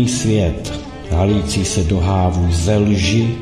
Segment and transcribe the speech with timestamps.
[0.00, 0.80] absurdní svět,
[1.10, 3.36] halící se do hávu ze lži,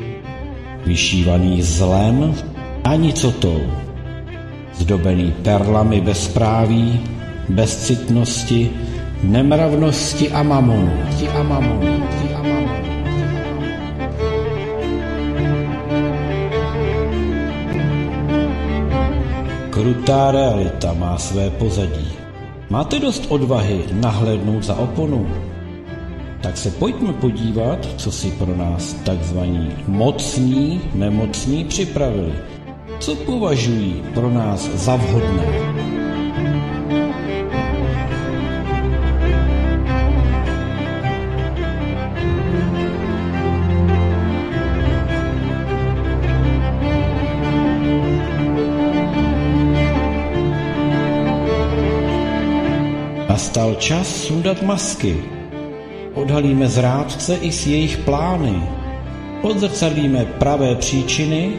[0.85, 2.35] vyšívaný zlem
[2.83, 3.61] a nicotou,
[4.75, 6.99] zdobený perlami bezpráví,
[7.49, 8.71] bezcitnosti,
[9.23, 10.91] nemravnosti a mamonu.
[11.39, 12.03] A mamonu.
[12.35, 12.69] A mamonu.
[19.69, 22.11] Krutá realita má své pozadí.
[22.69, 25.48] Máte dost odvahy nahlédnout za oponu?
[26.49, 32.33] Tak se pojďme podívat, co si pro nás takzvaní mocní nemocní připravili.
[32.99, 35.45] Co považují pro nás za vhodné?
[53.29, 55.38] Nastal čas sundat masky.
[56.19, 58.63] Odhalíme zrádce i s jejich plány.
[59.41, 61.51] Odzrcadlíme pravé příčiny,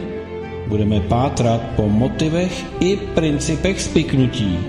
[0.67, 4.59] budeme pátrat po motivech i principech spiknutí.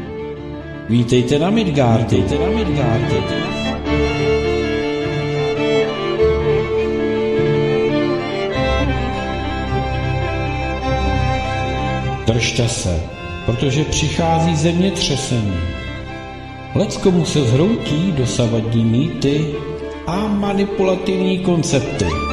[0.89, 3.35] Vítejte na Midgard, vítejte na Midgard, vítejte
[12.27, 13.03] Držte se,
[13.47, 15.57] protože přichází zemětřesení.
[16.75, 19.55] Leckomu se zhroutí dosavadní mýty
[20.07, 22.32] a manipulativní koncepty.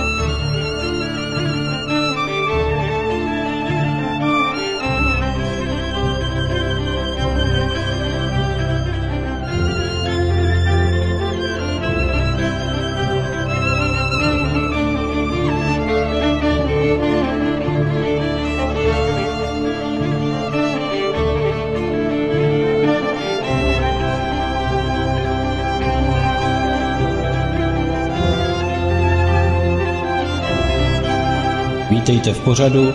[32.30, 32.94] Vítejte v pořadu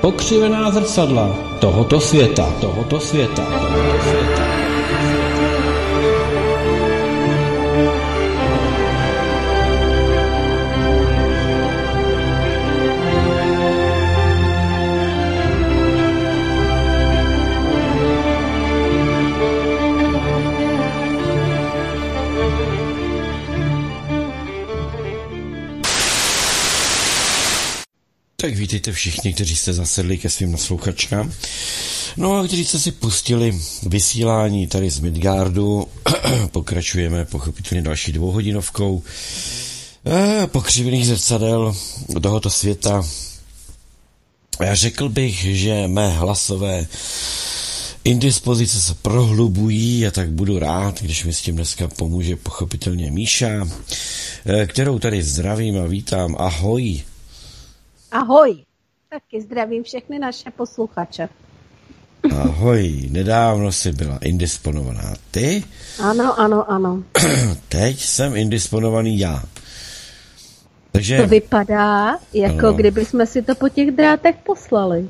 [0.00, 1.28] Pokřivená zrcadla
[1.60, 4.17] tohoto světa, tohoto světa, tohoto světa.
[28.68, 31.32] Vítejte všichni, kteří jste zasedli ke svým naslouchačkám.
[32.16, 35.88] No a kteří jste si pustili vysílání tady z Midgardu,
[36.50, 39.02] pokračujeme pochopitelně další dvouhodinovkou
[40.06, 41.76] eh, pokřivených zrcadel
[42.22, 43.04] tohoto světa.
[44.60, 46.86] Já řekl bych, že mé hlasové
[48.04, 53.68] indispozice se prohlubují a tak budu rád, když mi s tím dneska pomůže pochopitelně Míša,
[54.46, 56.36] eh, kterou tady zdravím a vítám.
[56.38, 57.02] Ahoj.
[58.12, 58.64] Ahoj.
[59.10, 61.28] Taky zdravím všechny naše posluchače.
[62.32, 65.64] Ahoj, nedávno jsi byla indisponovaná ty?
[66.02, 67.02] Ano, ano, ano.
[67.68, 69.42] Teď jsem indisponovaný já.
[70.92, 71.16] Takže...
[71.16, 72.72] To vypadá, jako no.
[72.72, 75.08] kdyby jsme si to po těch drátech poslali.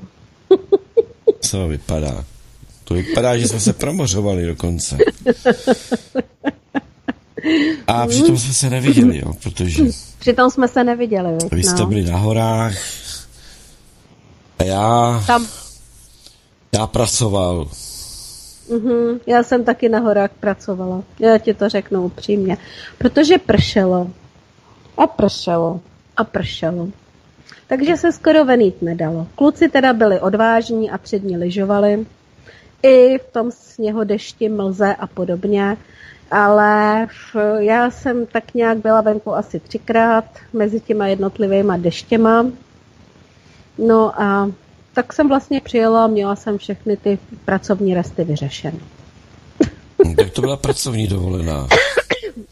[1.41, 2.25] Co vypadá?
[2.85, 4.99] To vypadá, že jsme se promořovali dokonce.
[7.87, 9.85] A přitom jsme se neviděli, jo, protože...
[10.19, 11.49] Přitom jsme se neviděli, jo.
[11.53, 11.87] Vy jste no.
[11.87, 12.75] byli na horách
[14.59, 15.23] a já...
[15.27, 15.47] Tam.
[16.73, 17.69] Já pracoval.
[18.71, 21.03] Mhm, já jsem taky na horách pracovala.
[21.19, 22.57] Já ti to řeknu upřímně.
[22.99, 24.11] Protože pršelo.
[24.97, 25.81] A pršelo.
[26.17, 26.89] A pršelo.
[27.67, 29.27] Takže se skoro venít nedalo.
[29.35, 32.07] Kluci teda byli odvážní a přední lyžovali.
[32.83, 35.77] I v tom sněhodešti, mlze a podobně
[36.31, 42.47] ale v, já jsem tak nějak byla venku asi třikrát mezi těma jednotlivýma deštěma.
[43.79, 44.51] No a
[44.95, 48.81] tak jsem vlastně přijela a měla jsem všechny ty pracovní resty vyřešeny.
[50.17, 51.69] Tak to byla pracovní dovolená.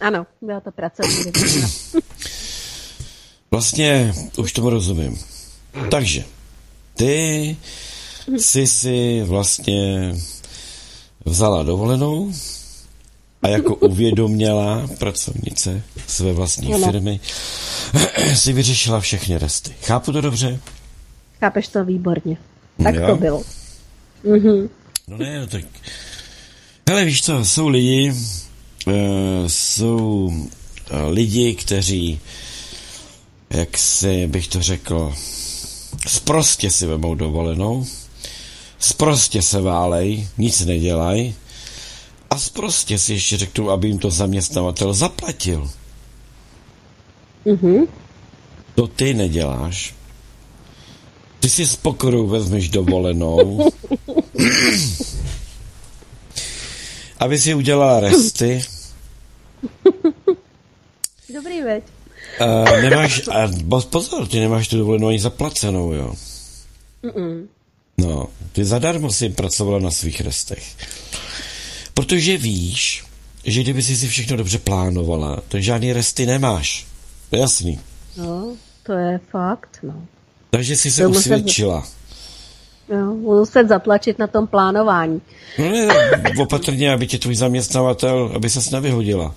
[0.01, 1.69] ano, byla to pracovní dovolená.
[3.51, 5.19] vlastně už tomu rozumím.
[5.91, 6.25] Takže,
[6.95, 7.57] ty
[8.37, 10.15] jsi si vlastně
[11.25, 12.33] vzala dovolenou,
[13.47, 16.87] a jako uvědomělá pracovnice své vlastní ano.
[16.87, 17.21] firmy
[18.35, 19.75] si vyřešila všechny resty.
[19.83, 20.61] Chápu to dobře?
[21.41, 22.37] Chápeš to výborně.
[22.83, 23.07] Tak jo.
[23.07, 23.43] to bylo.
[24.25, 24.69] Mhm.
[25.09, 25.65] No ne, no tak...
[26.89, 28.13] Hele, víš co, jsou lidi,
[28.87, 28.95] uh,
[29.47, 30.47] jsou uh,
[31.09, 32.21] lidi, kteří,
[33.51, 35.15] jak si bych to řekl,
[36.09, 37.87] sprostě si vemou dovolenou,
[38.79, 41.35] sprostě se válej, nic nedělají,
[42.31, 45.71] a prostě si ještě řeknu, aby jim to zaměstnavatel zaplatil.
[47.45, 47.87] Mhm.
[48.75, 49.95] To ty neděláš.
[51.41, 53.71] Ty si s pokorou vezmeš dovolenou,
[57.19, 58.65] aby si udělala resty.
[61.35, 61.85] Dobrý veď.
[62.41, 63.51] A nemáš, a
[63.91, 66.15] pozor, ty nemáš tu dovolenou ani zaplacenou, jo.
[67.03, 67.47] Mm-mm.
[67.99, 70.65] No, ty zadarmo si pracovala na svých restech.
[71.97, 73.05] Protože víš,
[73.45, 76.87] že kdyby si si všechno dobře plánovala, tak žádný resty nemáš.
[77.31, 77.81] To je jasný.
[78.17, 80.07] No, to je fakt, no.
[80.51, 81.87] Takže si se To usvědčila.
[82.89, 85.23] Jo, budu muset zatlačit na tom plánování.
[85.59, 85.89] No ne,
[86.41, 89.35] opatrně, aby tě tvůj zaměstnavatel, aby ses nevyhodila.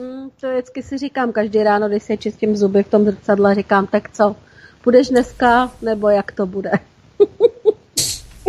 [0.00, 3.86] Mm, to vždycky si říkám každý ráno, když se čistím zuby v tom zrcadle, říkám,
[3.86, 4.36] tak co,
[4.82, 6.70] půjdeš dneska, nebo jak to bude?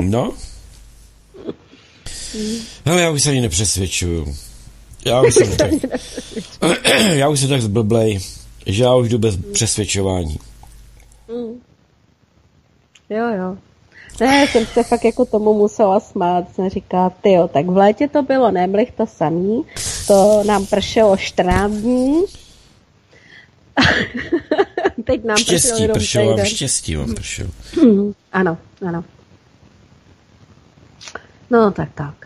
[0.02, 0.34] No?
[2.86, 4.36] Hele, já už se ani nepřesvědčuju.
[5.06, 5.72] Já už jsem tak,
[7.14, 8.20] já už jsem tak zblblej,
[8.66, 10.38] že já už jdu bez přesvědčování.
[13.10, 13.58] Jo, jo.
[14.20, 16.56] Ne, jsem se fakt jako tomu musela smát.
[16.56, 19.64] Jsem říkala, ty jo, tak v létě to bylo nemlich to samý,
[20.08, 22.22] to nám pršelo 14 dní.
[25.06, 26.46] Teď nám pršelo Štěstí jenom pršelo vám, týden.
[26.56, 27.50] štěstí vám pršelo.
[28.32, 29.04] Ano, ano.
[31.50, 32.25] No, tak tak.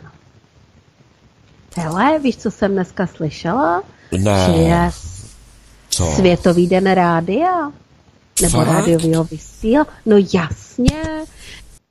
[1.78, 3.84] Hele, víš, co jsem dneska slyšela?
[4.18, 4.46] Ne.
[4.46, 4.90] Že je
[5.90, 6.12] Co?
[6.16, 7.72] Světový den rádia?
[8.42, 8.68] Nebo Fakt?
[8.68, 9.88] rádiového vysíla?
[10.06, 11.02] No jasně.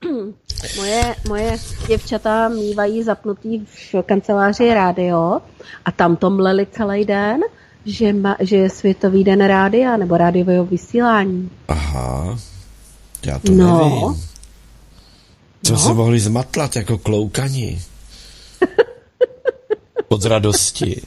[0.76, 1.58] moje, moje
[1.88, 5.40] děvčata mývají zapnutý v kanceláři rádio
[5.84, 7.40] a tam to mleli celý den,
[7.86, 11.50] že, ma, že je Světový den rádia nebo rádiového vysílání.
[11.68, 12.38] Aha.
[13.26, 13.78] Já to No.
[13.78, 14.24] nevím.
[15.62, 15.78] Co No.
[15.78, 17.82] se mohli zmatlat jako kloukani?
[20.08, 21.02] Od radosti.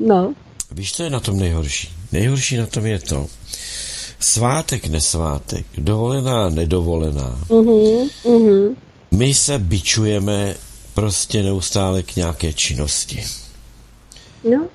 [0.00, 0.34] No,
[0.70, 1.88] Víš, co je na tom nejhorší?
[2.12, 3.26] Nejhorší na tom je to,
[4.20, 7.38] svátek, nesvátek, dovolená, nedovolená.
[7.50, 8.76] mhm, mhm.
[9.10, 10.54] My se bičujeme
[10.94, 13.24] prostě neustále k nějaké činnosti.
[14.50, 14.68] No,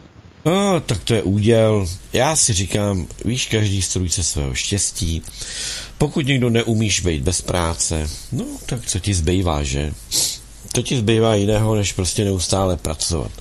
[0.46, 1.88] No, tak to je úděl.
[2.14, 5.22] Já si říkám, víš, každý strůjce svého štěstí.
[5.98, 9.94] Pokud někdo neumíš být bez práce, no, tak co ti zbývá, že?
[10.74, 13.32] Co ti zbývá jiného, než prostě neustále pracovat.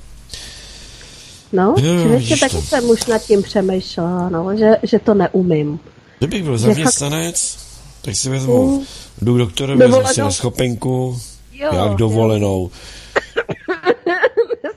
[1.53, 2.63] no, Jo, že ještě taky to.
[2.63, 5.81] jsem už nad tím přemýšlela, no, že, že to neumím.
[6.19, 7.59] Kdybych byl Že fakt- zaměstnanec,
[8.03, 8.85] tak si vezmu, Mm.
[9.23, 11.21] jdu k doktorovi, vezmu si neschopenku,
[11.53, 11.95] Jo, jak jo.
[11.97, 12.71] dovolenou.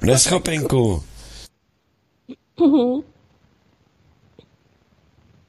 [0.02, 1.04] Neschopenku.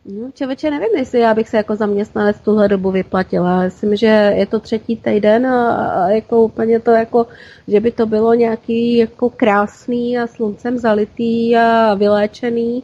[0.07, 3.63] No, člověče, nevím, jestli já bych se jako zaměstnanec tuhle dobu vyplatila.
[3.63, 7.27] Myslím, že je to třetí týden a, a jako úplně to jako,
[7.69, 12.83] že by to bylo nějaký jako krásný a sluncem zalitý a vyléčený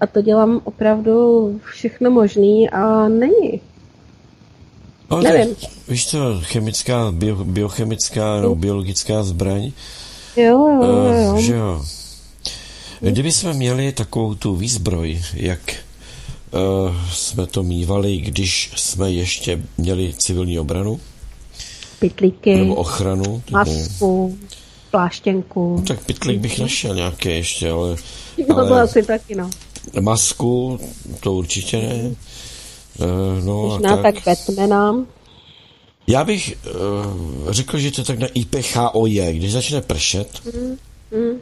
[0.00, 3.60] a to dělám opravdu všechno možný a není.
[5.10, 5.54] No, Nevím.
[5.54, 9.72] tak, víš co, chemická, bio, biochemická nebo biologická zbraň,
[10.36, 11.84] Jo, jo, jo, Uh, že jo.
[13.00, 15.60] Kdyby jsme měli takovou tu výzbroj, jak
[17.12, 21.00] jsme to mývali, když jsme ještě měli civilní obranu
[22.00, 24.38] Pitlíky, nebo ochranu, masku,
[24.90, 25.84] pláštěnku.
[25.88, 27.96] tak pytlík bych našel nějaké ještě, ale,
[28.38, 29.50] No to ale asi taky, no.
[30.00, 30.80] masku
[31.20, 32.14] to určitě ne.
[32.98, 34.14] Uh, no a Možná tak.
[34.14, 34.94] tak Batmana.
[36.06, 36.58] Já bych
[37.44, 39.32] uh, řekl, že to je tak na IPHOJ.
[39.32, 40.28] Když začne pršet,
[41.18, 41.36] Mm.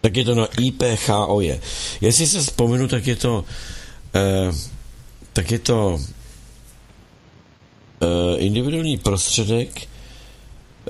[0.00, 1.60] tak je to na IPHOJ.
[2.00, 3.44] Jestli se vzpomenu, tak je to uh,
[5.32, 6.00] tak je to uh,
[8.36, 9.68] individuální prostředek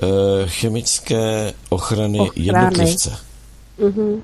[0.03, 0.09] uh,
[0.45, 2.45] chemické ochrany, Ochrany.
[2.45, 3.17] jednotlivce.
[3.77, 4.21] Mhm.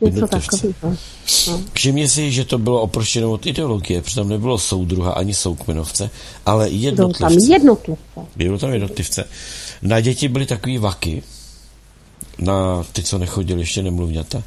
[0.00, 0.66] Něco Jednotlivce.
[0.82, 0.96] No.
[1.72, 6.10] Všimni si, že to bylo oproštěno od ideologie, protože tam nebylo soudruha ani soukmenovce,
[6.46, 7.52] ale Jsou tam jednotlivce.
[7.52, 8.20] jednotlivce.
[8.36, 9.24] Byly tam jednotlivce.
[9.82, 11.22] Na děti byly takový vaky,
[12.38, 14.42] na ty, co nechodili ještě nemluvňata,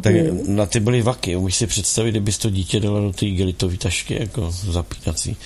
[0.00, 0.14] tak
[0.46, 1.36] na ty byly vaky.
[1.36, 5.36] Umíš si představit, kdybys to dítě dala do té gelitové tašky, jako zapínací.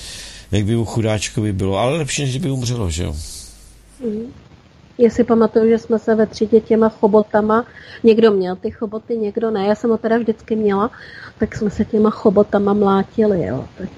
[0.52, 3.16] Jak by mu chudáčkovi bylo, ale lepší, než kdyby umřelo, že jo?
[4.98, 7.66] Já si pamatuju, že jsme se ve třídě těma chobotama,
[8.04, 10.90] někdo měl ty choboty, někdo ne, já jsem ho teda vždycky měla,
[11.38, 13.64] tak jsme se těma chobotama mlátili, jo.
[13.78, 13.88] Tak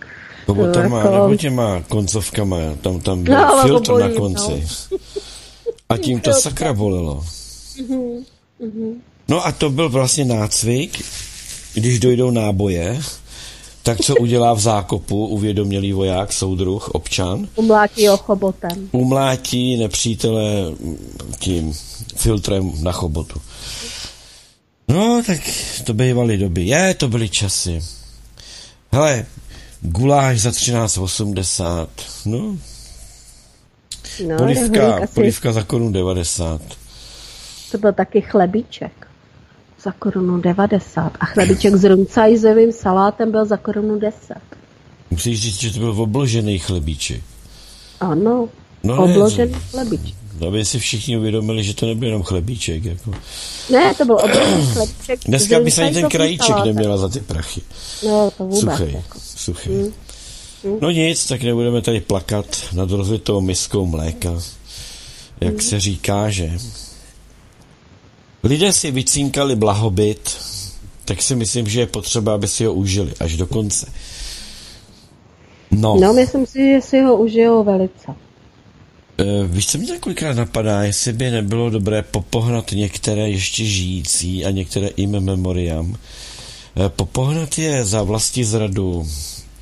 [0.47, 4.67] Chobotama, jako- nebo těma koncovkama, tam, tam byl No, ale to filtr na konci.
[5.89, 7.25] A tím to sakra bolelo.
[9.29, 11.05] No a to byl vlastně nácvik,
[11.75, 13.01] když dojdou náboje,
[13.83, 17.49] tak co udělá v zákopu uvědomělý voják, soudruh, občan?
[17.55, 18.89] umlátí ho chobotem.
[18.93, 20.43] Umlátí nepřítele
[21.39, 21.75] tím
[22.17, 23.41] filtrem na chobotu.
[24.89, 25.39] No, tak
[25.85, 26.65] to bývaly doby.
[26.67, 27.83] Je, to byly časy.
[28.93, 29.27] Hele,
[29.81, 31.89] guláš za 13,80.
[32.27, 32.57] No.
[34.27, 36.61] no polivka, polivka za korunu 90.
[37.71, 39.08] To byl taky chlebíček
[39.83, 44.35] za korunu 90 a chlebíček s runcajzovým salátem byl za korunu 10.
[45.11, 47.23] Musíš říct, že to byl obložený chlebíček.
[48.01, 48.49] Ano,
[48.83, 50.15] no obložený ne, chlebíček.
[50.49, 52.85] Aby si všichni uvědomili, že to nebyl jenom chlebíček.
[52.85, 53.11] Jako.
[53.71, 55.21] Ne, to byl obložený chlebíček.
[55.27, 56.75] Dneska by se ani ten krajíček salátem.
[56.75, 57.61] neměla za ty prachy.
[58.07, 58.61] No, to vůbec.
[58.61, 59.19] Suchej, jako.
[59.21, 59.75] suchej.
[59.75, 59.93] Hmm.
[60.65, 60.79] Hmm.
[60.81, 64.41] No nic, tak nebudeme tady plakat nad rozlitou miskou mléka.
[65.41, 65.61] Jak hmm.
[65.61, 66.53] se říká, že
[68.49, 70.37] lidé si vycínkali blahobyt,
[71.05, 73.93] tak si myslím, že je potřeba, aby si ho užili až do konce.
[75.71, 75.97] No.
[76.01, 78.15] no, myslím si, že si ho užijou velice.
[79.19, 84.51] E, víš, co mě několikrát napadá, jestli by nebylo dobré popohnat některé ještě žijící a
[84.51, 85.97] některé im memoriam.
[86.77, 89.07] E, popohnat je za vlastní zradu,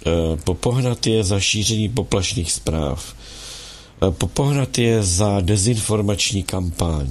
[0.06, 3.14] e, popohnat je za šíření poplašných zpráv,
[4.08, 7.08] e, popohnat je za dezinformační kampaň.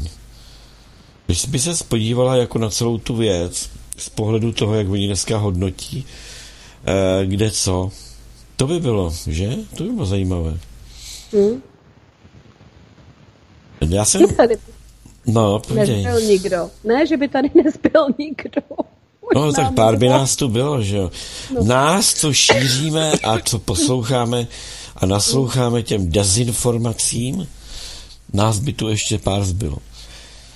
[1.25, 5.37] Když by se podívala jako na celou tu věc, z pohledu toho, jak oni dneska
[5.37, 6.05] hodnotí,
[6.85, 7.91] eh, kde co,
[8.55, 9.55] to by bylo, že?
[9.77, 10.57] To by bylo zajímavé.
[11.33, 11.61] Hmm.
[13.89, 14.27] Já jsem...
[14.27, 14.57] Tady
[15.27, 15.61] no.
[15.73, 16.69] Nezbyl nikdo.
[16.83, 18.61] Ne, že by tady nezbyl nikdo.
[19.35, 21.11] No, tak pár by nás tu bylo, že jo.
[21.53, 21.63] No.
[21.63, 24.47] Nás, co šíříme a co posloucháme
[24.95, 27.47] a nasloucháme těm dezinformacím,
[28.33, 29.77] nás by tu ještě pár zbylo.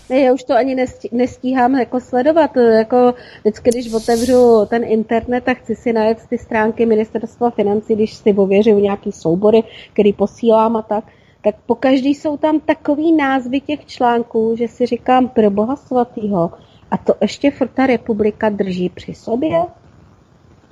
[0.10, 0.76] Ne, já už to ani
[1.12, 2.58] nestíhám jako sledovat.
[2.58, 8.14] Jako vždycky, když otevřu ten internet a chci si najet ty stránky ministerstva financí, když
[8.14, 9.64] si ověřuju nějaký soubory,
[9.94, 11.04] který posílám a tak,
[11.44, 16.52] tak po každý jsou tam takový názvy těch článků, že si říkám pro boha svatýho.
[16.92, 19.62] A to ještě furt ta republika drží při sobě?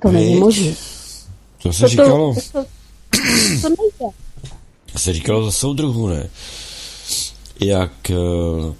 [0.02, 0.72] To není možné.
[1.62, 2.34] To se to, říkalo.
[2.34, 2.68] To, to, to,
[3.62, 4.14] to nejde.
[4.92, 6.28] To se říkalo za soudruhů, ne?
[7.60, 8.14] Jak eh,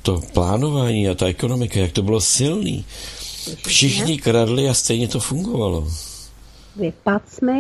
[0.03, 2.85] to plánování a ta ekonomika, jak to bylo silný.
[3.67, 5.89] Všichni kradli a stejně to fungovalo.
[6.77, 7.59] Vypad jsme.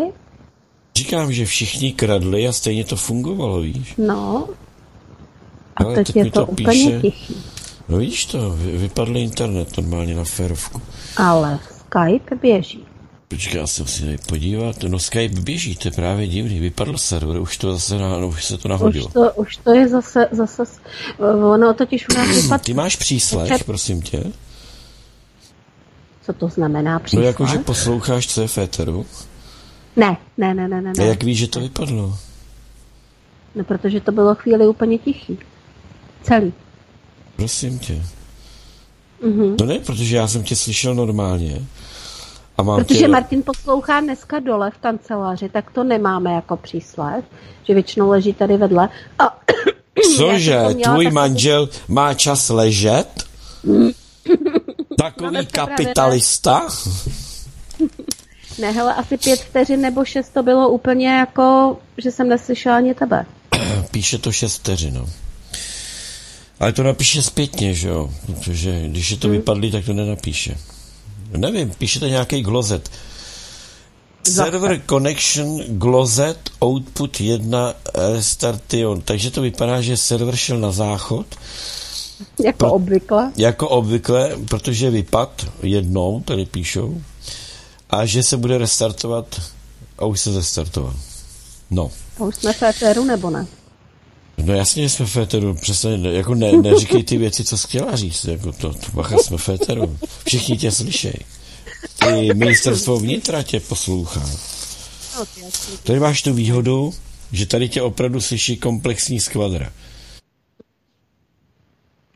[0.96, 3.94] Říkám, že všichni kradli a stejně to fungovalo, víš?
[3.98, 4.48] No.
[5.76, 7.36] A Ale teď, teď je to, to úplně píše, tichý.
[7.88, 10.82] No víš to, vypadl internet normálně na férovku.
[11.16, 12.87] Ale Skype běží.
[13.28, 14.82] Počkej, já se musím tady podívat.
[14.82, 16.60] No Skype běží, to je právě divný.
[16.60, 19.06] Vypadl server, už to zase na, no, už se to nahodilo.
[19.06, 20.62] Už to, už to je zase, zase,
[21.54, 22.64] ono totiž u nás vypadl.
[22.64, 23.66] Ty máš příslech, Počet...
[23.66, 24.24] prosím tě?
[26.22, 27.22] Co to znamená příslech?
[27.22, 29.06] No jako, že posloucháš, co je féteru?
[29.96, 30.92] Ne, ne, ne, ne, ne.
[31.00, 32.18] A jak víš, že to vypadlo?
[33.54, 35.38] No, protože to bylo chvíli úplně tichý.
[36.22, 36.52] Celý.
[37.36, 38.02] Prosím tě.
[39.22, 39.56] Mm-hmm.
[39.60, 41.66] No ne, protože já jsem tě slyšel normálně.
[42.58, 43.08] A mám Protože tě...
[43.08, 47.22] Martin poslouchá dneska dole v kanceláři, tak to nemáme jako přísled,
[47.64, 48.88] že většinou leží tady vedle.
[49.18, 49.38] A
[50.16, 53.06] Cože, tvůj manžel má čas ležet?
[54.98, 56.68] Takový kapitalista?
[58.58, 62.94] Ne, hele, asi pět vteřin nebo šest to bylo úplně jako, že jsem neslyšela ani
[62.94, 63.26] tebe.
[63.90, 65.08] Píše to šest vteřin, no.
[66.60, 68.10] Ale to napíše zpětně, že jo?
[68.26, 69.36] Protože když je to hmm.
[69.36, 70.56] vypadlý, tak to nenapíše.
[71.36, 72.90] Nevím, píšete nějaký glozet.
[74.22, 79.00] Server connection glozet output 1 restartion.
[79.00, 81.26] Takže to vypadá, že server šel na záchod.
[82.44, 83.32] Jako pro, obvykle.
[83.36, 87.02] Jako obvykle, protože vypad jednou, tady píšou.
[87.90, 89.40] A že se bude restartovat
[89.98, 90.94] a už se zestartoval.
[91.70, 91.90] No.
[92.20, 93.46] A už jsme v éteru, nebo ne?
[94.44, 98.24] No jasně, jsme v éteru, přesně, jako ne, neříkej ty věci, co jsi chtěla říct,
[98.24, 99.98] jako to, to bacha, jsme v éteru.
[100.26, 101.14] Všichni tě slyšej.
[102.08, 104.30] I ministerstvo vnitra tě poslouchá.
[105.82, 106.94] Tady máš tu výhodu,
[107.32, 109.72] že tady tě opravdu slyší komplexní skvadra.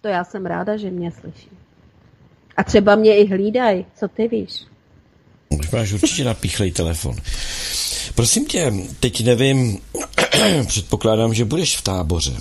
[0.01, 1.49] To já jsem ráda, že mě slyší.
[2.57, 4.51] A třeba mě i hlídaj, co ty víš?
[5.49, 7.17] Už máš určitě napíchlej telefon.
[8.15, 9.79] Prosím tě, teď nevím,
[10.67, 12.33] předpokládám, že budeš v táboře.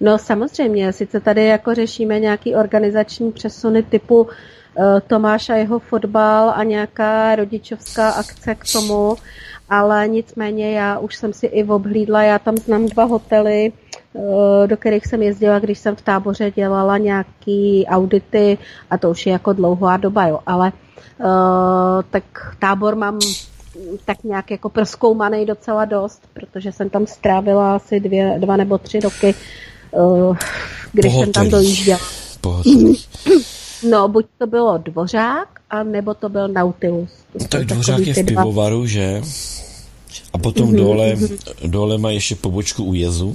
[0.00, 4.30] No samozřejmě, sice tady jako řešíme nějaký organizační přesuny typu uh,
[5.06, 9.16] Tomáš a jeho fotbal a nějaká rodičovská akce k tomu,
[9.68, 13.72] ale nicméně já už jsem si i obhlídla, já tam znám dva hotely,
[14.12, 18.58] uh, do kterých jsem jezdila, když jsem v táboře dělala nějaký audity
[18.90, 20.72] a to už je jako dlouhá doba, jo, ale
[21.18, 21.26] uh,
[22.10, 22.24] tak
[22.58, 23.18] tábor mám
[24.04, 29.00] tak nějak jako proskoumaný docela dost, protože jsem tam strávila asi dvě, dva nebo tři
[29.00, 29.34] roky,
[29.90, 30.36] uh,
[30.92, 31.24] když Pohotelí.
[31.24, 32.00] jsem tam dojížděla.
[33.90, 37.10] No, buď to bylo Dvořák, a nebo to byl Nautilus.
[37.38, 39.22] To tak Dvořák je v pivovaru, že?
[40.32, 41.70] A potom mm-hmm, dole, mm-hmm.
[41.70, 43.34] dole má ještě pobočku u Jezu.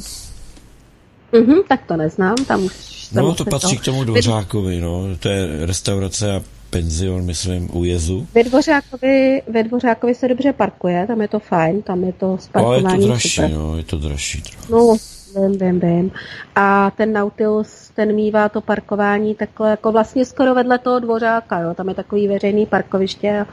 [1.34, 2.74] Mm-hmm, tak to neznám, tam už...
[3.14, 3.82] Tam no, to patří to...
[3.82, 5.04] k tomu Dvořákovi, no.
[5.20, 6.42] To je restaurace a
[6.74, 8.28] penzion, myslím, u Jezu.
[8.36, 12.86] Ve Dvořákovi, ve Dvořákovi se dobře parkuje, tam je to fajn, tam je to sparkování
[12.86, 13.52] Ale je to dražší, super.
[13.52, 14.72] no, je to dražší trochu.
[14.72, 14.98] No,
[15.36, 16.12] vím, vím, vím.
[16.56, 21.74] A ten Nautilus, ten mývá to parkování takhle jako vlastně skoro vedle toho Dvořáka, jo,
[21.74, 23.48] tam je takový veřejný parkoviště a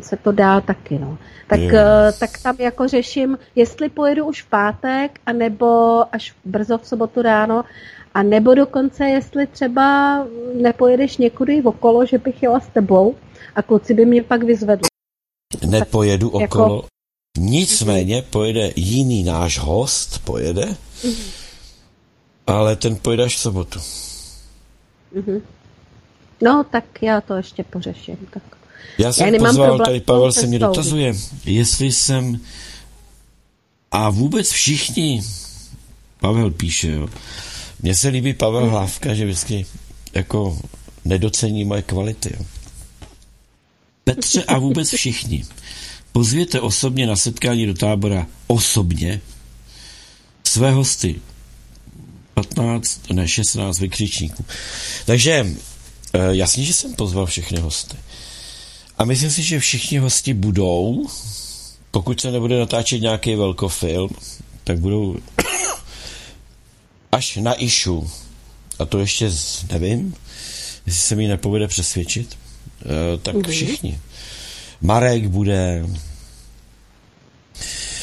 [0.00, 1.18] se to dá taky, no.
[1.46, 2.18] Tak, yeah.
[2.18, 7.64] tak tam jako řeším, jestli pojedu už v pátek, anebo až brzo v sobotu ráno,
[8.14, 10.18] a nebo dokonce, jestli třeba
[10.54, 13.14] nepojedeš někudy okolo, že bych jela s tebou
[13.54, 14.88] a kluci by mě pak vyzvedli.
[15.66, 16.76] Nepojedu tak, okolo.
[16.76, 16.86] Jako...
[17.38, 21.32] Nicméně pojede jiný náš host, pojede, mm-hmm.
[22.46, 23.78] ale ten pojede až v sobotu.
[25.16, 25.40] Mm-hmm.
[26.40, 28.16] No, tak já to ještě pořeším.
[28.30, 28.42] Tak.
[28.98, 31.14] Já jsem já pozval, problém, tady Pavel se mě dotazuje,
[31.44, 32.40] jestli jsem
[33.90, 35.22] a vůbec všichni,
[36.20, 37.08] Pavel píše, jo,
[37.82, 39.66] mně se líbí Pavel Hlávka, že vždycky
[40.14, 40.58] jako
[41.04, 42.38] nedocení moje kvality.
[44.04, 45.44] Petře a vůbec všichni.
[46.12, 49.20] Pozvěte osobně na setkání do tábora osobně
[50.44, 51.20] své hosty.
[52.34, 54.44] 15, ne 16 vykřičníků.
[55.06, 55.46] Takže
[56.12, 57.96] eh, jasně, že jsem pozval všechny hosty.
[58.98, 61.06] A myslím si, že všichni hosti budou,
[61.90, 64.10] pokud se nebude natáčet nějaký velkofilm,
[64.64, 65.16] tak budou
[67.12, 68.10] až na Išu.
[68.78, 69.30] A to ještě
[69.72, 70.14] nevím,
[70.86, 72.38] jestli se mi nepovede přesvědčit,
[72.82, 73.50] e, tak mm-hmm.
[73.50, 74.00] všichni.
[74.80, 75.84] Marek bude,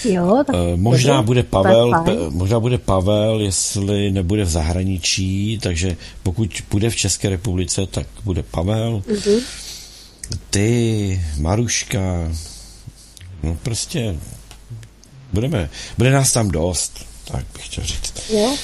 [0.05, 5.59] Jo, tak e, možná bude, bude Pavel, pe, možná bude Pavel, jestli nebude v zahraničí,
[5.61, 9.03] takže pokud bude v České republice, tak bude Pavel.
[9.07, 9.41] Mm-hmm.
[10.49, 12.31] Ty, Maruška,
[13.43, 14.15] no prostě
[15.33, 18.13] budeme, bude nás tam dost, tak bych chtěl říct.
[18.29, 18.57] Jo.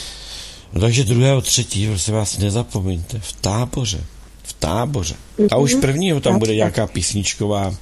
[0.75, 4.03] No takže druhého, třetího, prosím vás, nezapomeňte, v táboře.
[4.43, 5.15] V táboře.
[5.51, 5.81] A už mhm.
[5.81, 7.75] prvního tam bude nějaká písničková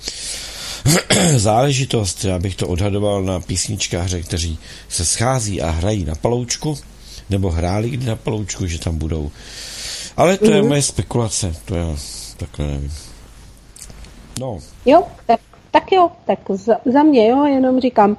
[1.35, 2.25] záležitost.
[2.25, 4.57] Já bych to odhadoval na písničkáře, kteří
[4.89, 6.77] se schází a hrají na paloučku,
[7.29, 9.31] nebo hráli kdy na paloučku, že tam budou.
[10.17, 10.53] Ale to mm-hmm.
[10.53, 10.69] je mhm.
[10.69, 11.95] moje spekulace, to já
[12.37, 12.91] takhle nevím.
[14.39, 14.59] No.
[14.85, 15.39] Jo, tak,
[15.71, 18.17] tak jo, tak za, za mě jo, jenom říkám,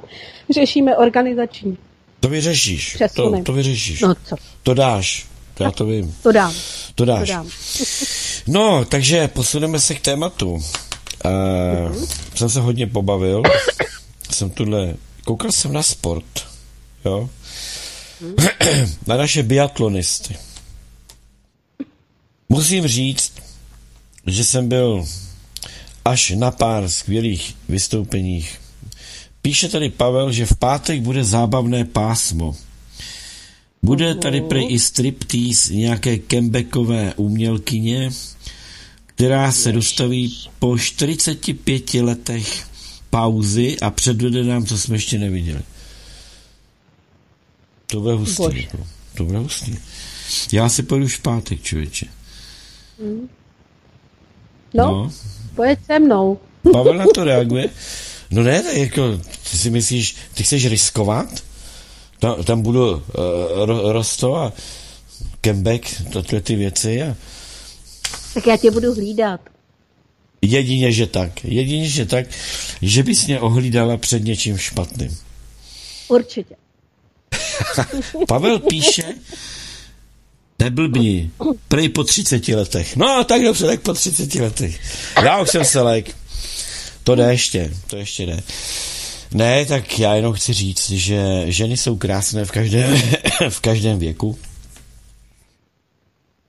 [0.50, 1.78] řešíme organizační
[2.24, 2.96] to vyřešíš.
[3.14, 4.00] To, to vyřešíš.
[4.00, 4.36] No co?
[4.62, 5.26] To dáš.
[5.60, 6.16] Já to vím.
[6.22, 6.54] To dám.
[6.94, 7.28] To dáš.
[7.28, 7.50] To dám.
[8.46, 10.52] no, takže posuneme se k tématu.
[10.52, 12.08] Uh, mm-hmm.
[12.34, 13.42] Jsem se hodně pobavil.
[14.30, 14.94] jsem tuhle...
[15.24, 16.46] Koukal jsem na sport.
[17.04, 17.30] Jo?
[18.20, 18.34] Mm.
[19.06, 20.36] na naše biatlonisty.
[22.48, 23.32] Musím říct,
[24.26, 25.04] že jsem byl
[26.04, 28.60] až na pár skvělých vystoupeních
[29.44, 32.56] Píše tady Pavel, že v pátek bude zábavné pásmo.
[33.82, 38.10] Bude tady prej i striptease nějaké kembeckové umělkyně,
[39.06, 42.66] která se dostaví po 45 letech
[43.10, 45.60] pauzy a předvede nám, co jsme ještě neviděli.
[47.86, 48.62] To bude hustý.
[48.62, 48.86] Jako.
[49.14, 49.76] To bude hustý.
[50.52, 52.06] Já si pojdu už v pátek, člověče.
[53.02, 53.28] Mm.
[54.74, 55.12] No, no,
[55.54, 56.38] pojď se mnou.
[56.72, 57.70] Pavel na to reaguje.
[58.30, 59.20] No ne, tak jako,
[59.54, 61.26] ty si myslíš, ty chceš riskovat?
[62.18, 63.00] Tam, tam budu uh,
[63.64, 64.52] ro, rosto a
[65.40, 67.16] kembek, tohle ty věci a...
[68.34, 69.40] Tak já tě budu hlídat.
[70.42, 71.44] Jedině, že tak.
[71.44, 72.26] Jedině, že tak,
[72.82, 75.18] že bys mě ohlídala před něčím špatným.
[76.08, 76.54] Určitě.
[78.28, 79.14] Pavel píše,
[80.58, 81.30] neblbni,
[81.68, 82.96] prej po 30 letech.
[82.96, 84.80] No, tak dobře, tak po 30 letech.
[85.24, 86.16] Já už jsem se lék.
[87.04, 88.42] To jde ještě, to ještě jde.
[89.34, 92.96] Ne, tak já jenom chci říct, že ženy jsou krásné v každém,
[93.48, 94.38] v každém věku.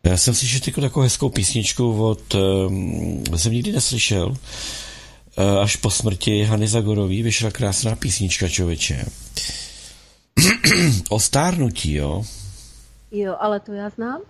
[0.04, 5.90] Já jsem slyšel jako takovou hezkou písničku od, um, jsem nikdy neslyšel, uh, až po
[5.90, 9.06] smrti Hany Zagorový vyšla krásná písnička člověče.
[11.10, 12.24] o stárnutí, jo?
[13.12, 14.22] Jo, ale to já znám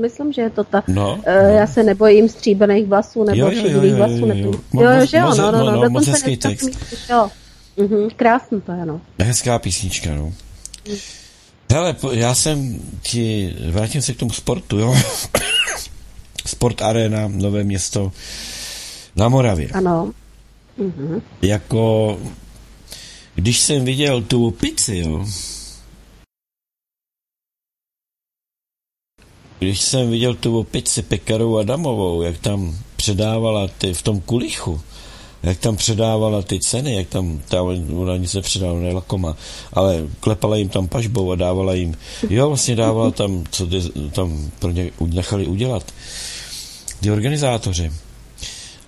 [0.00, 1.48] myslím, že je to ta, no, uh, no.
[1.48, 4.26] já se nebojím stříbených vlasů nebo šedivých vlasů.
[4.26, 6.70] Jo, jo, jo, jo, že jo, no, no, no, no, moc hezký text.
[7.10, 7.30] jo.
[7.76, 9.00] Mhm, krásný to je, no.
[9.18, 10.32] Hezká písnička, no.
[11.72, 14.94] Hele, já jsem ti, vrátím se k tomu sportu, jo.
[16.46, 18.12] Sport Arena, Nové město
[19.16, 19.68] na Moravě.
[19.68, 20.12] Ano.
[20.76, 21.22] Mhm.
[21.42, 22.18] Jako,
[23.34, 25.26] když jsem viděl tu pici, jo,
[29.58, 34.80] když jsem viděl tu opici Pekarovou Adamovou, jak tam předávala ty, v tom kulichu,
[35.42, 37.62] jak tam předávala ty ceny, jak tam, ta,
[37.96, 39.36] ona nic nepředávala, ne lakoma,
[39.72, 41.96] ale klepala jim tam pažbou a dávala jim,
[42.30, 45.92] jo, vlastně dávala tam, co ty, tam pro ně nechali udělat.
[47.00, 47.92] Ty organizátoři.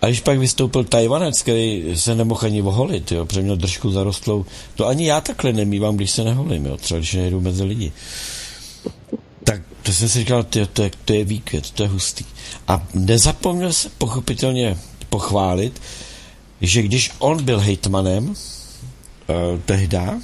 [0.02, 4.46] A když pak vystoupil Tajvanec, který se nemohl ani oholit, jo, protože měl držku zarostlou,
[4.74, 7.92] to ani já takhle nemývám, když se neholím, jo, třeba když nejdu mezi lidi.
[9.44, 12.24] Tak to jsem si říkal, to, to, je, to je výkvět, to je hustý.
[12.68, 15.80] A nezapomněl se pochopitelně pochválit,
[16.62, 18.34] že když on byl hejtmanem uh,
[19.64, 20.20] tehda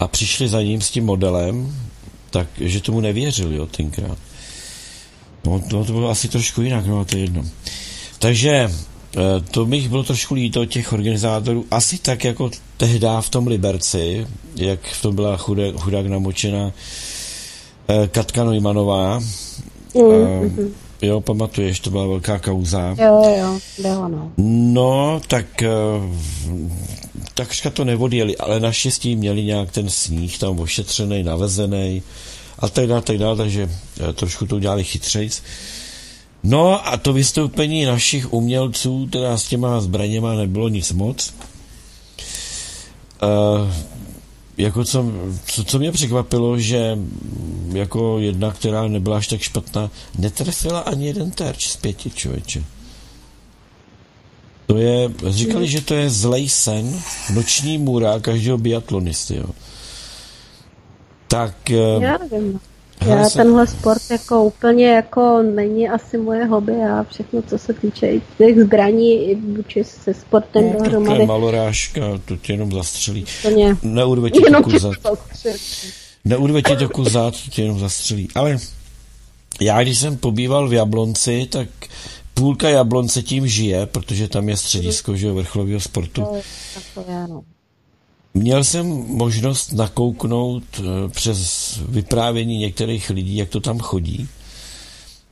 [0.00, 1.76] a přišli za ním s tím modelem,
[2.30, 4.18] tak že tomu nevěřili, jo, tenkrát.
[5.44, 7.44] No, to, to bylo asi trošku jinak, no, to je jedno.
[8.18, 8.70] Takže
[9.16, 14.26] uh, to bych bylo trošku líto těch organizátorů, asi tak jako tehda v tom Liberci,
[14.56, 19.20] jak v tom byla chudé, chudák namočena uh, Katka Nojmanová,
[19.94, 20.70] mm-hmm.
[21.02, 22.96] Jo, pamatuješ, to byla velká kauza.
[22.98, 24.32] Jo, jo, bylo no.
[24.72, 25.68] No, tak eh,
[27.34, 32.02] takřka to nevodjeli, ale naštěstí měli nějak ten sníh tam ošetřený, navezený
[32.58, 35.42] a tak dále, tak dále, takže eh, trošku to udělali chytřejc.
[36.42, 41.34] No a to vystoupení našich umělců, teda s těma zbraněma nebylo nic moc.
[43.22, 43.70] Uh,
[44.58, 45.04] jako co,
[45.46, 46.98] co, co mě překvapilo, že
[47.72, 52.64] jako jedna, která nebyla až tak špatná, netrefila ani jeden terč z pěti, člověče.
[54.66, 57.00] To je, říkali, že to je zlej sen,
[57.34, 59.46] noční můra každého biatlonisty, jo.
[61.28, 61.70] Tak...
[61.70, 62.60] Eh, Já nevím.
[63.06, 63.42] Já jsem...
[63.42, 68.60] tenhle sport jako úplně jako není asi moje hobby a všechno, co se týče těch
[68.60, 71.26] zbraní vůči se sportem no, dohromady.
[71.26, 73.24] malorážka, to tě jenom zastřelí.
[73.38, 73.76] Úplně.
[73.82, 74.94] Neurve ti to kuzat.
[76.24, 78.28] Neurve ti to kuzat, to tě jenom zastřelí.
[78.34, 78.58] Ale
[79.60, 81.68] já, když jsem pobýval v Jablonci, tak
[82.34, 86.20] půlka Jablonce tím žije, protože tam je středisko že, vrcholového sportu.
[86.20, 86.40] To,
[86.74, 87.42] tak to je, no.
[88.38, 94.28] Měl jsem možnost nakouknout eh, přes vyprávění některých lidí, jak to tam chodí,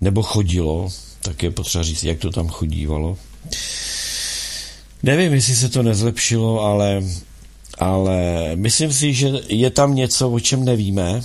[0.00, 0.88] nebo chodilo,
[1.22, 3.16] tak je potřeba říct, jak to tam chodívalo.
[5.02, 7.02] Nevím, jestli se to nezlepšilo, ale,
[7.78, 11.22] ale myslím si, že je tam něco, o čem nevíme,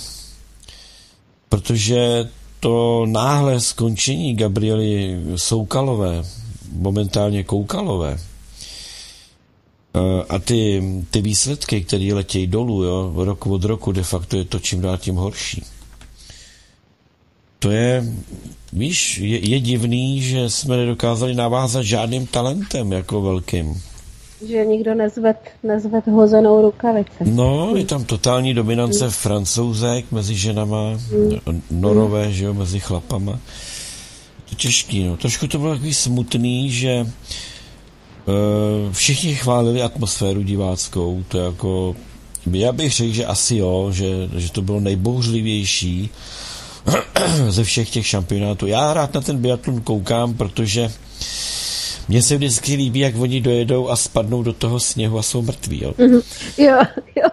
[1.48, 2.28] protože
[2.60, 6.24] to náhle skončení Gabriely Soukalové,
[6.72, 8.18] momentálně Koukalové,
[10.28, 14.58] a ty, ty výsledky, které letějí dolů, jo, rok od roku, de facto je to
[14.58, 15.62] čím dál tím horší.
[17.58, 18.04] To je,
[18.72, 23.82] víš, je, je divný, že jsme nedokázali navázat žádným talentem jako velkým.
[24.48, 27.24] Že nikdo nezved, nezved hozenou rukavici.
[27.24, 29.10] No, je tam totální dominance mm.
[29.10, 31.62] francouzek mezi ženama, mm.
[31.70, 32.32] norové, mm.
[32.32, 33.38] že jo, mezi chlapama.
[34.48, 35.16] To těžký, no.
[35.16, 37.06] Trošku to bylo takový smutný, že Eh,
[38.92, 41.96] všichni chválili atmosféru diváckou, to jako,
[42.52, 44.06] já bych řekl, že asi jo, že,
[44.36, 46.10] že to bylo nejbouřlivější
[47.48, 48.66] ze všech těch šampionátů.
[48.66, 50.92] Já rád na ten biatlon koukám, protože
[52.08, 55.80] mně se vždycky líbí, jak oni dojedou a spadnou do toho sněhu a jsou mrtví,
[55.82, 55.94] jo.
[55.98, 56.22] Mm-hmm.
[56.58, 56.78] Jo,
[57.16, 57.28] jo,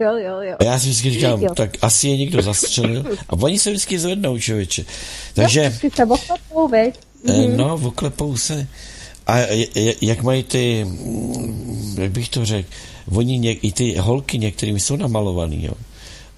[0.00, 0.56] jo, jo, jo.
[0.58, 1.54] A já si vždycky říkám, jo.
[1.54, 4.84] tak asi je někdo zastřelil a oni se vždycky zvednou, člověče.
[5.34, 5.72] Takže...
[5.82, 6.98] Jo, se oklepou, veď?
[7.26, 7.56] Mm-hmm.
[7.56, 8.66] No, oklepou se.
[9.26, 9.36] A
[10.00, 10.86] jak mají ty,
[11.98, 12.68] jak bych to řekl,
[13.14, 15.72] oni něk, i ty holky některými jsou namalovaný, jo.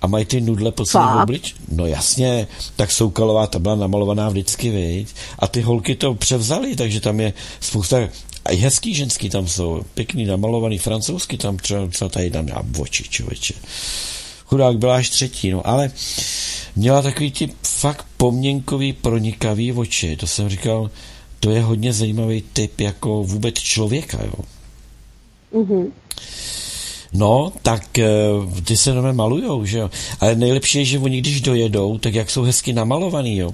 [0.03, 1.55] A mají ty nudle po celém oblič?
[1.73, 5.09] No jasně, tak Soukalová ta byla namalovaná vždycky, viď?
[5.38, 8.09] A ty holky to převzaly, takže tam je spousta
[8.44, 12.62] a i hezký ženský tam jsou, pěkný namalovaný francouzsky, tam třeba, třeba tady tam já
[12.79, 13.55] oči, člověče.
[14.47, 15.90] Chudák byla až třetí, no, ale
[16.77, 20.90] měla takový ty fakt poměnkový, pronikavý oči, to jsem říkal,
[21.44, 24.44] to je hodně zajímavý typ jako vůbec člověka, jo.
[25.52, 25.90] Mm-hmm.
[27.12, 28.09] No, tak eh,
[28.64, 29.90] ty se nové malujou, že jo.
[30.20, 33.50] Ale nejlepší je, že oni když dojedou, tak jak jsou hezky namalovaný, jo.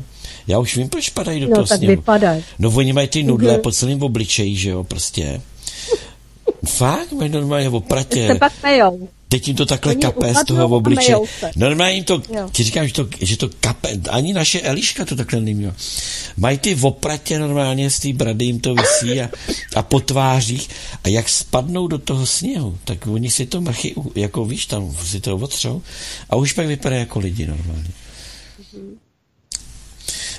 [0.46, 1.96] Já už vím, proč padají do no, toho tak sněhu.
[1.96, 2.44] vypadají.
[2.58, 3.60] No, oni mají ty nudle mm-hmm.
[3.60, 5.40] po celém obličeji, že jo, prostě.
[6.66, 8.26] Fakt, mají normálně opratě.
[8.26, 9.08] Se pak nejou.
[9.30, 11.14] Teď jim to takhle Oni kape z toho obliče.
[11.56, 12.48] Normálně jim to, jo.
[12.52, 15.74] ti říkám, že to, že to kape, ani naše Eliška to takhle neměla.
[16.36, 19.30] Mají ty opratě normálně z té brady jim to vysí a,
[19.76, 20.68] a po tvářích
[21.04, 25.20] a jak spadnou do toho sněhu, tak oni si to mrchy, jako víš, tam si
[25.20, 25.82] to otřou
[26.30, 27.90] a už pak vypadá jako lidi normálně.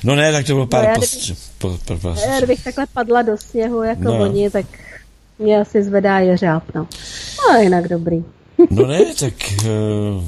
[0.03, 1.31] No ne, tak to bylo pár no postř...
[1.57, 4.19] Po, po, po, já kdybych takhle padla do sněhu jako no.
[4.19, 4.65] oni, tak
[5.39, 6.87] mě asi zvedá jeřáb, no.
[7.51, 8.23] A jinak dobrý.
[8.69, 10.23] No ne, tak uh,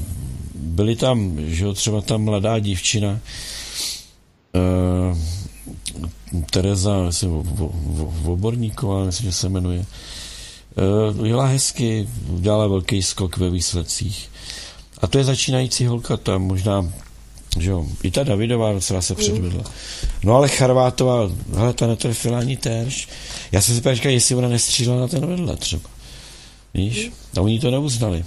[0.55, 3.19] byly tam, že jo, třeba ta mladá dívčina,
[4.53, 5.17] uh,
[6.51, 7.31] Tereza, myslím,
[8.21, 9.85] Voborníková, myslím, že se jmenuje,
[11.11, 14.29] uh, udělala hezky, udělala velký skok ve výsledcích.
[15.01, 16.93] A to je začínající holka, tam možná,
[17.59, 19.63] že jo, i ta Davidová docela se předvedla.
[20.23, 23.07] No ale Charvátová, hele, ta netrefila ani terš.
[23.51, 25.92] Já jsem si říkal, jestli ona nestřílela na ten vedle třeba.
[26.73, 27.11] Víš?
[27.37, 28.25] A oni to neuznali.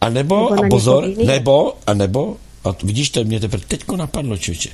[0.00, 4.38] A nebo, nebo a pozor, nebo, a nebo, a vidíš, to mě teprve teďko napadlo,
[4.38, 4.68] čoče.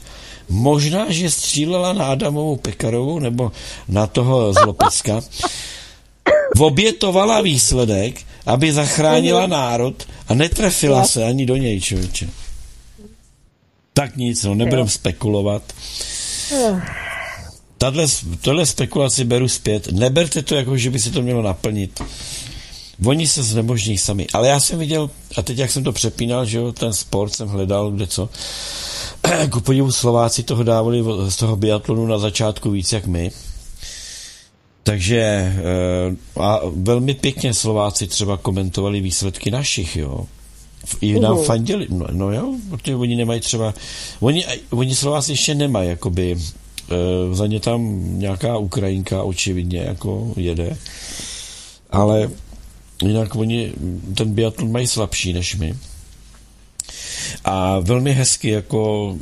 [0.49, 3.53] Možná, že střílela na Adamovou Pekarovou nebo
[3.89, 5.21] na toho Zlopecka.
[6.59, 9.51] Obětovala výsledek, aby zachránila mhm.
[9.51, 12.29] národ a netrefila se ani do něj, člověče.
[13.93, 15.63] Tak nic, no, nebudem spekulovat.
[17.79, 18.07] Tadle,
[18.41, 19.93] tohle spekulaci beru zpět.
[19.93, 22.01] Neberte to jako, že by se to mělo naplnit.
[23.05, 24.27] Oni se znemožní sami.
[24.33, 27.49] Ale já jsem viděl, a teď jak jsem to přepínal, že jo, ten sport jsem
[27.49, 28.29] hledal, kde co.
[29.51, 33.31] Ku podivu Slováci toho dávali z toho biatlonu na začátku víc jak my.
[34.83, 40.27] Takže eh, a velmi pěkně Slováci třeba komentovali výsledky našich, jo.
[41.01, 41.45] I nám uh-huh.
[41.45, 43.75] fandili, no, no jo, protože oni nemají třeba,
[44.21, 50.77] oni, oni Slováci ještě nemají, jakoby, e, za ně tam nějaká Ukrajinka očividně jako jede,
[51.91, 52.31] ale
[53.03, 53.73] jinak oni
[54.15, 55.75] ten biatlon mají slabší než my.
[57.45, 59.17] A velmi hezky jako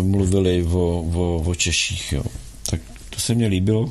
[0.00, 2.22] mluvili o, o, o Češích, jo.
[2.70, 2.80] Tak
[3.10, 3.90] to se mně líbilo.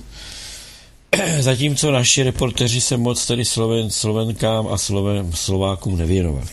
[1.39, 6.47] Zatímco naši reporteři se moc tedy Sloven, Slovenkám a Sloven, Slovákům nevěnovali.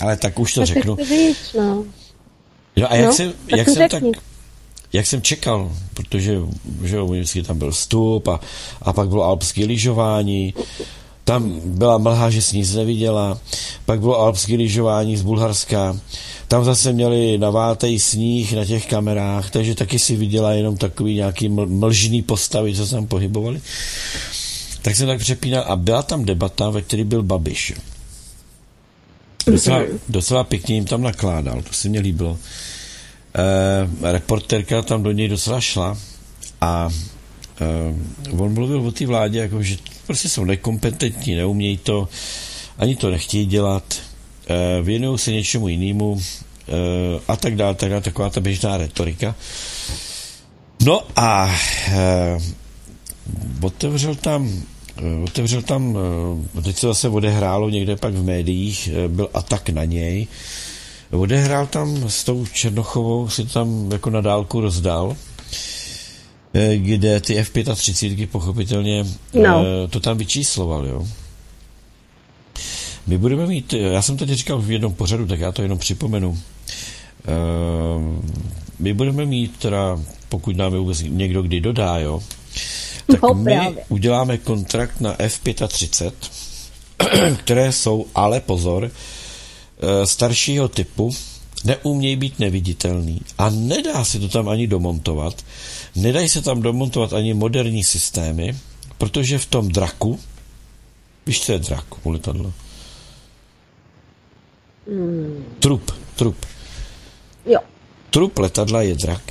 [0.00, 0.96] Ale tak už to tak řeknu.
[0.96, 1.84] Víš, no.
[2.76, 4.02] no a jak, no, jsem, jak, jsem tak,
[4.92, 6.38] jak jsem čekal, protože
[6.84, 8.40] že jo, vždycky tam byl vstup a,
[8.82, 10.54] a pak bylo alpské lyžování,
[11.24, 13.38] tam byla mlha, že si nic neviděla,
[13.86, 15.96] pak bylo alpské lyžování z Bulharska,
[16.48, 21.48] tam zase měli navátej sníh na těch kamerách, takže taky si viděla jenom takový nějaký
[21.48, 23.60] mlžný postavy, co se tam pohybovali.
[24.82, 27.72] Tak jsem tak přepínal a byla tam debata, ve které byl Babiš.
[29.46, 32.38] Docela, docela pěkně jim tam nakládal, to se mně líbilo.
[34.02, 35.98] E, reporterka tam do něj docela šla
[36.60, 36.88] a
[37.62, 42.08] e, on mluvil o té vládě, jako, že prostě jsou nekompetentní, neumějí to,
[42.78, 43.84] ani to nechtějí dělat,
[44.48, 46.72] e, věnují se něčemu jinému e,
[47.28, 49.34] a tak dále, tak dále, taková ta běžná retorika.
[50.84, 51.54] No a
[51.88, 52.38] e,
[53.62, 54.62] otevřel tam
[55.24, 55.98] otevřel tam,
[56.64, 60.26] teď se zase odehrálo někde pak v médiích, byl atak na něj.
[61.10, 65.16] Odehrál tam s tou Černochovou, si tam jako na dálku rozdal,
[66.76, 69.64] kde ty F-35 pochopitelně no.
[69.90, 71.06] to tam vyčísloval, jo.
[73.06, 76.38] My budeme mít, já jsem tady říkal v jednom pořadu, tak já to jenom připomenu.
[78.78, 82.22] My budeme mít teda, pokud nám je vůbec někdo kdy dodá, jo,
[83.06, 83.84] tak no, my právě.
[83.88, 86.12] uděláme kontrakt na F-35,
[87.36, 91.10] které jsou, ale pozor, eh, staršího typu,
[91.64, 95.44] neumějí být neviditelný a nedá se to tam ani domontovat.
[95.96, 98.56] Nedají se tam domontovat ani moderní systémy,
[98.98, 100.18] protože v tom draku,
[101.26, 102.52] víš, co je drak u letadla?
[104.88, 105.44] Hmm.
[105.58, 106.46] Trup, trup.
[107.46, 107.60] Jo.
[108.10, 109.22] Trup letadla je drak.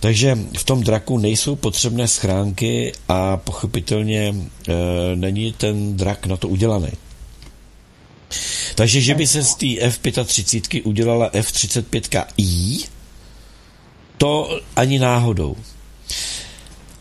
[0.00, 4.34] Takže v tom draku nejsou potřebné schránky a pochopitelně
[4.68, 6.88] e, není ten drak na to udělaný.
[8.74, 12.86] Takže, že by se z té F-35 udělala F-35i,
[14.18, 15.56] to ani náhodou.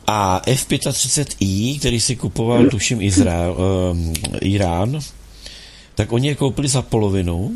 [0.08, 5.00] A F-35i, který si kupoval, tuším, Izrael, e, Irán,
[5.96, 7.52] tak oni je koupili za polovinu,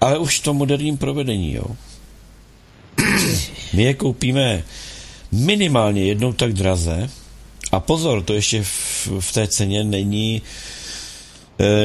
[0.00, 1.64] ale už v tom moderním provedení, jo.
[3.72, 4.64] My je koupíme
[5.32, 7.10] minimálně jednou tak draze
[7.72, 10.77] a pozor, to ještě v, v té ceně není e,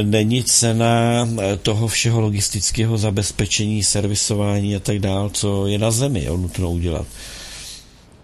[0.04, 6.24] není cena e, toho všeho logistického zabezpečení, servisování a tak dál, co je na zemi,
[6.24, 7.08] jo, nutno udělat.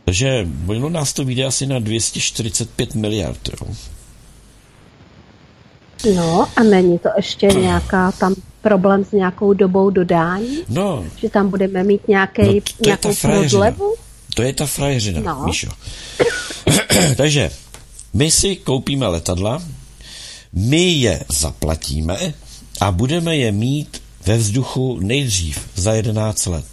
[0.05, 3.49] Takže ono nás to vyjde asi na 245 miliard.
[3.49, 3.67] Jo.
[6.15, 10.57] No a není to ještě nějaká tam problém s nějakou dobou dodání?
[10.69, 11.05] No.
[11.15, 13.95] Že tam budeme mít nějaký, no, nějakou prodlevu?
[14.35, 15.43] To je ta frajeřina, no.
[15.45, 15.67] Míšo.
[17.17, 17.51] Takže
[18.13, 19.61] my si koupíme letadla,
[20.53, 22.17] my je zaplatíme
[22.81, 26.65] a budeme je mít ve vzduchu nejdřív za 11 let.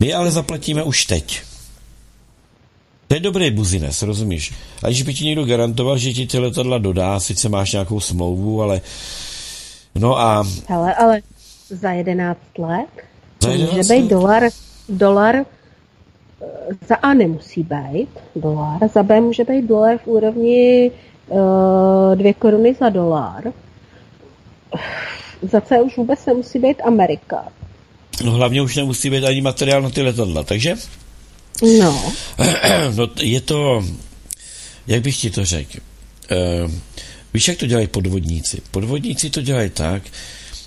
[0.00, 1.42] My ale zaplatíme už teď.
[3.08, 4.54] To je dobrý buzines, rozumíš?
[4.82, 8.62] A když by ti někdo garantoval, že ti ty letadla dodá, sice máš nějakou smlouvu,
[8.62, 8.80] ale
[9.94, 10.44] No a...
[10.68, 11.20] Hele, ale
[11.68, 12.88] za 11 let.
[13.42, 14.10] Za To 11 může být let?
[14.10, 14.42] dolar,
[14.88, 15.44] dolar eh,
[16.88, 20.90] za A nemusí být dolar, za B může být dolar v úrovni
[22.14, 23.44] dvě koruny za dolar.
[25.52, 27.44] Za C už vůbec nemusí být Amerika.
[28.24, 30.76] No hlavně už nemusí být ani materiál na ty letadla, takže
[31.62, 32.12] No,
[32.96, 33.84] no, je to,
[34.86, 35.78] jak bych ti to řekl,
[36.64, 36.70] uh,
[37.34, 38.62] víš, jak to dělají podvodníci?
[38.70, 40.02] Podvodníci to dělají tak,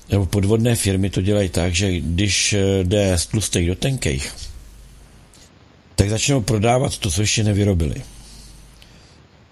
[0.10, 4.36] nebo podvodné firmy to dělají tak, že když eh, jde z tlustých do tenkejch,
[5.96, 8.02] tak začnou prodávat to, co ještě nevyrobili.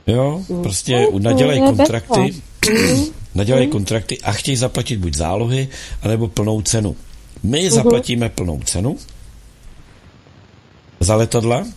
[0.08, 2.34] Jo, prostě No, nadělají je kontrakty,
[2.72, 3.06] bezva.
[3.36, 5.68] nadělají kontrakty a chtějí zaplatit buď zálohy,
[6.02, 6.96] anebo plnou cenu.
[7.44, 8.98] My zaplatíme plnou cenu
[11.00, 11.68] za letadla,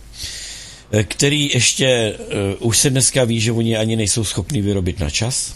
[0.91, 2.17] eh, který ještě,
[2.59, 5.53] uh, už se dneska ví, že oni ani nejsou schopni vyrobit na čas,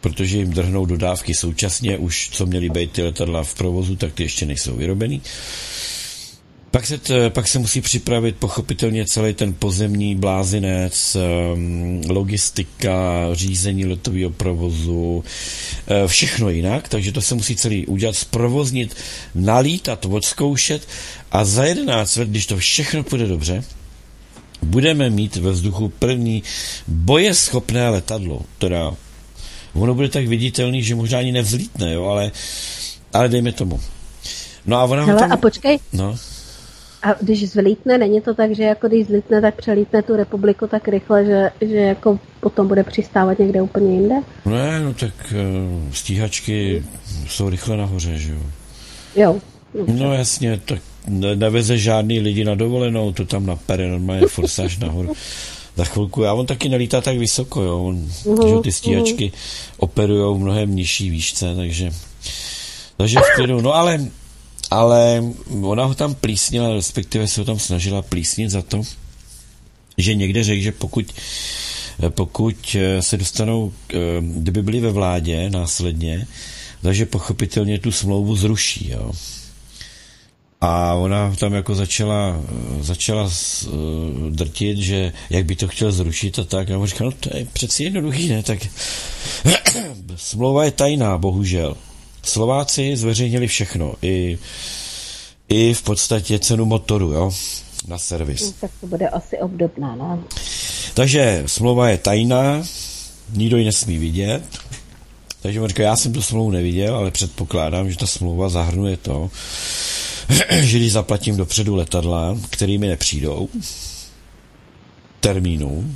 [0.00, 4.22] protože jim drhnou dodávky současně, už co měly být ty letadla v provozu, tak ty
[4.22, 5.22] ještě nejsou vyrobený.
[6.70, 13.86] Pak se, t, pak se musí připravit pochopitelně celý ten pozemní blázinec, um, logistika, řízení
[13.86, 18.96] letového provozu, uh, všechno jinak, takže to se musí celý udělat, zprovoznit,
[19.34, 20.88] nalítat, odzkoušet
[21.32, 23.64] a za 11 let, když to všechno půjde dobře,
[24.62, 26.42] budeme mít ve vzduchu první
[26.88, 28.94] bojeschopné letadlo, teda
[29.74, 32.32] ono bude tak viditelný, že možná ani nevzlítne, jo, ale,
[33.12, 33.80] ale dejme tomu.
[34.66, 35.32] No a ona Hele, tam...
[35.32, 36.18] a počkej, No,
[37.02, 40.88] a když zvlítne, není to tak, že jako když zvlítne, tak přelítne tu republiku tak
[40.88, 44.14] rychle, že, že jako potom bude přistávat někde úplně jinde?
[44.46, 46.84] ne, no tak uh, stíhačky
[47.28, 48.40] jsou rychle nahoře, že jo.
[49.16, 49.36] Jo.
[49.86, 55.12] No jasně, tak ne- neveze žádný lidi na dovolenou, to tam napere normálně forsáž nahoru.
[55.76, 57.84] Za chvilku, a on taky nelítá tak vysoko, jo.
[57.84, 59.32] On, že jo, ty stíhačky
[59.76, 61.90] operujou v mnohem nižší výšce, takže
[62.98, 63.60] takže v klidu.
[63.60, 64.00] No ale,
[64.70, 65.24] ale
[65.62, 68.82] ona ho tam plísnila, respektive se ho tam snažila plísnit za to,
[69.98, 71.14] že někde řekl, že pokud
[72.08, 76.26] pokud eh, se dostanou, eh, kdyby byli ve vládě následně,
[76.82, 79.12] takže pochopitelně tu smlouvu zruší, jo.
[80.60, 82.42] A ona tam jako začala,
[82.80, 83.68] začala eh,
[84.30, 86.70] drtit, že jak by to chtěl zrušit a tak.
[86.70, 88.42] A on říkal, no to je přeci jednoduchý, ne?
[88.42, 88.58] Tak
[90.16, 91.76] smlouva je tajná, bohužel.
[92.28, 94.38] Slováci zveřejnili všechno, i,
[95.48, 97.32] i v podstatě cenu motoru, jo,
[97.86, 98.52] na servis.
[98.60, 100.24] Tak to bude asi obdobná, no.
[100.94, 102.62] Takže smlouva je tajná,
[103.32, 104.42] nikdo ji nesmí vidět.
[105.40, 109.30] Takže on říká, já jsem tu smlouvu neviděl, ale předpokládám, že ta smlouva zahrnuje to,
[110.60, 113.48] že když zaplatím dopředu letadla, který mi nepřijdou,
[115.20, 115.94] termínu,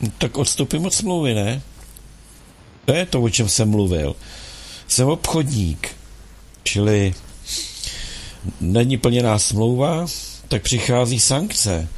[0.00, 1.62] no tak odstoupím od smlouvy, ne?
[2.84, 4.16] To je to, o čem jsem mluvil.
[4.88, 5.88] Jsem obchodník,
[6.62, 7.14] čili
[8.60, 10.06] není plněná smlouva,
[10.48, 11.88] tak přichází sankce.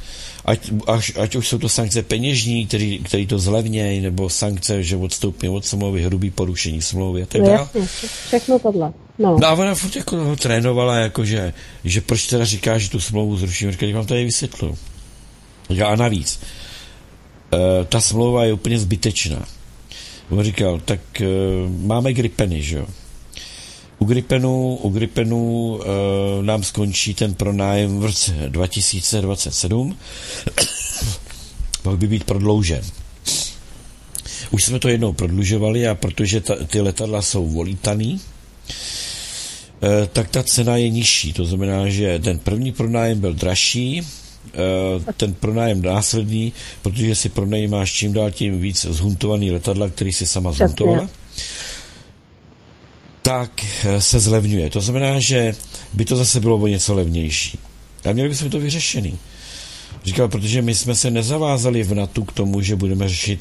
[0.45, 4.97] Ať, až, ať už jsou to sankce peněžní, který, který to zlevnějí, nebo sankce, že
[4.97, 7.59] odstoupím od smlouvy, hrubý porušení smlouvy a tak No dále.
[7.75, 7.87] jasně,
[8.27, 8.93] všechno tohle.
[9.19, 9.37] No.
[9.41, 11.53] No a ona furt jako ho trénovala, jako že,
[12.05, 13.71] proč teda říká, že tu smlouvu zruším.
[13.71, 14.77] Říká, vám tady vysvětlu.
[15.85, 16.39] A navíc,
[17.53, 19.45] e, ta smlouva je úplně zbytečná.
[20.29, 21.25] On říkal, tak e,
[21.69, 22.87] máme gripeny, že jo.
[23.99, 29.97] U Gripenu, u Gripenu e, nám skončí ten pronájem v roce 2027.
[31.83, 32.81] Mohl by být prodloužen.
[34.51, 38.21] Už jsme to jednou prodlužovali a protože ta, ty letadla jsou volítaný,
[39.81, 41.33] eh, tak ta cena je nižší.
[41.33, 44.05] To znamená, že ten první pronájem byl dražší, eh,
[45.17, 50.51] ten pronájem následný, protože si pronajímáš čím dál tím víc zhuntovaný letadla, který si sama
[50.51, 51.09] zhuntovala,
[53.21, 53.51] tak
[53.85, 54.69] eh, se zlevňuje.
[54.69, 55.55] To znamená, že
[55.93, 57.59] by to zase bylo o něco levnější.
[58.09, 59.17] A měli bychom to vyřešený.
[60.05, 63.39] Říkal, protože my jsme se nezavázali v NATO k tomu, že budeme řešit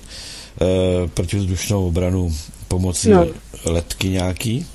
[0.61, 0.67] uh,
[1.11, 2.35] protivzdušnou obranu
[2.69, 3.11] pomocí.
[3.11, 3.27] No.
[3.65, 4.67] letky nějaký.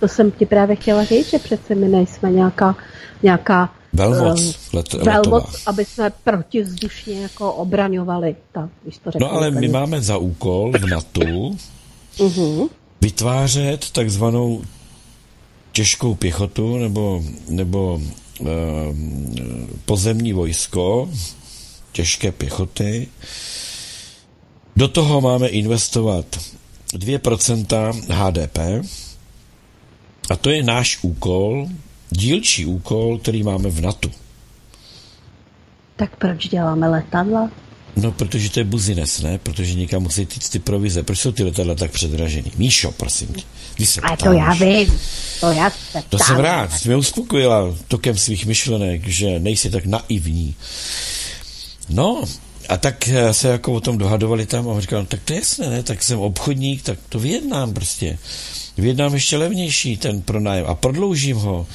[0.00, 2.76] To jsem ti právě chtěla říct, že přece my nejsme nějaká,
[3.22, 8.36] nějaká Velmoc let, velmoc, aby jsme protivzdušně jako obraňovali.
[8.52, 11.20] Tak, když to No ale my máme za úkol v NATO
[12.20, 12.68] Mhm.
[13.00, 14.62] vytvářet takzvanou
[15.72, 18.00] těžkou pěchotu nebo, nebo
[18.40, 18.46] uh,
[19.84, 21.10] pozemní vojsko,
[21.92, 23.08] těžké pěchoty.
[24.76, 26.26] Do toho máme investovat
[26.94, 28.58] 2% HDP
[30.30, 31.66] a to je náš úkol,
[32.16, 34.08] dílčí úkol, který máme v NATO.
[35.96, 37.50] Tak proč děláme letadla?
[37.96, 39.38] No, protože to je buzines, ne?
[39.38, 41.02] Protože někam musí týct ty provize.
[41.02, 42.52] Proč jsou ty letadla tak předražený?
[42.56, 43.42] Míšo, prosím tě.
[43.74, 45.00] Ty se A to já vím.
[45.40, 46.72] To já se To jsem rád.
[46.72, 50.54] Jsi mě uspokojila tokem svých myšlenek, že nejsi tak naivní.
[51.88, 52.24] No,
[52.68, 55.38] a tak eh, se jako o tom dohadovali tam a říkal, no, tak to je
[55.38, 55.82] jasné, ne?
[55.82, 58.18] tak jsem obchodník, tak to vyjednám prostě.
[58.76, 61.66] Vyjednám ještě levnější ten pronájem a prodloužím ho.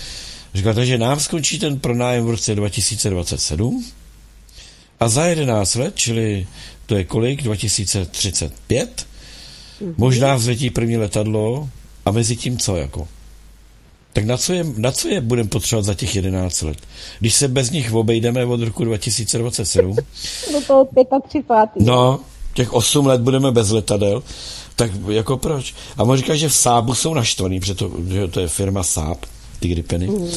[0.54, 3.86] Říkal, takže nám skončí ten pronájem v roce 2027
[5.00, 6.48] a za 11 let, čili
[6.86, 9.06] to je kolik, 2035,
[9.82, 9.94] mm-hmm.
[9.98, 11.70] možná vzletí první letadlo
[12.06, 13.08] a mezi tím co jako?
[14.14, 16.78] Tak na co je, na co je budeme potřebovat za těch 11 let?
[17.20, 19.96] Když se bez nich obejdeme od roku 2027?
[20.52, 20.88] Do toho
[21.28, 21.86] 35.
[21.86, 22.20] No,
[22.54, 24.24] těch 8 let budeme bez letadel,
[24.76, 25.76] tak jako proč?
[25.98, 29.26] A on říká, že v Sábu jsou naštvaný, protože to, že to je firma Sáb,
[29.62, 30.08] ty Gripeny.
[30.08, 30.28] Mm.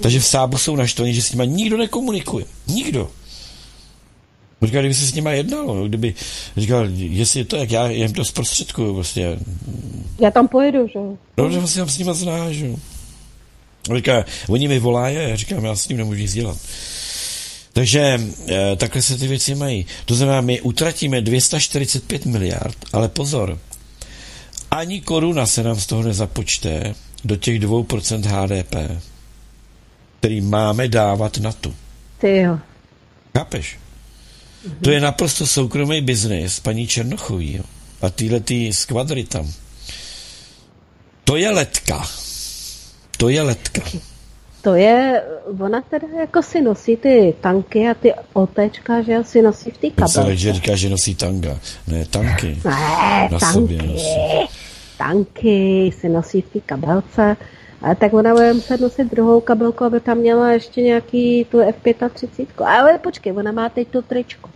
[0.00, 2.44] Takže v Sábu jsou naštvaný, že s nimi nikdo nekomunikuje.
[2.66, 3.10] Nikdo.
[4.62, 6.14] Říkal, kdyby se s nima jednalo, no, kdyby
[6.56, 9.38] říkal, jestli je to, jak já jim to zprostředkuju, vlastně.
[10.20, 10.98] Já tam pojedu, že?
[11.36, 12.70] No, že vlastně tam s nima znáš, že?
[13.96, 16.56] Říká, oni mi volají a já říkám, já s tím nemůžu nic dělat.
[17.72, 19.86] Takže e, takhle se ty věci mají.
[20.04, 23.58] To znamená, my utratíme 245 miliard, ale pozor,
[24.70, 26.94] ani koruna se nám z toho nezapočte
[27.24, 29.02] do těch 2% HDP,
[30.20, 31.74] který máme dávat na tu.
[32.18, 32.58] Ty jo.
[33.38, 33.78] Chápeš?
[34.66, 34.80] Mm-hmm.
[34.82, 37.64] To je naprosto soukromý biznis paní Černochový jo.
[38.02, 39.52] a tyhle ty skvadry tam.
[41.24, 42.06] To je letka.
[43.16, 43.82] To je letka.
[44.62, 45.22] To je,
[45.60, 49.90] ona teda jako si nosí ty tanky a ty otečka, že si nosí v té
[49.90, 50.36] kabelce.
[50.36, 51.58] že říká, že nosí tanga.
[51.86, 52.58] Ne, tanky.
[52.64, 53.52] Ne, Na tanky.
[53.52, 54.48] sobě nosí.
[54.98, 57.36] Tanky si nosí v té kabelce.
[57.82, 62.46] A tak ona bude muset nosit druhou kabelku, aby tam měla ještě nějaký tu F35.
[62.64, 64.50] Ale počkej, ona má teď to tričko.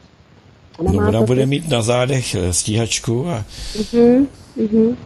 [0.83, 3.45] No, ona to bude mít na zádech eh, stíhačku a
[3.93, 4.27] Mhm,
[4.57, 4.97] mhm.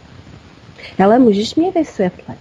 [1.05, 2.39] Ale můžeš mě vysvětlit.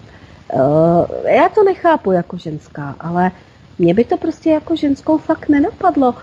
[0.53, 3.31] Uh, já to nechápu jako ženská, ale
[3.79, 6.15] mě by to prostě jako ženskou fakt nenapadlo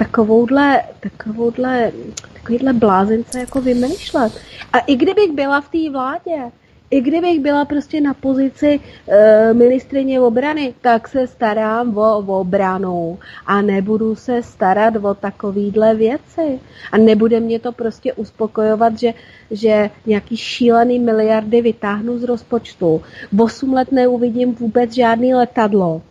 [0.00, 1.92] takovouhle, takovouhle,
[2.32, 4.32] takovýhle blázence jako vymýšlet.
[4.72, 6.52] A i kdybych byla v té vládě,
[6.90, 13.18] i kdybych byla prostě na pozici e, ministrině obrany, tak se starám o, o obranu
[13.46, 16.60] a nebudu se starat o takovýhle věci.
[16.92, 19.14] A nebude mě to prostě uspokojovat, že,
[19.50, 23.02] že nějaký šílený miliardy vytáhnu z rozpočtu.
[23.32, 26.02] V 8 let neuvidím vůbec žádný letadlo.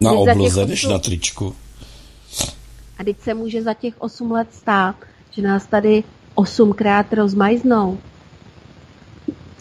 [0.00, 1.54] na obloze, než na tričku.
[2.98, 4.96] A teď se může za těch 8 let stát,
[5.30, 7.98] že nás tady osmkrát rozmajznou.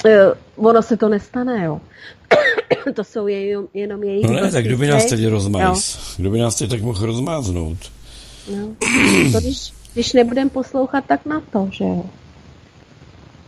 [0.05, 1.81] Eh, ono se to nestane, jo.
[2.95, 5.99] to jsou jenom, jenom jejich No ne, tak kdo by nás teď rozmáz?
[6.17, 7.77] Kdo by nás teď tak mohl rozmáznout?
[8.55, 8.67] No.
[9.31, 12.05] To, když, když nebudeme poslouchat, tak na to, že jo.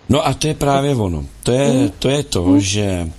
[0.09, 1.25] No a to je právě ono.
[1.43, 3.09] To je to, je to že eh,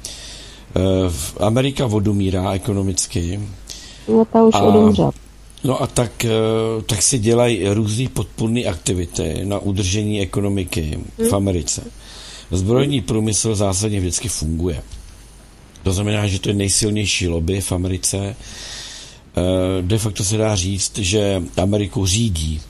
[1.09, 3.41] v Amerika odumírá ekonomicky,
[4.09, 5.11] No ta už A- odumřel.
[5.65, 6.31] No a tak, eh,
[6.87, 10.99] tak se dělají různé podpůrné aktivity na udržení ekonomiky
[11.31, 11.83] v Americe.
[12.51, 14.83] Zbrojní průmysl zásadně vždycky funguje.
[15.83, 18.37] To znamená, že to je nejsilnější lobby v Americe.
[19.37, 22.61] Eh, De facto se dá říct, že Ameriku řídí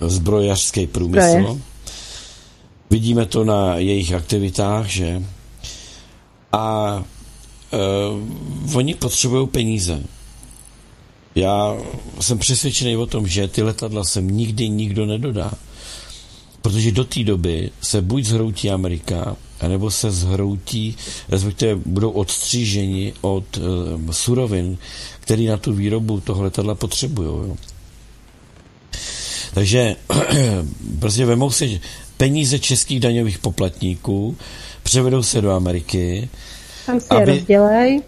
[0.00, 1.28] zbrojařský průmysl.
[1.28, 1.56] Zbrojař.
[2.90, 5.22] Vidíme to na jejich aktivitách, že?
[6.52, 7.04] A
[8.66, 10.02] uh, oni potřebují peníze.
[11.36, 11.76] Já
[12.20, 15.52] jsem přesvědčený o tom, že ty letadla sem nikdy nikdo nedodá.
[16.62, 20.96] Protože do té doby se buď zhroutí Amerika, anebo se zhroutí,
[21.28, 24.78] respektive budou odstříženi od uh, surovin,
[25.20, 27.28] který na tu výrobu toho letadla potřebují.
[27.28, 27.56] Jo.
[29.54, 29.96] Takže
[30.98, 31.80] prostě vemou si
[32.16, 34.36] peníze českých daňových poplatníků,
[34.82, 36.28] převedou se do Ameriky,
[36.86, 38.02] Tam si je aby- rozdělej.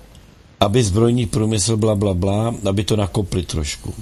[0.61, 3.95] Aby zbrojní průmysl bla, bla, bla, aby to nakopli trošku.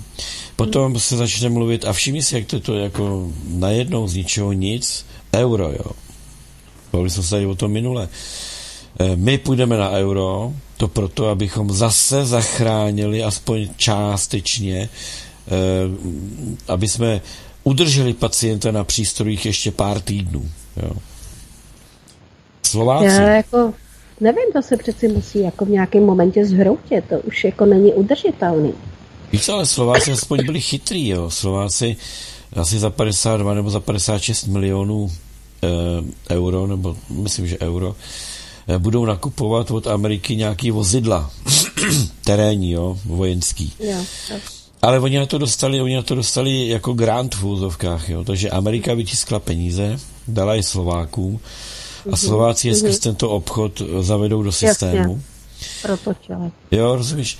[0.56, 5.06] Potom se začne mluvit, a všimni si, jak to to jako najednou z ničeho nic,
[5.34, 5.90] euro, jo.
[6.92, 8.08] Bavili jsme se tady o tom minule.
[9.00, 15.52] Eh, My půjdeme na euro, to proto, abychom zase zachránili aspoň částečně, eh,
[16.68, 17.20] aby jsme
[17.64, 20.50] udrželi pacienta na přístrojích ještě pár týdnů.
[20.82, 20.90] Jo.
[22.62, 23.06] Slováci.
[23.06, 23.74] Já jako,
[24.20, 27.04] nevím, to se přeci musí jako v nějakém momentě zhroutit.
[27.08, 28.74] To už jako není udržitelný.
[29.32, 31.30] Víš, ale Slováci aspoň byli chytrý, jo.
[31.30, 31.96] Slováci
[32.52, 35.12] asi za 52 nebo za 56 milionů
[35.62, 37.96] e, euro, nebo myslím, že euro,
[38.68, 41.30] e, budou nakupovat od Ameriky nějaký vozidla,
[42.24, 43.72] terénní, jo, vojenský.
[43.80, 44.04] Jo.
[44.30, 44.36] jo.
[44.82, 48.24] Ale oni na to dostali, oni na to dostali jako grant v úzovkách, jo.
[48.24, 49.98] Takže Amerika vytiskla peníze,
[50.28, 51.40] dala je Slovákům
[52.06, 52.16] a mhm.
[52.16, 55.22] Slováci je skrz tento obchod zavedou do systému.
[55.82, 56.50] Protočili.
[56.70, 57.38] Jo, rozumíš?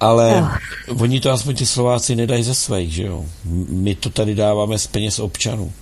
[0.00, 0.42] Ale
[0.88, 1.02] oh.
[1.02, 3.24] oni to aspoň ty Slováci nedají ze svých, že jo.
[3.68, 5.72] My to tady dáváme z peněz občanů.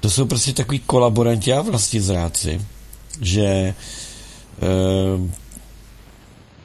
[0.00, 2.60] To jsou prostě takový kolaboranti a vlastně zráci,
[3.20, 3.74] že e,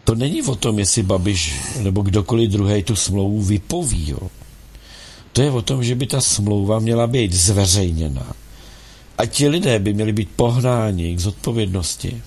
[0.03, 4.09] to není o tom, jestli Babiš nebo kdokoliv druhý tu smlouvu vypoví.
[4.09, 4.29] Jo.
[5.33, 8.33] To je o tom, že by ta smlouva měla být zveřejněna.
[9.21, 12.21] A ti lidé by měli být pohnáni k zodpovědnosti.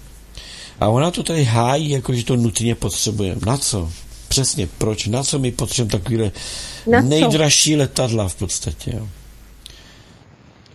[0.80, 3.40] A ona to tady hájí, jako že to nutně potřebujeme.
[3.46, 3.90] Na co?
[4.28, 5.06] Přesně, proč?
[5.06, 6.30] Na co my potřebujeme takovýhle
[7.02, 8.90] nejdražší letadla v podstatě?
[8.96, 9.08] Jo?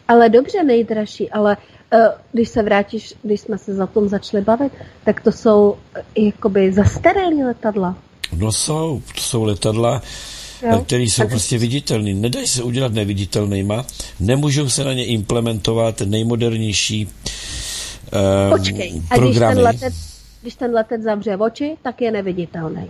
[0.07, 1.57] Ale dobře nejdražší, ale
[1.93, 1.99] uh,
[2.31, 4.73] když se vrátíš, když jsme se za tom začali bavit,
[5.05, 7.97] tak to jsou uh, jakoby zastaralý letadla.
[8.35, 10.01] No jsou, to jsou letadla,
[10.63, 10.83] jo.
[10.85, 11.29] které jsou tak...
[11.29, 12.13] prostě viditelné.
[12.13, 13.85] Nedají se udělat neviditelnýma,
[14.19, 19.61] nemůžou se na ně implementovat nejmodernější uh, Počkej, a programy.
[19.61, 19.93] Když ten, letec,
[20.41, 22.89] když ten letec zavře oči, tak je neviditelný.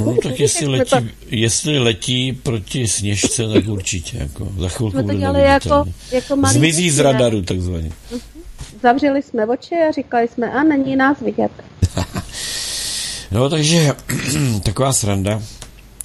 [0.00, 4.16] No tak jestli letí, jestli letí proti sněžce, tak určitě.
[4.16, 7.90] Jako, za chvilku bude jako, jako Zmizí z radaru takzvaně.
[8.10, 8.20] Mhm.
[8.82, 11.52] Zavřeli jsme oči a říkali jsme, a není nás vidět.
[13.34, 13.92] No takže
[14.62, 15.42] taková sranda.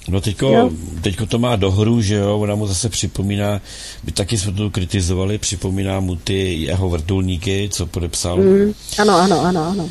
[0.08, 0.70] No teďko,
[1.00, 3.60] teďko to má dohru, že jo, ona mu zase připomíná,
[4.04, 8.36] my taky jsme to kritizovali, připomíná mu ty jeho vrtulníky, co podepsal.
[8.36, 9.90] Mm, ano, ano, ano, ano.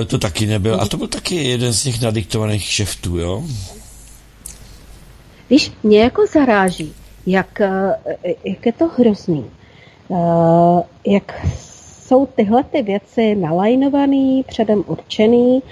[0.00, 0.80] E, to taky nebyl.
[0.80, 3.44] A to byl taky jeden z těch nadiktovaných šeftů, jo?
[5.50, 6.92] Víš, mě jako zaráží,
[7.26, 7.94] jak, e,
[8.44, 9.44] jak je to hrozný.
[10.10, 10.16] E,
[11.12, 11.46] jak
[12.12, 15.62] jsou tyhle ty věci nalajnovaný, předem určený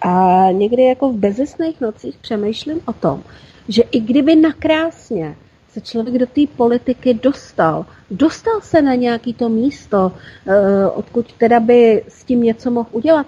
[0.00, 3.22] a někdy jako v bezesných nocích přemýšlím o tom,
[3.68, 5.36] že i kdyby nakrásně
[5.72, 10.12] se člověk do té politiky dostal, dostal se na nějaký to místo,
[10.46, 13.26] eh, odkud teda by s tím něco mohl udělat,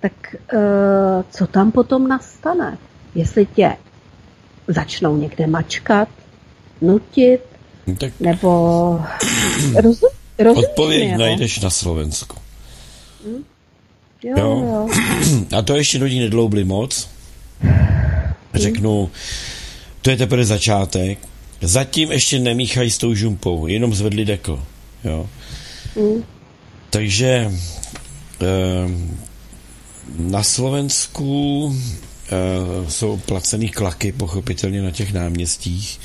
[0.00, 0.58] tak eh,
[1.30, 2.78] co tam potom nastane?
[3.14, 3.76] Jestli tě
[4.66, 6.08] začnou někde mačkat,
[6.80, 7.40] nutit,
[8.00, 8.12] tak...
[8.20, 9.00] nebo
[9.82, 12.36] rozum, rozum Odpověď mě, najdeš na Slovensku.
[13.26, 13.44] Hm?
[14.22, 14.64] Jo, jo.
[14.64, 14.88] jo.
[15.58, 17.08] A to ještě lidi nedloubli moc.
[18.54, 19.10] Řeknu,
[20.02, 21.18] to je teprve začátek.
[21.60, 24.62] Zatím ještě nemíchají s tou žumpou, jenom zvedli deko.
[25.04, 25.28] Jo.
[25.96, 26.24] Mm.
[26.90, 27.50] Takže
[28.42, 28.46] eh,
[30.18, 31.74] na Slovensku
[32.26, 36.00] eh, jsou placený klaky, pochopitelně na těch náměstích.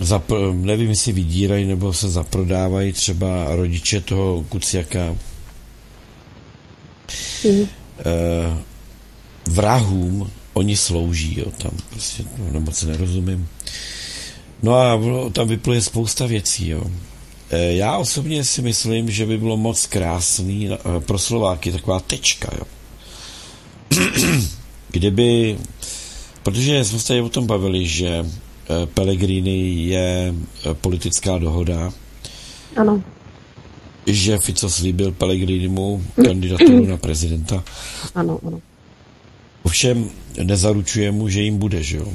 [0.00, 5.16] Eh, zapr- nevím, jestli vydírají nebo se zaprodávají třeba rodiče toho Kuciaka.
[7.44, 7.66] Mm.
[9.46, 13.48] vrahům oni slouží, jo, tam prostě no, moc nerozumím.
[14.62, 15.00] No a
[15.32, 16.84] tam vypluje spousta věcí, jo.
[17.50, 22.50] E, já osobně si myslím, že by bylo moc krásný e, pro Slováky taková tečka,
[22.58, 22.64] jo.
[24.88, 25.58] Kdyby,
[26.42, 28.26] protože jsme se tady o tom bavili, že
[28.94, 30.34] Pellegrini je
[30.80, 31.92] politická dohoda.
[32.76, 33.02] Ano.
[34.06, 37.64] Že Fico slíbil Pellegrinimu kandidaturu na prezidenta.
[38.14, 38.60] Ano, ano.
[39.62, 40.10] Ovšem
[40.42, 42.08] nezaručuje mu, že jim bude, že jo.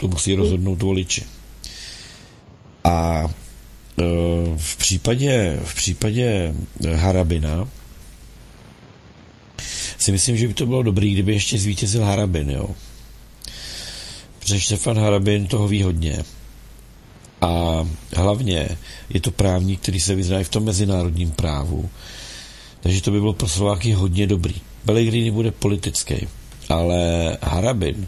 [0.00, 1.24] To musí rozhodnout voliči.
[2.84, 4.04] A e,
[4.56, 6.54] v případě, v případě
[6.94, 7.68] Harabina
[9.98, 12.74] si myslím, že by to bylo dobrý, kdyby ještě zvítězil Harabin, jo.
[14.48, 16.24] Protože Štefan Harabin toho ví hodně.
[17.40, 17.86] A
[18.16, 18.68] hlavně
[19.10, 21.90] je to právník, který se vyzná v tom mezinárodním právu.
[22.80, 24.54] Takže to by bylo pro Slováky hodně dobrý.
[24.84, 26.28] Pellegrini bude politický
[26.68, 28.06] ale Harabin,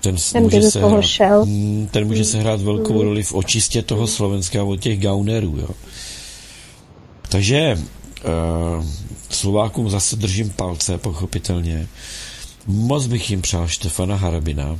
[0.00, 1.44] ten, ten může, se hrát.
[1.44, 3.00] Hmm, ten může se hrát velkou mm.
[3.00, 5.56] roli v očistě toho Slovenska od těch gaunerů.
[5.58, 5.68] Jo.
[7.28, 8.84] Takže uh,
[9.30, 11.88] Slovákům zase držím palce, pochopitelně.
[12.66, 14.78] Moc bych jim přál Štefana Harabina,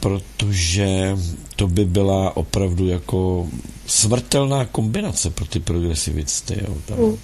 [0.00, 1.16] protože
[1.56, 3.46] to by byla opravdu jako
[3.86, 6.54] smrtelná kombinace pro ty progresivisty.
[6.68, 6.98] Jo, tam.
[6.98, 7.16] Mm.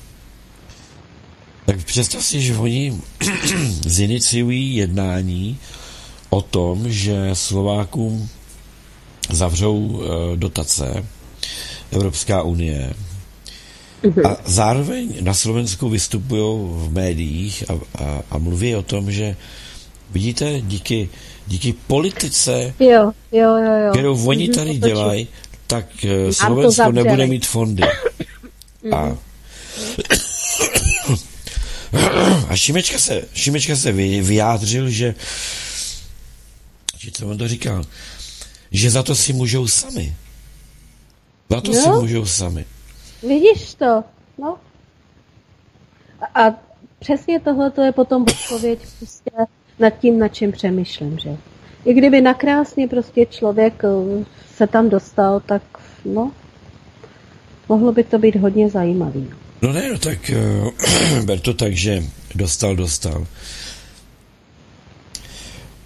[1.66, 3.00] Tak představ si, že oni
[3.86, 5.58] ziniciují jednání
[6.30, 8.28] o tom, že Slovákům
[9.30, 10.02] zavřou uh,
[10.36, 11.04] dotace
[11.90, 12.94] Evropská unie
[14.02, 14.26] mhm.
[14.26, 19.36] a zároveň na Slovensku vystupují v médiích a, a, a mluví o tom, že
[20.10, 21.08] vidíte, díky,
[21.52, 23.90] díky politice, jo, jo, jo, jo.
[23.92, 25.28] kterou oni mhm, tady dělají,
[25.66, 27.82] tak uh, Slovensko nebude mít fondy.
[28.96, 29.16] A
[32.48, 35.14] A Šimečka se, Šimečka se vyjádřil, že,
[36.98, 37.84] že co on to říkal,
[38.70, 40.16] že za to si můžou sami.
[41.50, 41.82] Za to no.
[41.82, 42.64] si můžou sami.
[43.22, 44.04] Vidíš to,
[44.38, 44.58] no.
[46.20, 46.54] A, a
[46.98, 49.30] přesně tohle to je potom odpověď prostě
[49.82, 51.36] nad tím, nad čím přemýšlím, že?
[51.84, 54.24] I kdyby nakrásně prostě člověk eh,
[54.56, 55.62] se tam dostal, tak
[56.04, 56.32] no,
[57.68, 59.30] mohlo by to být hodně zajímavý.
[59.62, 62.02] No ne, no tak uh, ber to tak, že
[62.34, 63.26] dostal, dostal.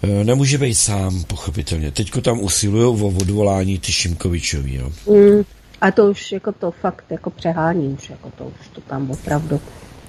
[0.03, 1.91] Uh, nemůže být sám, pochopitelně.
[1.91, 4.91] Teďko tam usilují o odvolání ty Šimkovičový, jo.
[5.05, 5.43] Mm,
[5.81, 9.61] a to už jako to fakt jako přehání, už jako to už to tam opravdu.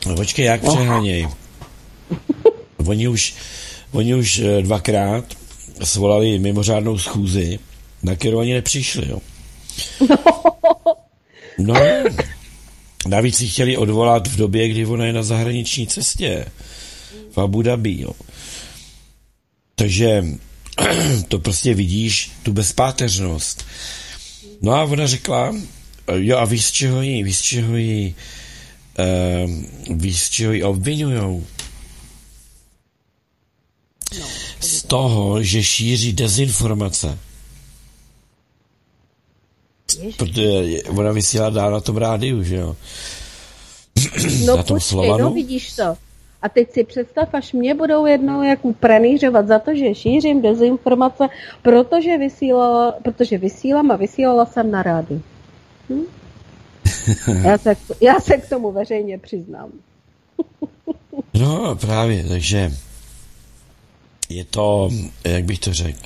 [0.06, 0.76] No počkej, jak oh.
[0.76, 1.28] přeháněj?
[2.86, 3.34] oni už,
[3.92, 5.24] oni už dvakrát
[5.84, 7.58] svolali mimořádnou schůzi,
[8.02, 9.18] na kterou ani nepřišli, jo.
[11.58, 11.74] No,
[13.08, 16.44] navíc si chtěli odvolat v době, kdy ona je na zahraniční cestě
[17.32, 18.10] v Abu Dhabi, jo.
[19.74, 20.24] Takže
[21.28, 23.66] to prostě vidíš, tu bezpáteřnost.
[24.62, 25.54] No a ona řekla,
[26.14, 28.14] jo a víš z čeho jí, víš z čeho jí,
[28.98, 31.46] uh, víš z čeho jí obvinujou?
[34.20, 34.26] No,
[34.60, 37.18] z toho, že šíří dezinformace.
[40.16, 42.76] Protože ona vysílá dál na tom rádiu, že jo?
[44.46, 45.24] No na tom počkej, Slovanu.
[45.24, 45.96] no vidíš to.
[46.42, 51.28] A teď si představ, až mě budou jednou jak pranířovat za to, že šířím dezinformace,
[51.62, 55.22] protože, vysílala, protože vysílám a vysílala jsem na rádiu.
[55.90, 56.02] Hm?
[57.44, 59.70] Já, se, já se k tomu veřejně přiznám.
[61.34, 62.72] no právě, takže
[64.28, 64.90] je to,
[65.24, 66.00] jak bych to řekl,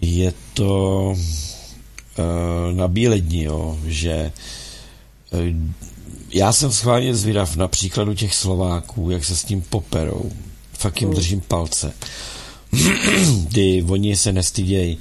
[0.00, 4.32] je to uh, na bílední, jo, že
[5.32, 5.40] uh,
[6.34, 10.30] já jsem schválně zvědav na příkladu těch Slováků, jak se s tím poperou.
[10.72, 11.16] Fakt jim hmm.
[11.16, 11.92] držím palce.
[13.48, 14.98] Kdy oni se nestydějí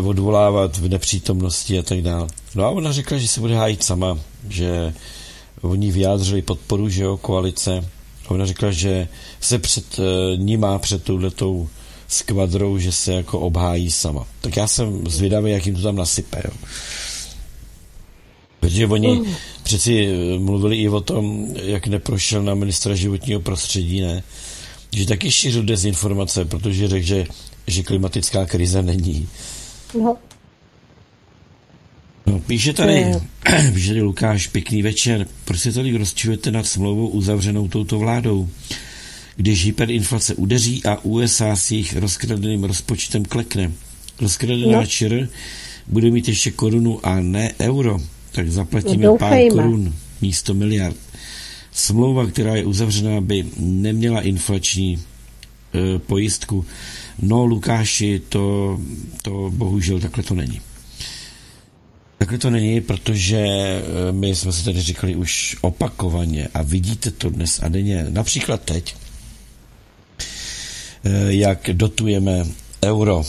[0.00, 2.28] uh, odvolávat v nepřítomnosti a tak dále.
[2.54, 4.94] No a ona řekla, že se bude hájit sama, že
[5.60, 7.88] oni vyjádřili podporu, že jo, koalice.
[8.26, 9.08] A ona řekla, že
[9.40, 10.04] se před uh,
[10.38, 11.68] ní má před touhletou
[12.08, 14.26] skvadrou, že se jako obhájí sama.
[14.40, 16.42] Tak já jsem zvědavý, jak jim to tam nasype.
[16.44, 16.50] Jo.
[18.60, 19.34] Protože oni mm.
[19.62, 24.22] přeci eh, mluvili i o tom, jak neprošel na ministra životního prostředí, ne?
[24.92, 27.26] Že taky šířil dezinformace, protože řekl, že,
[27.66, 29.28] že klimatická krize není.
[29.94, 30.16] No.
[32.26, 33.06] No, píše tady,
[33.74, 35.26] píše tady Lukáš, pěkný večer.
[35.44, 38.48] Proč se tady rozčujete nad smlouvou uzavřenou touto vládou?
[39.40, 43.72] Když hyperinflace udeří a USA s jejich rozkradeným rozpočtem klekne.
[44.20, 44.86] Rozkradená no.
[44.86, 45.28] čir
[45.86, 47.98] bude mít ještě korunu a ne euro,
[48.32, 50.96] tak zaplatíme no, pár korun místo miliard.
[51.72, 56.64] Smlouva, která je uzavřená, by neměla inflační e, pojistku.
[57.22, 58.78] No, Lukáši, to,
[59.22, 60.60] to bohužel takhle to není.
[62.18, 63.82] Takhle to není, protože e,
[64.12, 68.06] my jsme se tady říkali už opakovaně a vidíte to dnes a denně.
[68.10, 68.94] Například teď,
[71.28, 72.46] jak dotujeme
[72.84, 73.24] euro.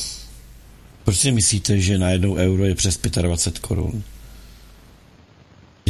[1.04, 4.04] Proč si myslíte, že na jednou euro je přes 25 korun?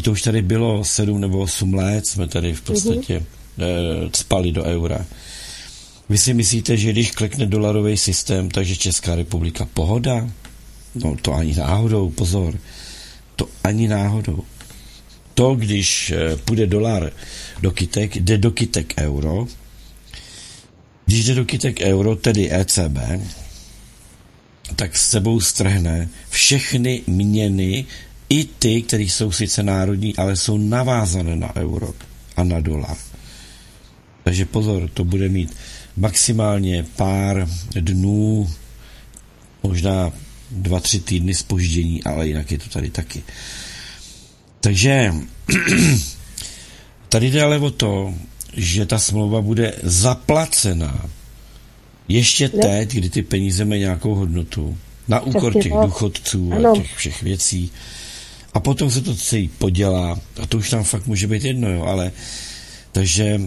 [0.03, 3.23] To už tady bylo 7 nebo 8 let, jsme tady v podstatě
[3.57, 4.09] mm-hmm.
[4.13, 5.05] spali do eura.
[6.09, 10.29] Vy si myslíte, že když klekne dolarový systém, takže Česká republika pohoda?
[10.95, 12.57] No to ani náhodou, pozor.
[13.35, 14.43] To ani náhodou.
[15.33, 17.11] To, když eh, půjde dolar
[17.61, 19.47] do kytek, jde do kytek euro,
[21.05, 22.97] když jde do kytek euro, tedy ECB,
[24.75, 27.85] tak s sebou strhne všechny měny,
[28.31, 31.93] i ty, které jsou sice národní, ale jsou navázané na euro
[32.35, 32.97] a na dolar.
[34.23, 35.55] Takže pozor, to bude mít
[35.97, 38.51] maximálně pár dnů,
[39.63, 40.11] možná
[40.51, 43.23] dva, tři týdny spoždění, ale jinak je to tady taky.
[44.61, 45.13] Takže
[47.09, 48.13] tady jde ale o to,
[48.53, 51.09] že ta smlouva bude zaplacená
[52.07, 52.61] ještě ne?
[52.61, 54.77] teď, kdy ty peníze mají nějakou hodnotu,
[55.07, 57.71] na úkor těch důchodců a těch všech věcí.
[58.53, 61.83] A potom se to celý podělá a to už tam fakt může být jedno, jo,
[61.83, 62.11] ale
[62.91, 63.41] takže e,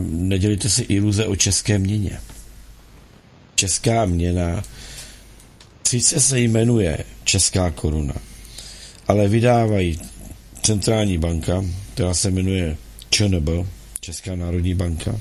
[0.00, 2.18] nedělíte si iluze o české měně.
[3.54, 4.62] Česká měna
[5.88, 8.14] sice se jmenuje Česká koruna,
[9.08, 10.00] ale vydávají
[10.62, 11.64] centrální banka,
[11.94, 12.76] která se jmenuje
[13.10, 13.48] ČNB,
[14.06, 15.20] Česká národní banka.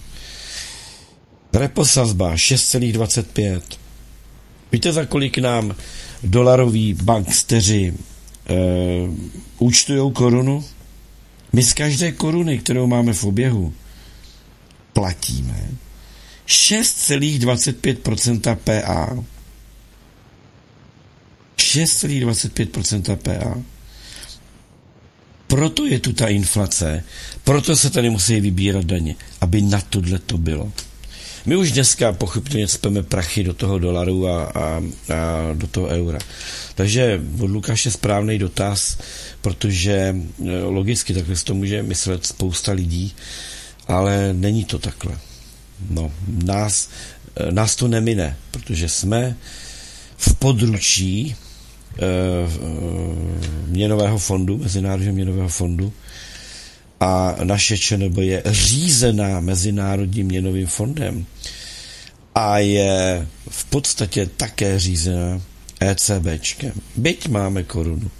[1.53, 3.61] Reposazba 6,25.
[4.71, 5.75] Víte, za kolik nám
[6.23, 7.95] dolaroví banksteři e,
[9.59, 10.65] účtují korunu?
[11.53, 13.73] My z každé koruny, kterou máme v oběhu,
[14.93, 15.69] platíme
[16.47, 19.23] 6,25% PA.
[21.57, 23.61] 6,25% PA.
[25.55, 27.03] Proto je tu ta inflace,
[27.43, 30.71] proto se tady musí vybírat daně, aby na tohle to bylo.
[31.45, 34.83] My už dneska pochopitelně speme prachy do toho dolaru a, a, a
[35.53, 36.19] do toho eura.
[36.75, 38.97] Takže od Lukáše správný dotaz,
[39.41, 40.15] protože e,
[40.63, 43.15] logicky takhle to může myslet spousta lidí,
[43.87, 45.17] ale není to takhle.
[45.89, 46.89] No, nás,
[47.35, 49.35] e, nás to nemine, protože jsme
[50.17, 51.35] v područí
[53.67, 55.93] měnového fondu, Mezinárodního měnového fondu
[56.99, 61.25] a naše ČNB je řízená Mezinárodním měnovým fondem
[62.35, 65.41] a je v podstatě také řízená
[65.79, 66.71] ECBčkem.
[66.95, 68.11] Byť máme korunu.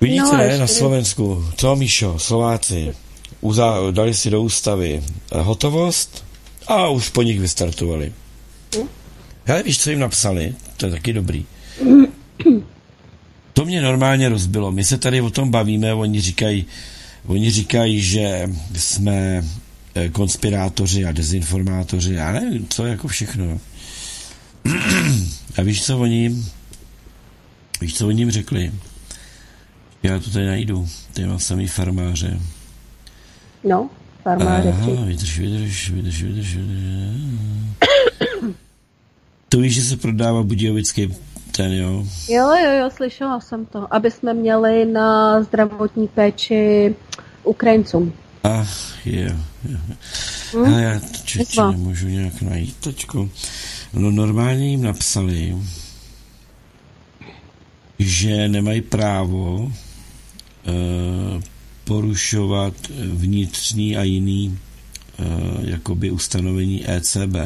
[0.00, 2.94] Vidíte, no, ne, na Slovensku, co Míšo, Slováci,
[3.40, 6.24] uzá, dali si do ústavy hotovost
[6.66, 8.12] a už po nich vystartovali.
[8.76, 8.88] Hm?
[9.44, 10.54] Hele, víš, co jim napsali?
[10.76, 11.46] To je taky dobrý.
[13.52, 14.72] To mě normálně rozbilo.
[14.72, 16.66] My se tady o tom bavíme, oni říkají,
[17.26, 19.44] oni říkají, že jsme
[19.94, 23.60] eh, konspirátoři a dezinformátoři, já nevím, co jako všechno.
[25.58, 26.44] A víš, co oni
[27.80, 28.72] víš, co oni jim řekli?
[30.02, 30.88] Já to tady najdu.
[31.12, 32.40] Tady mám samý farmáře.
[33.64, 33.90] No,
[34.22, 34.68] farmáře.
[34.68, 36.72] Aha, vydrž, vydrž, vydrž, vydrž, vydrž.
[39.48, 41.08] To víš, že se prodává Budějovický
[41.56, 42.04] ten, jo?
[42.28, 43.94] Jo, jo, jo, slyšela jsem to.
[43.94, 46.94] Aby jsme měli na zdravotní péči
[47.44, 48.12] Ukrajincům.
[48.44, 49.36] Ach, je,
[49.68, 49.78] je.
[50.52, 50.78] Hmm?
[50.78, 51.00] já
[51.54, 53.28] to nemůžu nějak najít teďko.
[53.92, 55.56] No normálně jim napsali,
[57.98, 59.72] že nemají právo
[60.66, 60.72] e,
[61.84, 62.74] porušovat
[63.12, 64.58] vnitřní a jiný
[65.18, 67.36] e, jakoby ustanovení ECB.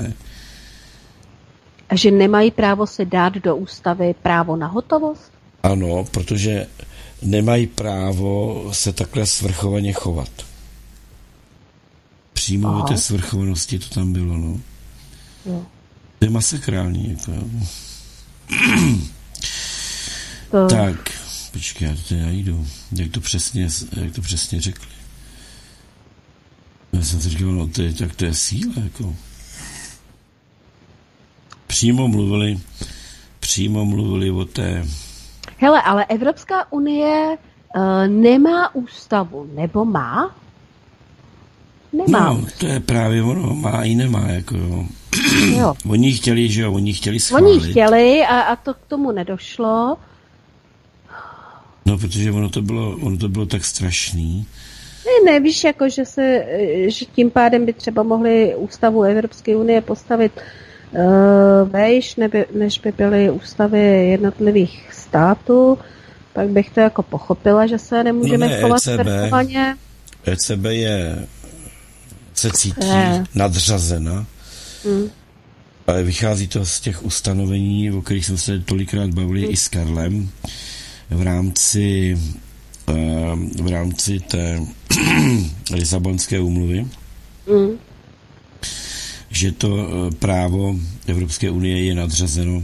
[1.89, 5.33] A že nemají právo se dát do ústavy právo na hotovost?
[5.63, 6.67] Ano, protože
[7.23, 10.31] nemají právo se takhle svrchovaně chovat.
[12.33, 14.61] Přímo té svrchovanosti to tam bylo, no.
[15.47, 15.67] Jo.
[16.19, 17.33] To je masakrální, jako.
[20.51, 20.67] To...
[20.67, 21.11] Tak,
[21.53, 22.67] počkej, já to tady najdu.
[22.93, 24.89] Jak to přesně, jak to přesně řekli.
[26.93, 29.15] Já jsem si říkal, no to je, tak to je síla, jako.
[31.67, 32.59] Přímo mluvili,
[33.41, 34.85] přímo mluvili o té...
[35.59, 37.37] Hele, ale Evropská unie
[37.77, 40.37] uh, nemá ústavu, nebo má?
[41.93, 42.33] Nemá.
[42.33, 44.87] No, to je právě ono, má i nemá, jako jo.
[45.57, 45.75] jo.
[45.89, 47.45] Oni chtěli, že jo, oni chtěli schválit.
[47.45, 49.97] Oni chtěli a, a to k tomu nedošlo.
[51.87, 54.47] No, protože ono to bylo, ono to bylo tak strašný.
[55.07, 56.47] Ne, ne, víš, jako, že, se,
[56.87, 60.43] že tím pádem by třeba mohli ústavu Evropské unie postavit uh,
[61.65, 65.79] vejš, neby, než by byly ústavy jednotlivých států,
[66.33, 69.79] pak bych to jako pochopila, že se nemůžeme no ne, chovat ECB,
[70.27, 71.27] ECB je
[72.35, 73.25] se cítí je.
[73.35, 74.27] nadřazena.
[74.85, 75.11] Hmm.
[75.87, 79.51] Ale vychází to z těch ustanovení, o kterých jsme se tolikrát bavili hmm.
[79.51, 80.31] i s Karlem
[81.11, 82.19] v rámci
[82.87, 84.61] ehm, v rámci té
[85.73, 86.87] Lisabonské úmluvy,
[87.49, 87.79] hmm.
[89.37, 90.75] Že to eh, právo
[91.07, 92.63] Evropské unie je nadřazeno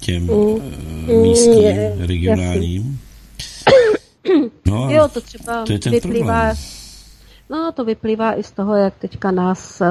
[0.00, 1.22] těm hmm.
[1.22, 3.00] místním, je, regionálním.
[4.66, 6.56] No, jo, to třeba to je ten vyplývá, problém
[7.50, 9.86] No to vyplývá i z toho, jak teďka nás uh,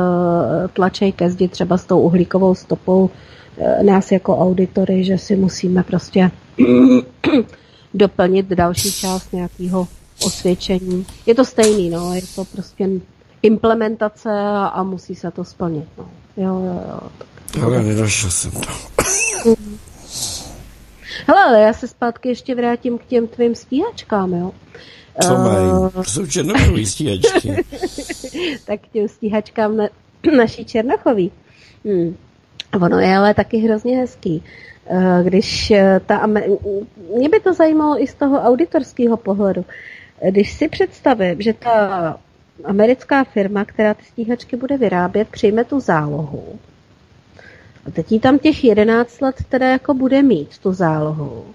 [0.73, 3.09] tlačej ke zdi třeba s tou uhlíkovou stopou
[3.57, 6.31] uh, nás jako auditory, že si musíme prostě
[7.93, 9.87] doplnit další část nějakého
[10.25, 11.05] osvědčení.
[11.25, 12.89] Je to stejný, no, je to prostě
[13.41, 15.85] implementace a, a musí se to splnit.
[15.97, 16.22] No.
[16.37, 16.99] Jo, jo, jo.
[17.53, 18.59] Tak, ale nedošel jsem to.
[21.27, 24.51] Hele, ale já se zpátky ještě vrátím k těm tvým stíhačkám, jo.
[25.21, 25.91] Co mají?
[25.93, 27.65] To jsou černochový stíhačky.
[28.65, 29.89] tak těm stíhačkám na,
[30.37, 31.31] naší černochový.
[31.85, 32.17] Hmm.
[32.81, 34.43] Ono je ale taky hrozně hezký.
[34.87, 36.27] Eh, když eh, ta,
[37.17, 39.65] mě by to zajímalo i z toho auditorského pohledu.
[40.29, 42.17] Když si představím, že ta
[42.65, 46.59] americká firma, která ty stíhačky bude vyrábět, přijme tu zálohu.
[47.85, 51.45] A teď jí tam těch 11 let teda jako bude mít tu zálohu.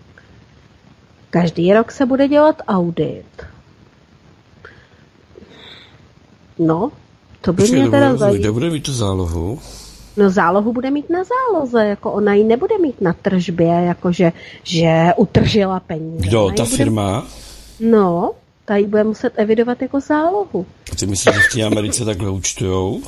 [1.31, 3.27] Každý rok se bude dělat audit.
[6.59, 6.93] No,
[7.41, 8.39] to by Počkej, mě teda zajímalo.
[8.39, 9.59] Kde bude mít tu zálohu?
[10.17, 14.33] No zálohu bude mít na záloze, jako ona ji nebude mít na tržbě, jakože
[14.63, 16.29] že utržila peníze.
[16.29, 17.27] Kdo, ta firma?
[17.81, 18.33] No,
[18.69, 20.67] ta ji bude muset evidovat jako zálohu.
[20.99, 23.03] Ty myslíš, že v té Americe takhle účtujou?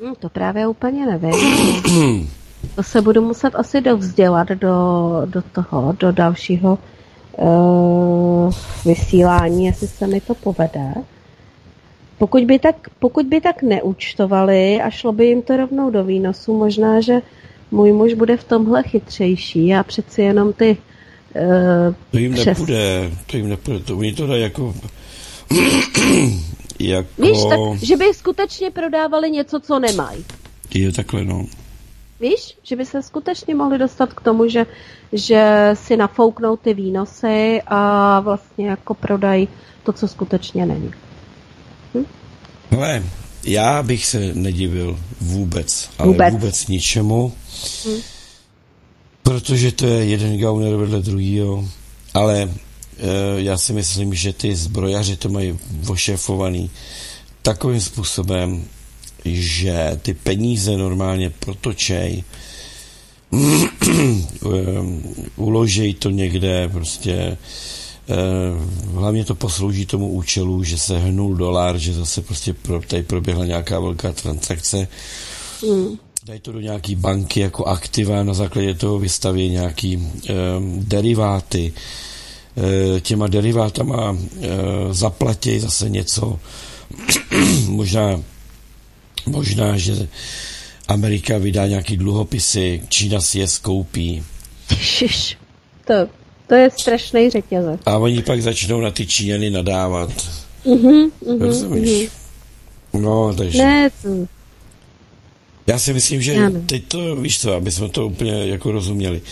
[0.00, 2.30] Hmm, to právě úplně nevím.
[2.74, 4.76] to se budu muset asi dovzdělat do,
[5.24, 6.78] do toho, do dalšího
[7.38, 8.52] uh,
[8.84, 10.94] vysílání, jestli se mi to povede.
[12.18, 16.58] Pokud by, tak, pokud by tak neúčtovali a šlo by jim to rovnou do výnosu,
[16.58, 17.22] možná, že
[17.70, 19.66] můj muž bude v tomhle chytřejší.
[19.66, 20.95] Já přeci jenom ty uh,
[22.10, 22.46] To jim přes...
[22.46, 24.74] nepůjde, to jim nepůjde, to oni to dají jako
[26.80, 27.22] jako...
[27.22, 30.24] Víš, tak, že by skutečně prodávali něco, co nemají.
[30.74, 31.46] Je takhle, no.
[32.20, 34.66] Víš, že by se skutečně mohli dostat k tomu, že,
[35.12, 39.48] že si nafouknou ty výnosy a vlastně jako prodají
[39.82, 40.90] to, co skutečně není.
[41.94, 42.04] Hm?
[42.70, 43.02] Hele,
[43.44, 47.32] já bych se nedivil vůbec, ale vůbec, vůbec ničemu,
[47.86, 48.00] hm?
[49.26, 51.68] Protože to je jeden gauner vedle druhýho,
[52.14, 52.48] ale e,
[53.36, 55.58] já si myslím, že ty zbrojaři to mají
[55.88, 56.70] ošefovaný
[57.42, 58.64] takovým způsobem,
[59.24, 62.24] že ty peníze normálně protočej,
[65.36, 68.16] uložej to někde, prostě eh,
[68.94, 73.44] hlavně to poslouží tomu účelu, že se hnul dolar, že zase prostě pro, tady proběhla
[73.44, 74.88] nějaká velká transakce.
[75.70, 76.05] Mm.
[76.26, 80.12] Dají to do nějaký banky jako aktiva, na základě toho vystaví nějaký um,
[80.84, 81.72] deriváty.
[82.96, 84.48] E, těma derivátama e,
[84.94, 86.38] zaplatí zase něco,
[87.68, 88.20] možná
[89.26, 90.08] Možná, že
[90.88, 94.24] Amerika vydá nějaký dluhopisy, Čína si je skoupí.
[94.78, 95.38] Šiš,
[95.84, 95.94] to,
[96.46, 97.80] to je strašný řetězec.
[97.86, 100.10] A oni pak začnou na ty Číňany nadávat.
[100.64, 101.88] Uh-huh, uh-huh, Rozumíš?
[101.88, 103.00] Uh-huh.
[103.00, 103.58] No, takže...
[103.58, 104.35] Ne, to...
[105.66, 106.60] Já si myslím, že ano.
[106.66, 109.22] teď to, víš co, aby jsme to úplně jako rozuměli.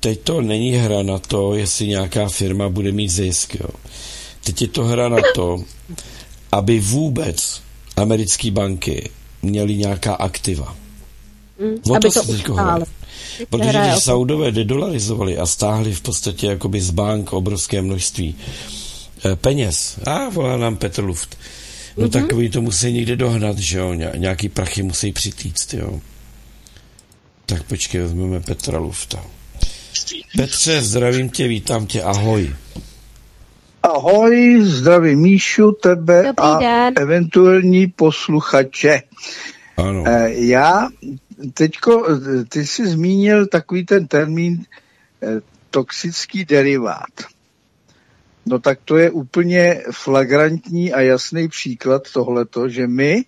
[0.00, 3.68] Teď to není hra na to, jestli nějaká firma bude mít zisk, jo.
[4.44, 5.64] Teď je to hra na to,
[6.52, 7.62] aby vůbec
[7.96, 9.10] americké banky
[9.42, 10.76] měly nějaká aktiva.
[11.58, 12.46] Mm, o to, to se teď
[13.50, 18.34] Protože když Saudové dedolarizovali a stáhli v podstatě jakoby z bank obrovské množství
[19.24, 21.36] eh, peněz, a volá nám Petr Luft,
[21.96, 22.10] no mm-hmm.
[22.10, 26.00] takový to musí někde dohnat, že jo, nějaký prachy musí přitýct, jo.
[27.46, 29.24] Tak počkej, vezmeme Petra Lufta.
[30.36, 32.54] Petře, zdravím tě, vítám tě, ahoj.
[33.82, 36.94] Ahoj, zdravím Míšu, tebe Dobrý a den.
[36.96, 39.02] eventuální posluchače.
[39.76, 40.04] Ano.
[40.06, 40.88] Eh, já
[41.54, 42.06] teďko,
[42.48, 44.64] ty jsi zmínil takový ten termín
[45.22, 45.40] eh,
[45.70, 47.31] toxický derivát.
[48.46, 53.24] No tak to je úplně flagrantní a jasný příklad tohleto, že my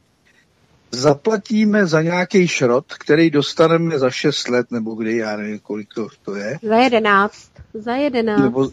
[0.90, 6.08] zaplatíme za nějaký šrot, který dostaneme za 6 let, nebo kdy, já nevím, kolik to,
[6.24, 6.58] to je.
[6.62, 7.50] Za 11.
[7.74, 8.40] Za 11.
[8.40, 8.70] Nebo,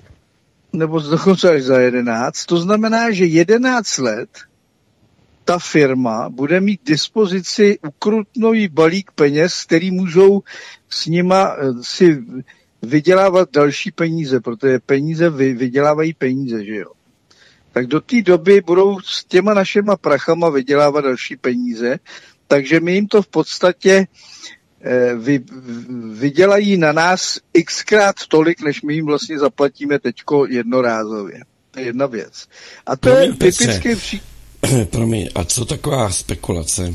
[0.74, 2.46] nebo dokonce až za 11.
[2.46, 4.30] To znamená, že 11 let
[5.46, 10.44] ta firma bude mít dispozici ukrutnový balík peněz, který můžou
[10.90, 12.24] s nima eh, si
[12.82, 16.92] vydělávat další peníze, protože peníze vydělávají peníze, že jo.
[17.72, 22.00] Tak do té doby budou s těma našima prachama vydělávat další peníze,
[22.48, 24.08] takže my jim to v podstatě
[24.84, 25.40] Eh, vy,
[26.14, 31.40] vydělají na nás xkrát tolik, než my jim vlastně zaplatíme teďko jednorázově.
[31.72, 32.48] To je jedna věc.
[32.86, 33.96] A to Promiň, je typicky...
[33.96, 34.22] Při...
[34.90, 36.94] Promiň, a co taková spekulace,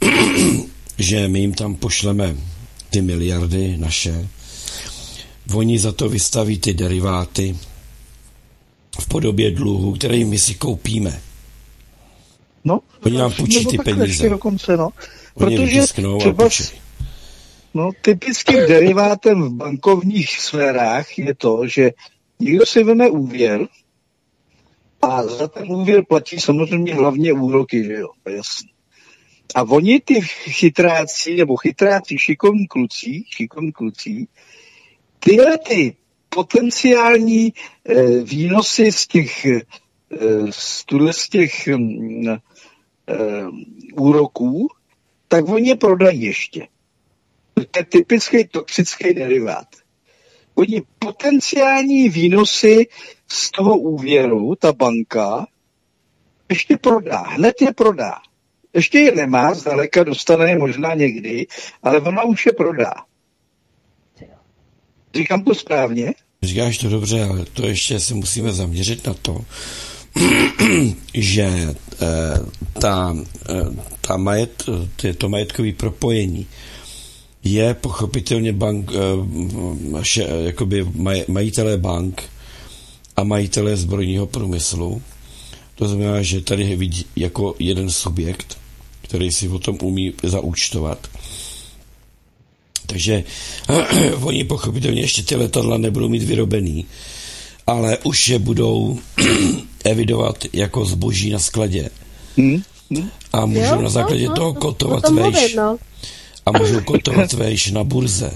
[0.98, 2.36] že my jim tam pošleme
[2.90, 4.28] ty miliardy naše,
[5.54, 7.56] oni za to vystaví ty deriváty
[9.00, 11.20] v podobě dluhu, který my si koupíme.
[12.64, 14.28] No, oni nám půjčí ty peníze.
[14.28, 14.90] Dokonce, no.
[15.34, 16.48] Oni Protože třeba,
[17.74, 21.90] No, typickým derivátem v bankovních sférách je to, že
[22.40, 23.68] někdo si veme úvěr
[25.02, 28.70] a za ten úvěr platí samozřejmě hlavně úroky, že jo, jasný.
[29.54, 34.26] A oni ty chytráci, nebo chytráci, šikovní kluci, šikovní kluci,
[35.20, 35.96] tyhle ty
[36.28, 37.52] potenciální e,
[38.22, 39.60] výnosy z těch, e,
[40.50, 41.76] z, z těch e,
[43.94, 44.68] úroků,
[45.28, 46.66] tak oni je prodají ještě.
[47.54, 49.66] To je typický toxický derivát.
[50.54, 52.86] Oni potenciální výnosy
[53.28, 55.46] z toho úvěru, ta banka,
[56.48, 58.14] ještě prodá, hned je prodá.
[58.74, 61.46] Ještě je nemá, zdaleka dostane je možná někdy,
[61.82, 62.94] ale ona už je prodá.
[65.14, 66.12] Říkám to správně?
[66.42, 69.44] Říkáš to dobře, ale to ještě se musíme zaměřit na to,
[71.14, 71.76] že eh,
[72.80, 73.16] ta,
[73.48, 74.64] eh, ta majet,
[75.18, 76.46] to majetkové propojení
[77.44, 82.22] je pochopitelně bank, eh, jakoby maj, majitelé bank
[83.16, 85.02] a majitelé zbrojního průmyslu.
[85.74, 88.58] To znamená, že tady je vidí jako jeden subjekt,
[89.02, 91.08] který si o tom umí zaúčtovat.
[92.90, 93.24] Takže
[94.22, 96.86] oni pochopitelně ještě ty letadla nebudou mít vyrobený,
[97.66, 98.98] ale už je budou
[99.84, 101.90] evidovat jako zboží na skladě.
[102.36, 102.62] Hmm?
[103.32, 105.54] A můžou jo, na základě no, toho no, kotovat vejš.
[105.54, 105.76] No.
[106.46, 108.32] A můžou kotovat vejš na burze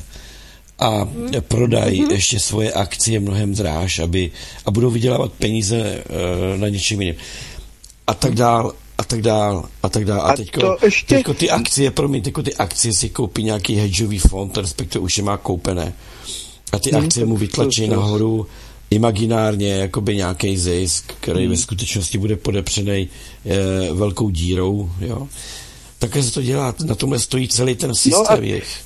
[0.78, 1.30] a hmm.
[1.48, 2.10] prodají hmm.
[2.10, 4.30] ještě svoje akcie mnohem dráž, aby,
[4.66, 7.16] a budou vydělávat peníze uh, na něčem jiném.
[8.06, 8.72] A tak dál,
[9.04, 10.20] a tak dál, a tak dál.
[10.20, 11.14] A, a teďko, ještě...
[11.14, 15.24] teďko ty akcie, promiň, teďko ty akcie si koupí nějaký hedžový fond, respektive už je
[15.24, 15.92] má koupené.
[16.72, 18.46] A ty hmm, akcie mu vytlačí nahoru
[18.90, 21.50] imaginárně jakoby nějaký zisk, který hmm.
[21.50, 23.08] ve skutečnosti bude podepřený
[23.46, 25.28] e, velkou dírou, jo.
[25.98, 28.80] Také se to dělá, na tomhle stojí celý ten systém no a, jejich.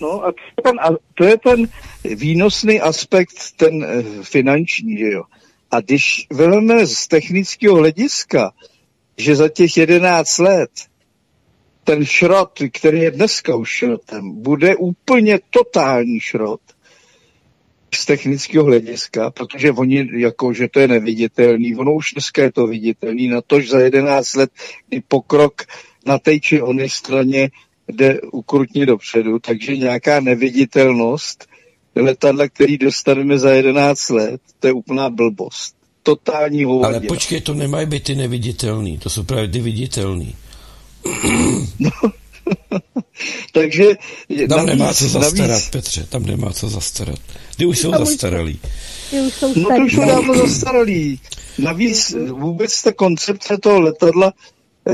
[0.00, 1.68] No a to je, ten, a to je ten
[2.16, 5.22] výnosný aspekt, ten e, finanční, že jo.
[5.70, 8.52] A když vezmeme z technického hlediska,
[9.18, 10.70] že za těch 11 let
[11.84, 16.60] ten šrot, který je dneska už šrotem, bude úplně totální šrot,
[17.94, 22.66] z technického hlediska, protože oni, jako, že to je neviditelný, ono už dneska je to
[22.66, 24.50] viditelný, na tož za 11 let,
[24.88, 25.62] kdy pokrok
[26.06, 27.50] na té či oné straně
[27.88, 31.46] jde ukrutně dopředu, takže nějaká neviditelnost
[31.96, 35.77] letadla, který dostaneme za 11 let, to je úplná blbost.
[36.02, 36.98] Totální hovadina.
[36.98, 40.34] Ale počkej, to nemají být ty neviditelný, to jsou právě ty viditelný.
[41.78, 41.90] No,
[43.52, 43.84] Takže...
[44.48, 45.68] Tam navíc, nemá co zastarat, navíc...
[45.70, 47.18] Petře, tam nemá co zastarat.
[47.56, 48.60] Ty už jsou zastaralý.
[49.10, 51.20] Ty už jsou no to už jsou dávno zastaralý.
[51.58, 54.32] Navíc vůbec ta koncepce toho letadla,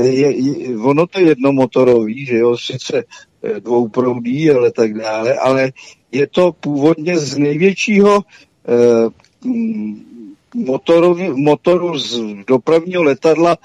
[0.01, 3.03] je, je, ono to je jednomotorový, že jo, sice
[3.43, 5.71] eh, dvouproudý, ale tak dále, ale
[6.11, 8.23] je to původně z největšího
[8.67, 9.09] eh,
[10.55, 13.57] motoru, motoru z dopravního letadla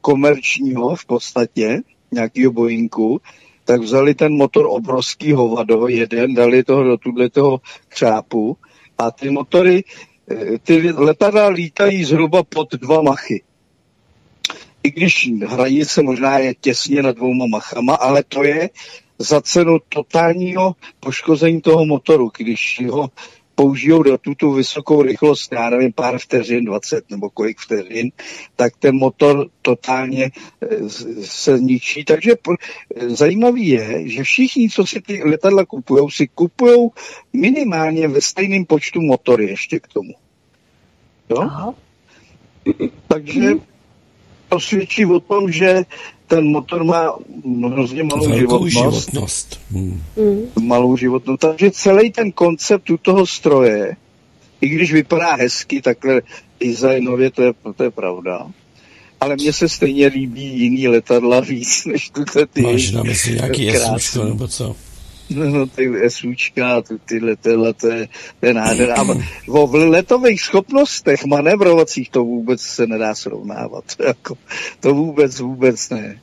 [0.00, 1.80] komerčního v podstatě,
[2.12, 3.20] nějakého Boeingu,
[3.64, 6.96] tak vzali ten motor obrovský hovado, jeden, dali toho do
[7.32, 8.56] toho křápu
[8.98, 9.84] a ty motory,
[10.30, 13.42] eh, ty letadla lítají zhruba pod dva machy.
[14.82, 18.70] I když hranice možná je těsně nad dvouma machama, ale to je
[19.18, 23.10] za cenu totálního poškození toho motoru, když ho
[23.58, 28.10] použijou do tuto vysokou rychlost, já nevím, pár vteřin, 20 nebo kolik vteřin,
[28.56, 30.30] tak ten motor totálně
[30.62, 30.66] eh,
[31.20, 32.04] se ničí.
[32.04, 32.32] Takže
[33.06, 36.88] zajímavý je, že všichni, co si ty letadla kupují, si kupují
[37.32, 40.14] minimálně ve stejném počtu motory ještě k tomu.
[41.30, 41.74] Jo?
[43.08, 43.50] Takže
[44.48, 45.82] to svědčí o tom, že
[46.28, 47.12] ten motor má
[47.70, 48.72] hrozně malou životnost.
[48.72, 49.60] životnost.
[49.70, 50.00] Hmm.
[50.60, 51.40] Malou životnost.
[51.40, 53.96] Takže celý ten koncept toho stroje,
[54.60, 56.22] i když vypadá hezky, takhle
[56.60, 58.46] designově, to je, to je pravda.
[59.20, 62.62] Ale mně se stejně líbí jiný letadla víc, než tu ty.
[62.62, 64.76] Máš na mysli nějaký SUčko, nebo co?
[65.30, 68.08] No, no ty SUčka, ty, ty letadla, to je,
[68.54, 68.94] nádhera.
[68.94, 69.04] A
[69.48, 73.84] o letových schopnostech manévrovacích to vůbec se nedá srovnávat.
[74.06, 74.38] Jako,
[74.80, 76.20] to vůbec, vůbec ne.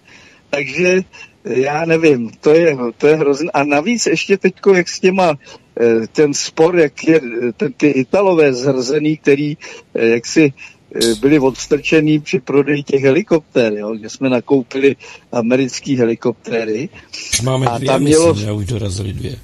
[0.50, 1.02] Takže
[1.46, 3.52] já nevím, to je, to je hrozné.
[3.54, 5.34] A navíc ještě teďko, jak s těma,
[5.82, 7.22] eh, ten spor, jak je,
[7.58, 9.58] ten, ty Italové zhrzený, který
[9.96, 10.75] eh, jak si eh,
[11.20, 14.96] byli odstrčený při prodeji těch helikoptér, jo, že jsme nakoupili
[15.32, 16.90] americké helikoptéry.
[17.34, 18.28] Už máme a dvě, tam mělo...
[18.28, 19.36] myslím, že už dorazili dvě.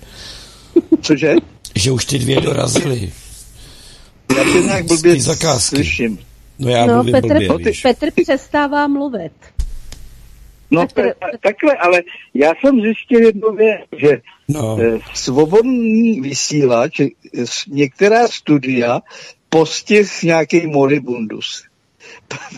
[1.02, 1.36] Cože?
[1.76, 3.12] Že už ty dvě dorazily.
[4.38, 5.18] Já tě nějak blbě
[5.58, 6.20] slyším.
[6.60, 9.32] No já no, Petr, blbě, Petr přestává mluvit.
[10.72, 12.02] No Petr, takhle, ale
[12.34, 14.78] já jsem zjistil jednu věc, že no.
[14.82, 17.08] Eh, svobodný vysílač, eh,
[17.68, 19.02] některá studia
[19.54, 21.64] postih nějaký moribundus.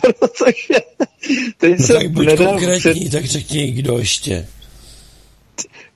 [0.00, 0.80] Protože
[1.56, 3.12] teď no, jsem tak buď konkrétní, před...
[3.12, 4.48] tak řekni, kdo ještě.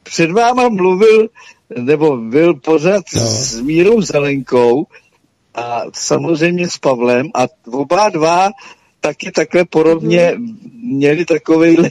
[0.03, 1.29] Před váma mluvil,
[1.77, 3.21] nebo byl pořád no.
[3.21, 4.87] s Mírou Zelenkou
[5.55, 8.51] a samozřejmě s Pavlem a oba dva
[9.01, 10.35] taky takhle podobně
[10.83, 11.91] měli takovejhle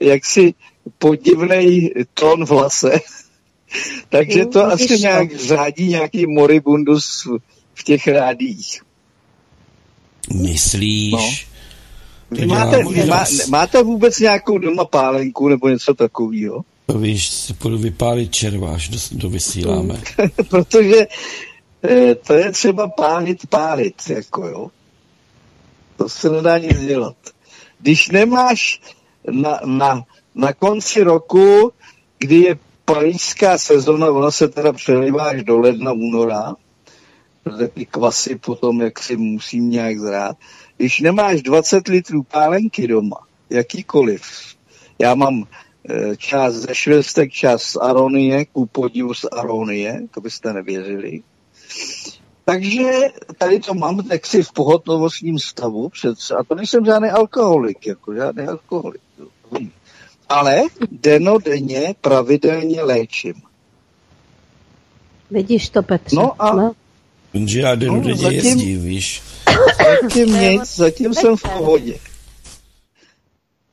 [0.00, 0.54] jaksi
[0.98, 3.00] podivný tón v lase.
[4.08, 7.28] Takže to no, asi nějak řádí nějaký moribundus
[7.74, 8.82] v těch rádích.
[10.34, 11.46] Myslíš?
[12.30, 12.46] No.
[12.46, 16.64] máte, má, máte vůbec nějakou doma pálenku nebo něco takového?
[16.98, 20.00] Víš, si půjdu vypálit červáš, do, do vysíláme.
[20.48, 21.06] Protože
[21.90, 24.70] e, to je třeba pálit, pálit, jako jo.
[25.96, 27.16] To se nedá nic dělat.
[27.80, 28.80] Když nemáš
[29.30, 30.04] na, na,
[30.34, 31.72] na konci roku,
[32.18, 36.54] kdy je parížská sezona, ona se teda přelivá až do ledna, února,
[37.42, 40.36] protože ty kvasy potom jak si musím nějak zrát.
[40.76, 43.16] když nemáš 20 litrů pálenky doma,
[43.50, 44.22] jakýkoliv,
[44.98, 45.44] já mám
[45.88, 51.22] e, část ze švestek, část z aronie, ku podivu z aronie, to byste nevěřili.
[52.44, 52.90] Takže
[53.38, 58.46] tady to mám si v pohotovostním stavu, před, a to nejsem žádný alkoholik, jako žádný
[58.46, 59.00] alkoholik.
[60.28, 63.34] Ale denodenně pravidelně léčím.
[65.30, 66.16] Vidíš to, Petře?
[66.16, 66.56] No a...
[66.56, 66.72] No.
[67.34, 69.22] Jenže já denodenně no, zatím, jezdím, víš.
[70.02, 71.94] Zatím nic, zatím jsem v pohodě.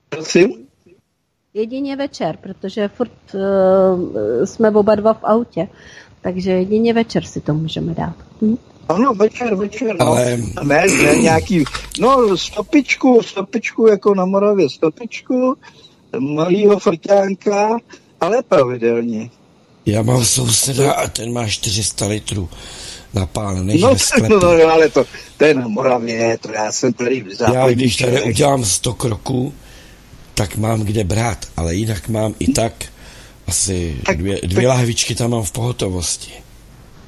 [0.09, 0.67] Prosím?
[1.53, 5.67] Jedině večer, protože furt uh, jsme oba dva v autě.
[6.21, 8.15] Takže jedině večer si to můžeme dát.
[8.41, 8.57] Hm?
[8.89, 10.05] Ano, večer, večer, no.
[10.05, 10.37] Ale...
[10.63, 11.63] Ne, ne, nějaký,
[11.99, 15.55] no stopičku, stopičku jako na Moravě, stopičku,
[16.19, 17.77] malýho frťánka,
[18.21, 19.29] ale pravidelně.
[19.85, 22.49] Já mám souseda a ten má 400 litrů
[23.13, 24.29] napálených no, ve sklepě.
[24.29, 25.05] No, no, ale to,
[25.37, 29.53] to je na Moravě, to já jsem tady v Já když tady udělám 100 kroků,
[30.33, 32.73] tak mám kde brát, ale jinak mám i tak
[33.47, 36.31] asi tak, dvě, dvě tak, lahvičky tam mám v pohotovosti.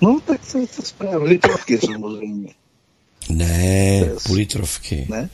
[0.02, 1.28] No, tak to je to správně.
[1.28, 2.54] Litrovky samozřejmě.
[3.30, 5.08] Ne, půl litrovky.
[5.10, 5.30] Ne?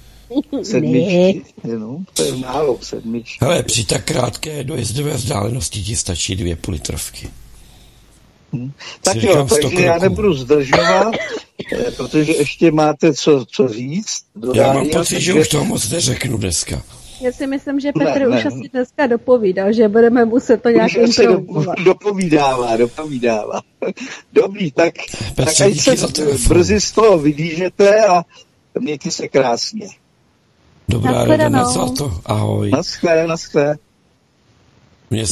[0.64, 3.46] Sedmičky, jenom, to je málo, sedmičky.
[3.46, 7.30] Ale při tak krátké dojezdové vzdálenosti ti stačí dvě půl litrovky.
[8.54, 8.72] Hmm.
[9.02, 11.14] Tak jo, takže já nebudu zdržovat,
[11.74, 14.22] eh, protože ještě máte co, co říct.
[14.54, 16.82] Já mám pocit, že už toho moc neřeknu dneska.
[17.22, 18.44] Já si myslím, že Petr ne, už ne.
[18.44, 21.80] asi dneska dopovídal, že budeme muset to nějak improvizovat.
[21.86, 23.62] Dopovídává, dopovídává.
[24.34, 24.94] Dobrý, tak,
[25.36, 28.24] Petře, tak ať se brzy z toho vydížete a
[28.80, 29.88] mějte se krásně.
[30.90, 32.22] Dobrá ráda za to.
[32.26, 32.70] Ahoj.
[32.70, 33.78] Naschle, naschle.
[35.10, 35.24] Mě,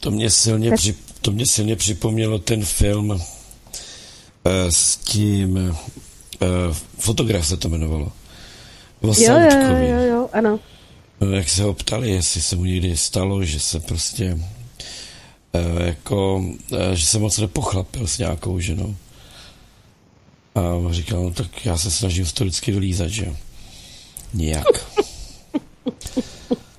[0.00, 0.94] to, mě silně při,
[1.24, 3.20] to mě silně připomnělo ten film uh,
[4.68, 5.76] s tím uh,
[6.98, 8.12] fotograf se to jmenovalo.
[9.00, 10.60] O jo, jo, jo, jo, ano.
[11.20, 16.44] No, jak se ho ptali, jestli se mu někdy stalo, že se prostě uh, jako,
[16.94, 18.96] že se moc nepochlapil s nějakou ženou.
[20.54, 20.60] A
[20.90, 23.36] říkal, no tak já se snažím historicky vylízat, že.
[24.34, 24.66] Nijak.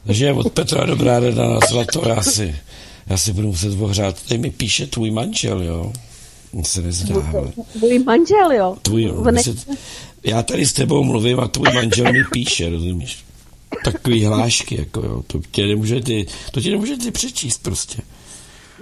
[0.08, 2.02] Takže od Petra dobrá rada na zlato,
[3.08, 4.22] já si, budu muset ohřát.
[4.22, 5.94] Tady mi píše tvůj manžel, jo.
[6.54, 7.16] Mně se nezdá.
[7.74, 8.78] Tvůj manžel, jo.
[8.82, 9.14] Tvůj.
[9.42, 9.56] Se,
[10.24, 13.26] já tady s tebou mluvím a tvůj manžel mi píše, rozumíš?
[13.84, 15.24] Takový hlášky, jako jo.
[15.28, 18.02] To tě nemůže ty, to tě nemůže ty přečíst prostě.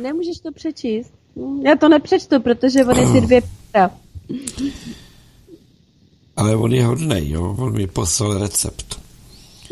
[0.01, 1.11] Nemůžeš to přečíst.
[1.63, 3.91] Já to nepřečtu, protože on je ty dvě píra.
[6.35, 9.01] Ale on je hodnej, jo, on mi poslal recept.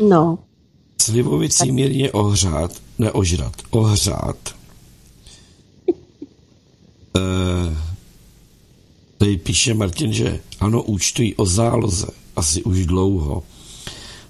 [0.08, 0.38] No.
[1.02, 4.36] Slivovicí mírně ohřát, neožrat, ohřát.
[7.16, 7.20] e,
[9.18, 13.42] tady píše Martin, že ano, účtují o záloze, asi už dlouho.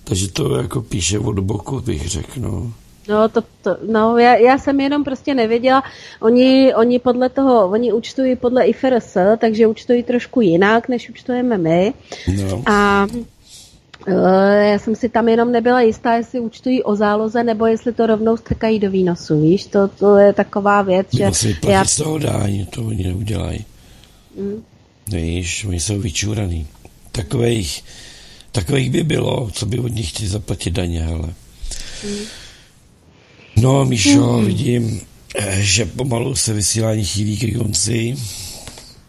[0.05, 2.73] Takže to jako píše od boku, bych řekl, no.
[3.09, 5.83] No, to, to, no já, já, jsem jenom prostě nevěděla.
[6.21, 11.95] Oni, oni podle toho, oni účtují podle IFRS, takže účtují trošku jinak, než účtujeme my.
[12.37, 12.63] No.
[12.67, 13.07] A
[14.07, 18.37] já jsem si tam jenom nebyla jistá, jestli účtují o záloze, nebo jestli to rovnou
[18.37, 21.27] strkají do výnosu, víš, to, to je taková věc, že...
[21.27, 21.85] Musí já...
[21.85, 23.65] z toho dání, to oni neudělají.
[24.37, 24.63] Mm.
[25.13, 26.67] Víš, oni jsou vyčúraný.
[27.13, 27.85] Takových,
[28.53, 31.35] takových by bylo, co by od nich chtěli zaplatit daně, ale...
[32.09, 32.25] Mm.
[33.57, 34.45] No, Míšo, hmm.
[34.45, 35.01] vidím,
[35.39, 38.17] eh, že pomalu se vysílání chýlí k konci.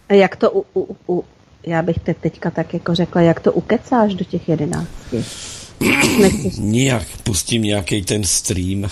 [0.09, 1.23] Jak to u, u, u,
[1.65, 5.25] já bych te teďka tak jako řekla, jak to ukecáš do těch jedenácti?
[6.57, 8.89] Nijak, pustím nějaký ten stream.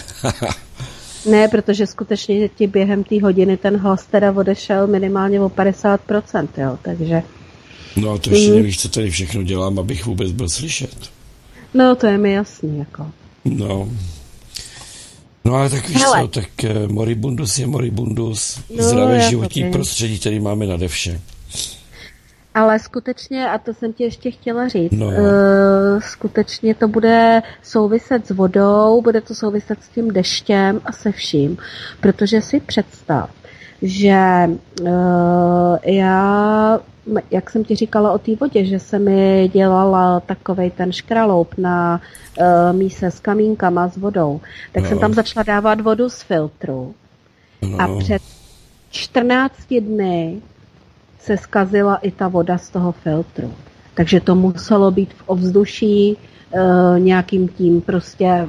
[1.31, 6.77] ne, protože skutečně ti během té hodiny ten host teda odešel minimálně o 50%, jo,
[6.81, 7.23] takže...
[7.95, 8.55] No a to ještě mm.
[8.55, 10.95] nevíš, co tady všechno dělám, abych vůbec byl slyšet.
[11.73, 13.11] No, to je mi jasný, jako.
[13.45, 13.89] No,
[15.45, 16.21] No ale tak víš Hele.
[16.21, 19.73] co, tak uh, moribundus je moribundus, no, zdravé životní taky.
[19.73, 21.21] prostředí, který máme nade vše.
[22.53, 25.07] Ale skutečně, a to jsem ti ještě chtěla říct, no.
[25.07, 25.13] uh,
[25.99, 31.57] skutečně to bude souviset s vodou, bude to souviset s tím deštěm a se vším,
[32.01, 33.29] protože si představ,
[33.81, 34.49] že
[34.81, 36.79] uh, já
[37.31, 42.01] jak jsem ti říkala o té vodě, že se mi dělala takovej ten škraloup na
[42.39, 44.41] uh, míse s kamínkama s vodou,
[44.71, 44.89] tak no.
[44.89, 46.95] jsem tam začala dávat vodu z filtru.
[47.61, 47.81] No.
[47.81, 48.21] A před
[48.91, 50.41] 14 dny
[51.23, 53.53] se skazila i ta voda z toho filtru.
[53.93, 58.47] Takže to muselo být v ovzduší uh, nějakým tím prostě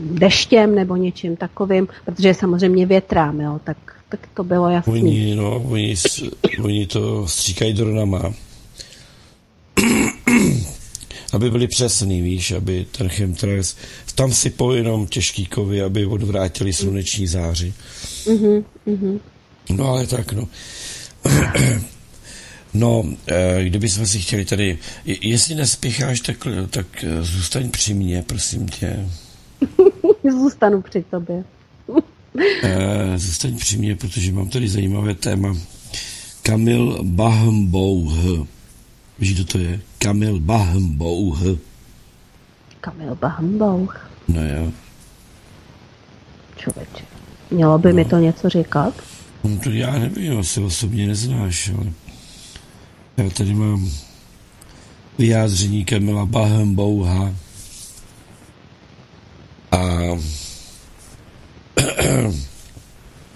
[0.00, 3.76] deštěm nebo něčím takovým, protože je samozřejmě větrám, jo, tak
[4.08, 4.92] tak to bylo jasné.
[4.92, 5.94] Oni, no, oni,
[6.62, 8.34] oni to stříkají dronama.
[11.32, 13.76] aby byly přesný, víš, aby ten chemtrails,
[14.14, 17.74] tam si jenom těžký kovy, aby odvrátili sluneční záři.
[18.28, 19.20] Mhm, mhm.
[19.70, 20.48] No ale tak, no.
[22.74, 28.68] No, eh, kdybychom si chtěli tady, jestli nespěcháš, tak, tak eh, zůstaň při mně, prosím
[28.68, 29.08] tě.
[30.30, 31.44] Zůstanu při tobě.
[32.62, 35.56] Eh, zůstaň při mně, protože mám tady zajímavé téma.
[36.42, 38.12] Kamil Bahmbouh.
[39.18, 39.80] Víš, kdo to je?
[39.98, 41.38] Kamil Bahmbouh.
[42.80, 44.10] Kamil Bahmbouh.
[44.28, 44.72] No jo.
[46.56, 47.04] Člověče.
[47.50, 47.94] Mělo by no.
[47.94, 48.94] mi to něco říkat?
[49.44, 51.92] No to já nevím, asi osobně neznáš, ale
[53.16, 53.90] já tady mám
[55.18, 57.34] vyjádření Kamila Bahmbouha
[59.72, 59.88] a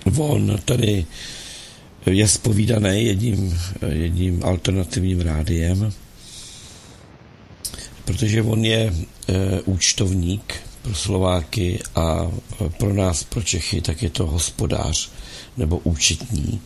[0.18, 1.06] on tady
[2.06, 5.92] je spovídaný jedním, jedním alternativním rádiem,
[8.04, 8.92] protože on je e,
[9.60, 12.30] účtovník pro Slováky a
[12.78, 15.10] pro nás, pro Čechy, tak je to hospodář
[15.56, 16.60] nebo účetní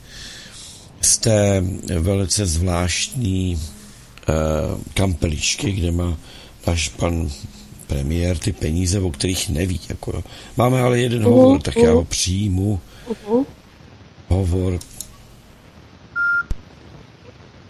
[1.20, 1.64] té
[1.98, 4.32] velice zvláštní e,
[4.94, 6.16] kampeličky, kde má
[6.66, 7.30] náš pan
[7.86, 9.80] premiér ty peníze, o kterých neví.
[9.88, 10.24] Jako,
[10.56, 11.84] máme ale jeden uh-huh, hovor, tak uh-huh.
[11.84, 12.80] já ho přijmu.
[13.08, 13.44] Uh-huh.
[14.28, 14.78] Hovor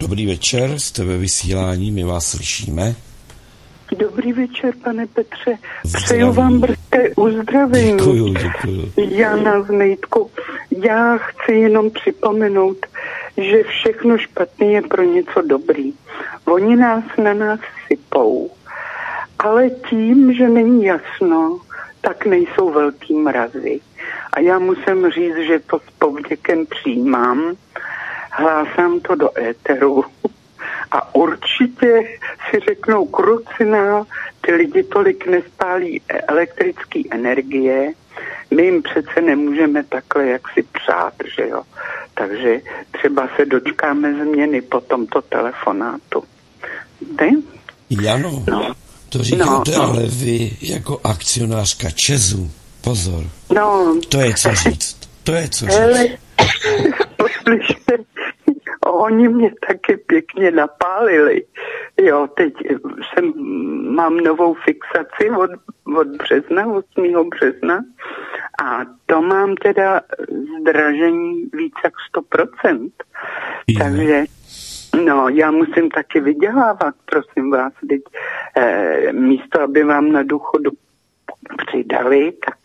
[0.03, 2.95] Dobrý večer, jste ve vysílání, my vás slyšíme.
[3.97, 5.57] Dobrý večer, pane Petře.
[5.83, 6.05] Zdraví.
[6.05, 7.91] Přeju vám brzké uzdravení.
[7.91, 8.91] Děkuju, děkuju.
[8.97, 10.29] Jana Znejtku.
[10.85, 12.77] Já chci jenom připomenout,
[13.37, 15.93] že všechno špatné je pro něco dobrý.
[16.45, 18.51] Oni nás na nás sypou.
[19.39, 21.59] Ale tím, že není jasno,
[22.01, 23.79] tak nejsou velký mrazy.
[24.33, 27.55] A já musím říct, že to s povděkem přijímám
[28.33, 30.03] hlásám to do éteru
[30.91, 32.03] a určitě
[32.49, 34.05] si řeknou krucinál,
[34.41, 37.93] ty lidi tolik nespálí elektrické energie,
[38.55, 41.63] my jim přece nemůžeme takhle jak si přát, že jo.
[42.13, 42.59] Takže
[42.91, 46.23] třeba se dočkáme změny po tomto telefonátu.
[47.19, 47.29] Ty?
[47.89, 48.73] Jano, no.
[49.09, 49.83] to říkáte, no, no.
[49.83, 53.23] ale vy jako akcionářka Česu, pozor,
[53.55, 53.99] no.
[54.09, 55.75] to je co říct, to je co říct.
[55.79, 56.07] Hele,
[58.85, 61.45] oni mě taky pěkně napálili.
[62.01, 62.53] Jo, teď
[63.03, 63.33] jsem,
[63.95, 65.51] mám novou fixaci od,
[65.97, 67.29] od března, 8.
[67.29, 67.83] března
[68.63, 70.01] a to mám teda
[70.59, 72.89] zdražení víc jak 100%.
[73.67, 73.79] Je.
[73.79, 74.25] Takže
[75.05, 78.01] No, já musím taky vydělávat, prosím vás, teď
[78.57, 80.71] eh, místo, aby vám na důchodu
[81.57, 82.57] přidali, tak,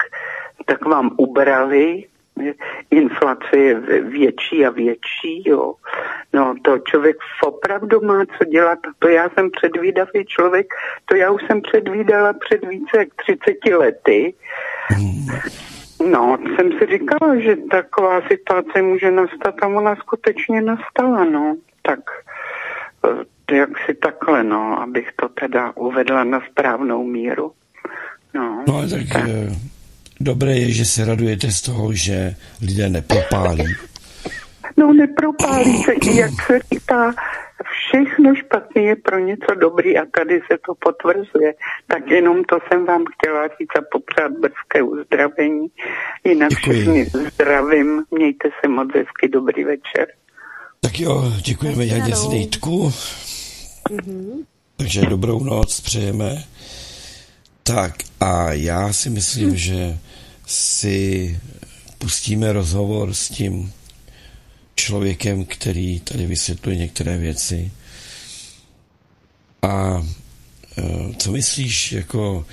[0.65, 2.05] tak vám ubrali,
[2.91, 5.75] inflace je větší a větší, jo.
[6.33, 8.79] No to člověk opravdu má co dělat.
[8.99, 10.67] To já jsem předvídavý člověk,
[11.05, 14.35] to já už jsem předvídala před více jak 30 lety.
[16.11, 21.57] No, jsem si říkala, že taková situace může nastat a ona skutečně nastala, no.
[21.83, 22.01] Tak
[23.07, 27.53] eh, jak si takhle, no, abych to teda uvedla na správnou míru.
[28.35, 29.25] No, no tak, tak.
[30.21, 33.65] Dobré je, že se radujete z toho, že lidé nepropálí.
[34.77, 37.15] No nepropálí se, jak se říká,
[37.63, 41.55] všechno špatné je pro něco dobrý a tady se to potvrzuje.
[41.87, 45.67] Tak jenom to jsem vám chtěla říct a popřát brzké uzdravení.
[46.25, 46.73] Jinak Děkuji.
[46.73, 50.07] všichni zdravím, mějte se moc hezky, dobrý večer.
[50.81, 52.89] Tak jo, děkujeme Janě Znejtku.
[53.91, 54.45] Mm-hmm.
[54.77, 56.45] Takže dobrou noc přejeme.
[57.69, 59.57] Tak a já si myslím, hm.
[59.57, 59.99] že
[60.47, 61.41] si
[61.99, 63.73] pustíme rozhovor s tím
[64.75, 67.71] člověkem, který tady vysvětluje některé věci.
[69.63, 70.07] A
[70.79, 72.47] e, co myslíš, jako,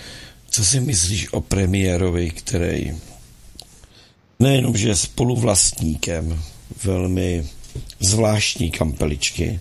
[0.50, 2.98] co si myslíš o premiérovi, který
[4.40, 6.44] nejenom, že je spoluvlastníkem
[6.84, 7.46] velmi
[8.00, 9.60] zvláštní kampeličky,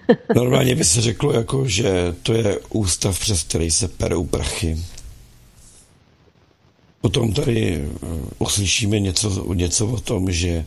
[0.34, 4.78] Normálně by se řeklo, jako, že to je ústav, přes který se perou prachy.
[7.00, 7.88] Potom tady eh,
[8.38, 10.64] uslyšíme něco, něco o tom, že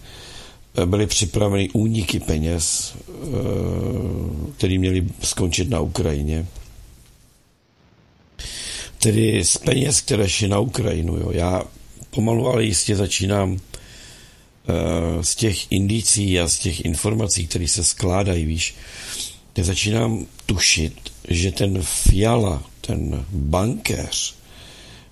[0.78, 3.14] eh, byly připraveny úniky peněz, eh,
[4.58, 6.46] které měly skončit na Ukrajině.
[9.00, 11.18] Tedy z peněz, které šly na Ukrajinu.
[11.18, 11.32] Jo.
[11.32, 11.64] Já
[12.10, 13.60] pomalu, ale jistě začínám
[15.22, 18.76] z těch indicí a z těch informací, které se skládají, víš,
[19.62, 20.94] začínám tušit,
[21.28, 24.36] že ten Fiala, ten bankéř,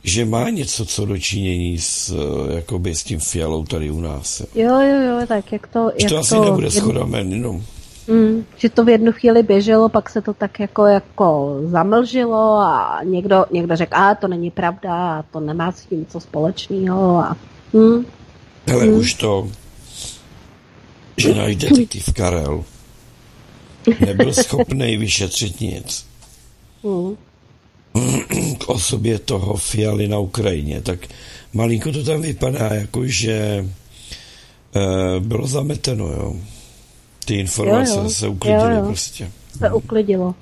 [0.04, 2.16] že má něco co dočinění s,
[2.56, 4.42] jakoby s tím fialou tady u nás.
[4.56, 5.92] Jo, jo, jo, tak jak to...
[5.98, 7.64] Že to jak asi to, nebude schoda jenom.
[8.08, 13.00] Mm, že to v jednu chvíli běželo, pak se to tak jako, jako zamlžilo a
[13.04, 17.18] někdo, někdo řekl, a to není pravda, a to nemá s tím co společného.
[17.18, 17.38] A,
[17.74, 18.06] mm,
[18.72, 18.94] Ale mm.
[18.94, 19.52] už to,
[21.18, 22.64] že náš detektiv Karel
[24.00, 26.06] nebyl schopný vyšetřit nic.
[26.84, 27.18] Mm.
[28.58, 31.00] K osobě toho fialy na Ukrajině, tak
[31.54, 33.66] malinko to tam vypadá, jako že e,
[35.20, 36.36] bylo zameteno, jo.
[37.26, 38.10] Ty informace jo, jo.
[38.10, 38.86] se uklidily jo, jo.
[38.86, 39.32] prostě.
[39.58, 40.36] Se uklidilo.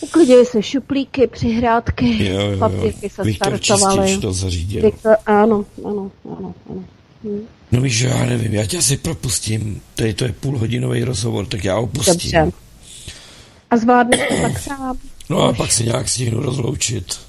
[0.00, 2.58] Uklidily se šuplíky, přihrádky, jo, jo, jo.
[2.58, 4.18] papírky se Viktor startovaly.
[4.18, 4.82] to zařídil.
[4.82, 6.84] Viktor, ano, ano, ano, ano.
[7.24, 7.46] Hm.
[7.72, 9.80] No víš, já nevím, já tě asi propustím.
[9.94, 12.14] Tady to je půlhodinový rozhovor, tak já opustím.
[12.14, 12.52] Dobře.
[13.70, 14.98] A zvládneš to tak sám?
[15.30, 17.20] No a pak se nějak stihnu rozloučit.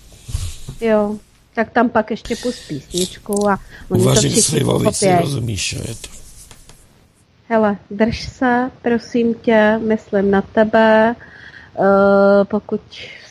[0.82, 1.16] Jo,
[1.54, 3.60] tak tam pak ještě pust písničku a
[3.90, 6.10] oni Uvařím to slivovici, rozumíš, je to.
[7.50, 11.16] Hele, drž se, prosím tě, myslím na tebe.
[11.80, 11.86] Uh,
[12.44, 12.82] pokud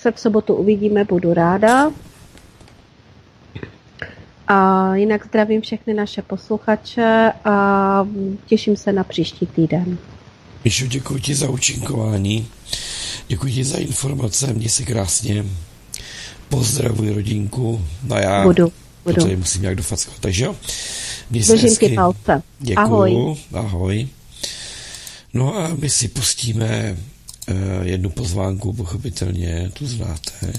[0.01, 1.93] se v sobotu uvidíme, budu ráda.
[4.49, 8.07] A jinak zdravím všechny naše posluchače a
[8.47, 9.99] těším se na příští týden.
[10.65, 12.49] Míšu, děkuji ti za účinkování,
[13.29, 15.45] děkuji ti za informace, měj se krásně,
[16.49, 18.73] pozdravuj rodinku, no já budu,
[19.05, 19.23] budu.
[19.23, 20.57] tady musím nějak dofackovat, takže jo.
[21.31, 22.43] Měj se Držím ti palce.
[22.59, 23.37] Děkuju, ahoj.
[23.53, 24.09] ahoj.
[25.35, 26.97] No a my si pustíme
[27.51, 30.53] uh, jednu pozvánku, pochopitelně, tu znáte,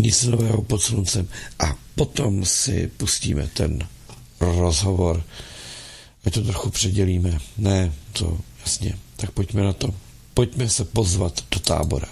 [0.00, 1.28] nic nového pod sluncem.
[1.58, 3.78] A potom si pustíme ten
[4.40, 5.22] rozhovor.
[6.24, 7.38] My to trochu předělíme.
[7.58, 8.98] Ne, to jasně.
[9.16, 9.94] Tak pojďme na to.
[10.34, 12.08] Pojďme se pozvat do tábora.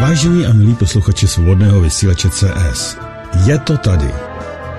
[0.00, 2.96] Vážení a milí posluchači svobodného vysílače CS,
[3.46, 4.10] je to tady.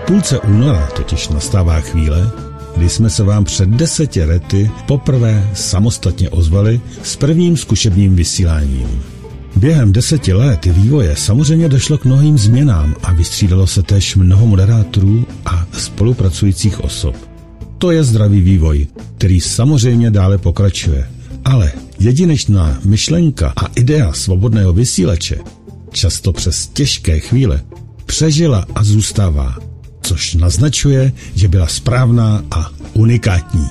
[0.07, 2.44] Půlce února totiž nastává chvíle,
[2.77, 9.03] kdy jsme se vám před deseti lety poprvé samostatně ozvali s prvním zkušebním vysíláním.
[9.55, 15.25] Během deseti let vývoje samozřejmě došlo k mnohým změnám a vystřídalo se též mnoho moderátorů
[15.45, 17.15] a spolupracujících osob.
[17.77, 18.87] To je zdravý vývoj,
[19.17, 21.09] který samozřejmě dále pokračuje.
[21.45, 25.37] Ale jedinečná myšlenka a idea svobodného vysílače,
[25.91, 27.61] často přes těžké chvíle,
[28.05, 29.57] přežila a zůstává
[30.05, 33.67] což naznačuje, že byla správná a unikátní.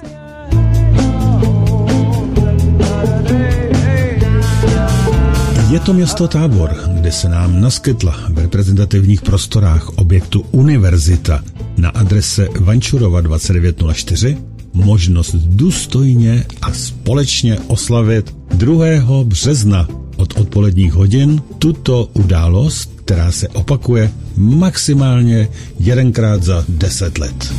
[5.70, 11.44] Je to město Tábor, kde se nám naskytla v reprezentativních prostorách objektu Univerzita
[11.76, 14.36] na adrese Vančurova 2904
[14.72, 18.84] možnost důstojně a společně oslavit 2.
[19.24, 27.52] března od odpoledních hodin tuto událost, která se opakuje maximálně jedenkrát za 10 let.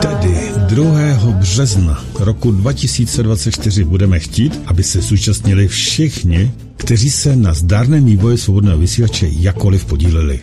[0.00, 0.98] Tedy 2.
[1.32, 8.78] března roku 2024 budeme chtít, aby se zúčastnili všichni, kteří se na zdárném vývoji svobodného
[8.78, 10.40] vysílače jakoliv podíleli.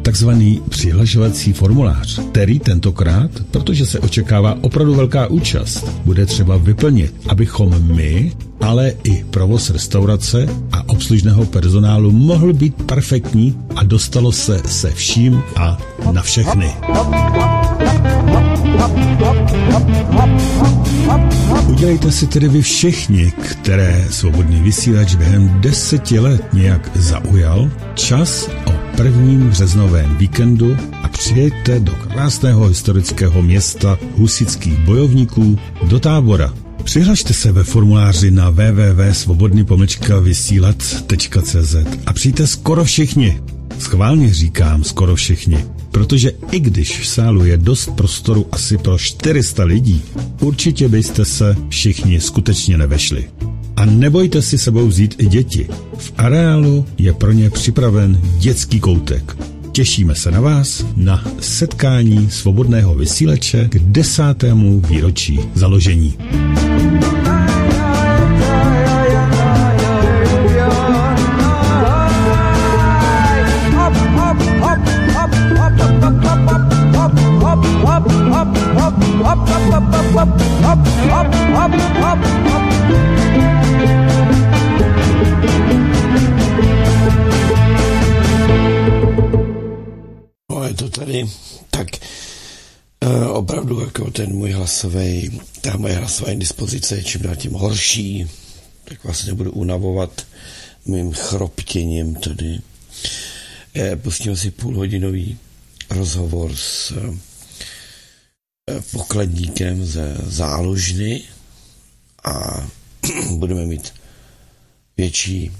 [0.03, 7.95] takzvaný přihlašovací formulář, který tentokrát, protože se očekává opravdu velká účast, bude třeba vyplnit, abychom
[7.95, 14.91] my, ale i provoz restaurace a obslužného personálu mohl být perfektní a dostalo se se
[14.91, 15.78] vším a
[16.12, 16.73] na všechny.
[21.66, 28.73] Udělejte si tedy vy všichni, které svobodný vysílač během deseti let nějak zaujal, čas o
[28.97, 35.59] prvním březnovém víkendu a přijďte do krásného historického města husických bojovníků
[35.89, 36.52] do tábora.
[36.85, 39.66] Přihlašte se ve formuláři na www.svobodný
[40.20, 41.74] vysílat.cz
[42.07, 43.40] a přijďte skoro všichni.
[43.78, 49.65] Schválně říkám skoro všichni, protože i když v sálu je dost prostoru asi pro 400
[49.65, 50.03] lidí,
[50.41, 53.31] určitě byste se všichni skutečně nevešli.
[53.77, 55.69] A nebojte si sebou vzít i děti.
[55.99, 59.37] V areálu je pro ně připraven dětský koutek.
[59.73, 66.15] Těšíme se na vás na setkání svobodného vysíleče k desátému výročí založení.
[80.21, 80.27] No
[90.65, 91.29] je to tady
[91.71, 91.87] tak
[93.05, 98.27] uh, opravdu jako ten můj hlasový, ta moje hlasová dispozice je čím dál tím horší,
[98.85, 100.27] tak vás nebudu unavovat
[100.87, 102.59] mým chroptěním tady.
[103.75, 105.39] Eh, pustím si půlhodinový
[105.91, 107.30] rozhovor s eh,
[108.93, 111.23] pokladníkem ze záložny
[112.25, 112.67] a
[113.31, 113.93] budeme mít
[114.97, 115.51] větší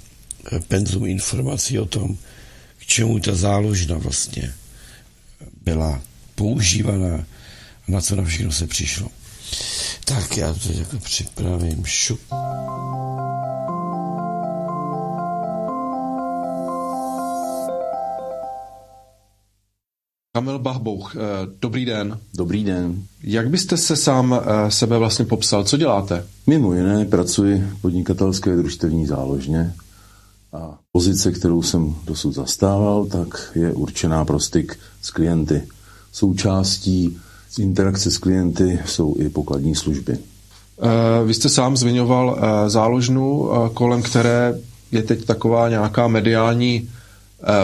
[0.53, 2.17] eh, penzum informací o tom,
[2.79, 4.55] k čemu ta záložna vlastně
[5.63, 6.03] byla
[6.35, 7.17] používaná
[7.89, 9.09] a na co na všechno se přišlo.
[10.05, 11.85] Tak já to jako připravím.
[11.85, 12.21] Šup.
[20.33, 21.19] Kamil Bachbouch, eh,
[21.61, 22.19] dobrý den.
[22.35, 23.03] Dobrý den.
[23.23, 25.65] Jak byste se sám eh, sebe vlastně popsal?
[25.65, 26.27] Co děláte?
[26.47, 29.75] Mimo jiné pracuji v podnikatelské družstevní záložně
[30.53, 35.63] a pozice, kterou jsem dosud zastával, tak je určená pro styk s klienty.
[36.13, 37.19] Součástí
[37.59, 40.19] interakce s klienty jsou i pokladní služby.
[40.19, 44.59] Eh, vy jste sám zmiňoval záložnu, kolem které
[44.93, 46.89] je teď taková nějaká mediální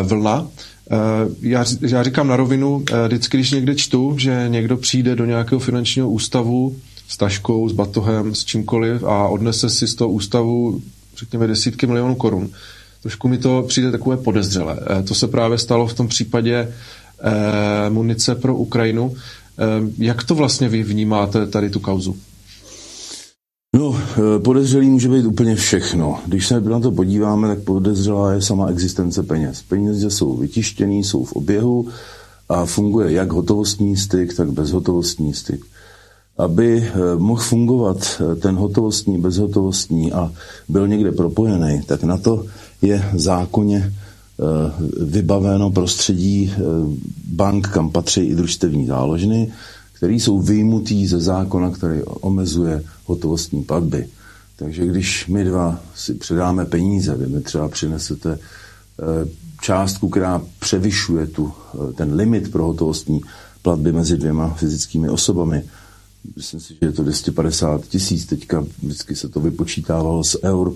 [0.03, 0.47] vlna.
[0.91, 0.97] Eh,
[1.41, 5.59] já, já říkám na rovinu, eh, vždycky, když někde čtu, že někdo přijde do nějakého
[5.59, 6.77] finančního ústavu
[7.09, 10.83] s taškou, s batohem, s čímkoliv a odnese si z toho ústavu,
[11.17, 12.51] řekněme, desítky milionů korun,
[13.03, 14.79] trošku mi to přijde takové podezřelé.
[14.99, 16.73] Eh, to se právě stalo v tom případě
[17.89, 19.15] munice pro Ukrajinu.
[19.99, 22.17] Jak to vlastně vy vnímáte tady tu kauzu?
[23.77, 26.19] No, eh, podezřelý může být úplně všechno.
[26.27, 29.63] Když se na to podíváme, tak podezřelá je sama existence peněz.
[29.63, 31.89] Peníze jsou vytištěný, jsou v oběhu
[32.49, 35.65] a funguje jak hotovostní styk, tak bezhotovostní styk.
[36.39, 37.99] Aby eh, mohl fungovat
[38.33, 40.33] eh, ten hotovostní, bezhotovostní a
[40.69, 42.45] byl někde propojený, tak na to
[42.83, 43.93] je zákonně
[45.01, 46.53] vybaveno prostředí
[47.27, 49.53] bank, kam patří i družstevní záložny,
[49.97, 54.09] které jsou vyjmutý ze zákona, který omezuje hotovostní platby.
[54.57, 59.29] Takže když my dva si předáme peníze, vy mi třeba přinesete eh,
[59.61, 63.21] částku, která převyšuje tu, eh, ten limit pro hotovostní
[63.63, 65.63] platby mezi dvěma fyzickými osobami,
[66.37, 70.73] myslím si, že je to 250 tisíc, teďka vždycky se to vypočítávalo z eur,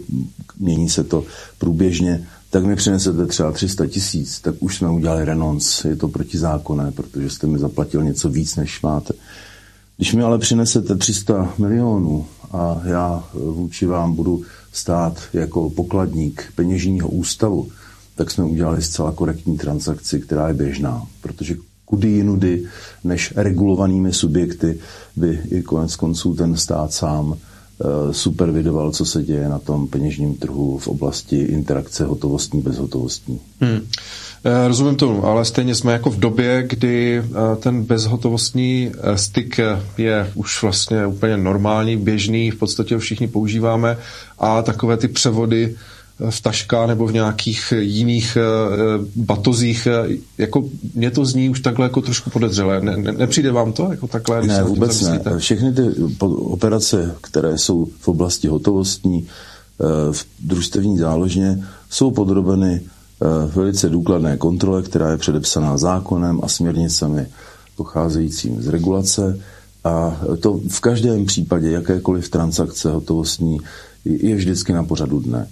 [0.58, 1.24] mění se to
[1.58, 6.92] průběžně, tak mi přinesete třeba 300 tisíc, tak už jsme udělali renonc, je to protizákonné,
[6.92, 9.14] protože jste mi zaplatil něco víc, než máte.
[9.96, 17.08] Když mi ale přinesete 300 milionů a já vůči vám budu stát jako pokladník peněžního
[17.08, 17.68] ústavu,
[18.14, 22.64] tak jsme udělali zcela korektní transakci, která je běžná, protože kudy jinudy
[23.04, 24.78] než regulovanými subjekty
[25.16, 27.49] by i konec konců ten stát sám eh,
[28.10, 33.40] supervidoval, co se děje na tom peněžním trhu v oblasti interakce hotovostní, bezhotovostní.
[33.60, 33.80] Hmm.
[34.44, 39.60] Eh, rozumím tomu, ale stejně jsme jako v době, kdy eh, ten bezhotovostní styk
[39.98, 43.96] je už vlastně úplně normální, běžný, v podstatě ho všichni používáme
[44.38, 45.76] a takové ty převody
[46.30, 48.42] v taškách nebo v nějakých jiných eh,
[49.16, 49.86] batozích.
[49.86, 50.64] Eh, jako
[50.94, 52.80] mě to zní už takhle jako trošku podezřelé.
[52.80, 54.46] Ne, ne, nepřijde vám to jako takhle?
[54.46, 55.20] Ne, vůbec ne.
[55.38, 55.82] Všechny ty
[56.26, 62.80] operace, které jsou v oblasti hotovostní, eh, v družstevní záložně, jsou podrobeny
[63.54, 67.26] velice důkladné kontrole, která je předepsaná zákonem a směrnicemi
[67.76, 69.38] pocházejícím z regulace.
[69.84, 73.60] A to v každém případě, jakékoliv transakce hotovostní,
[74.04, 75.48] je vždycky na pořadu dne.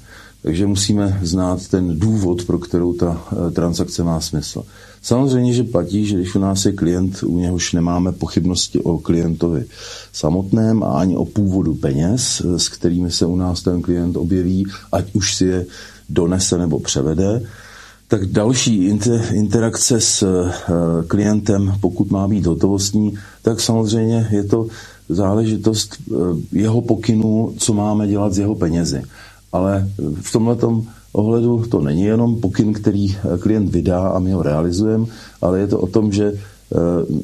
[0.49, 4.65] Takže musíme znát ten důvod, pro kterou ta eh, transakce má smysl.
[5.03, 9.65] Samozřejmě, že platí, že když u nás je klient, u něhož nemáme pochybnosti o klientovi
[10.12, 14.66] samotném a ani o původu peněz, eh, s kterými se u nás ten klient objeví,
[14.93, 15.66] ať už si je
[16.09, 17.43] donese nebo převede,
[18.09, 18.85] tak další
[19.33, 20.53] interakce s eh,
[21.07, 24.66] klientem, pokud má být hotovostní, tak samozřejmě je to
[25.09, 25.97] záležitost
[26.53, 29.03] jeho pokynů, co máme dělat s jeho penězi.
[29.53, 29.89] Ale
[30.20, 35.07] v tomto ohledu to není jenom pokyn, který klient vydá a my ho realizujeme,
[35.41, 36.33] ale je to o tom, že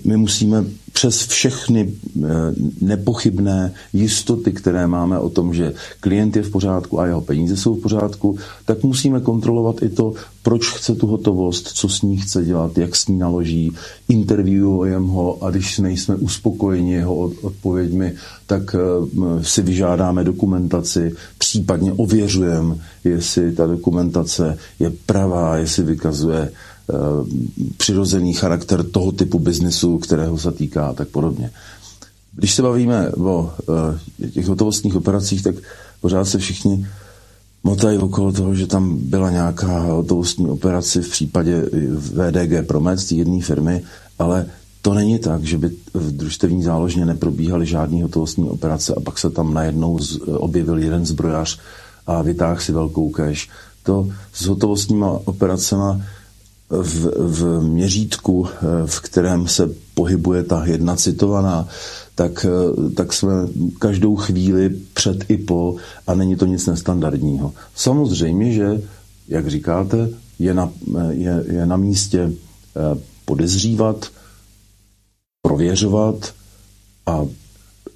[0.04, 0.64] my musíme
[0.94, 1.92] přes všechny
[2.22, 2.28] eh,
[2.80, 7.74] nepochybné jistoty, které máme o tom, že klient je v pořádku a jeho peníze jsou
[7.74, 10.12] v pořádku, tak musíme kontrolovat i to,
[10.42, 13.72] proč chce tu hotovost, co s ní chce dělat, jak s ní naloží,
[14.08, 18.14] interviewujeme ho a když nejsme uspokojeni jeho odpověďmi,
[18.46, 18.78] tak eh,
[19.44, 26.50] si vyžádáme dokumentaci, případně ověřujeme, jestli ta dokumentace je pravá, jestli vykazuje Eh,
[27.76, 31.50] přirozený charakter toho typu biznesu, kterého se týká a tak podobně.
[32.36, 33.52] Když se bavíme o
[34.22, 35.54] eh, těch hotovostních operacích, tak
[36.00, 36.86] pořád se všichni
[37.64, 43.40] motají okolo toho, že tam byla nějaká hotovostní operace v případě VDG Promet, té jedné
[43.40, 43.82] firmy,
[44.18, 44.46] ale
[44.82, 49.30] to není tak, že by v družstevní záložně neprobíhaly žádné hotovostní operace a pak se
[49.30, 51.58] tam najednou objevil jeden zbrojař
[52.06, 53.48] a vytáhl si velkou cash.
[53.82, 56.02] To s hotovostníma operacemi
[56.82, 61.68] v, v měřítku, eh, v kterém se pohybuje ta jedna citovaná,
[62.14, 63.32] tak, eh, tak jsme
[63.78, 65.76] každou chvíli před i po
[66.06, 67.52] a není to nic nestandardního.
[67.74, 68.82] Samozřejmě, že,
[69.28, 72.32] jak říkáte, je na, eh, je, je na místě
[73.24, 74.06] podezřívat,
[75.42, 76.34] prověřovat
[77.06, 77.26] a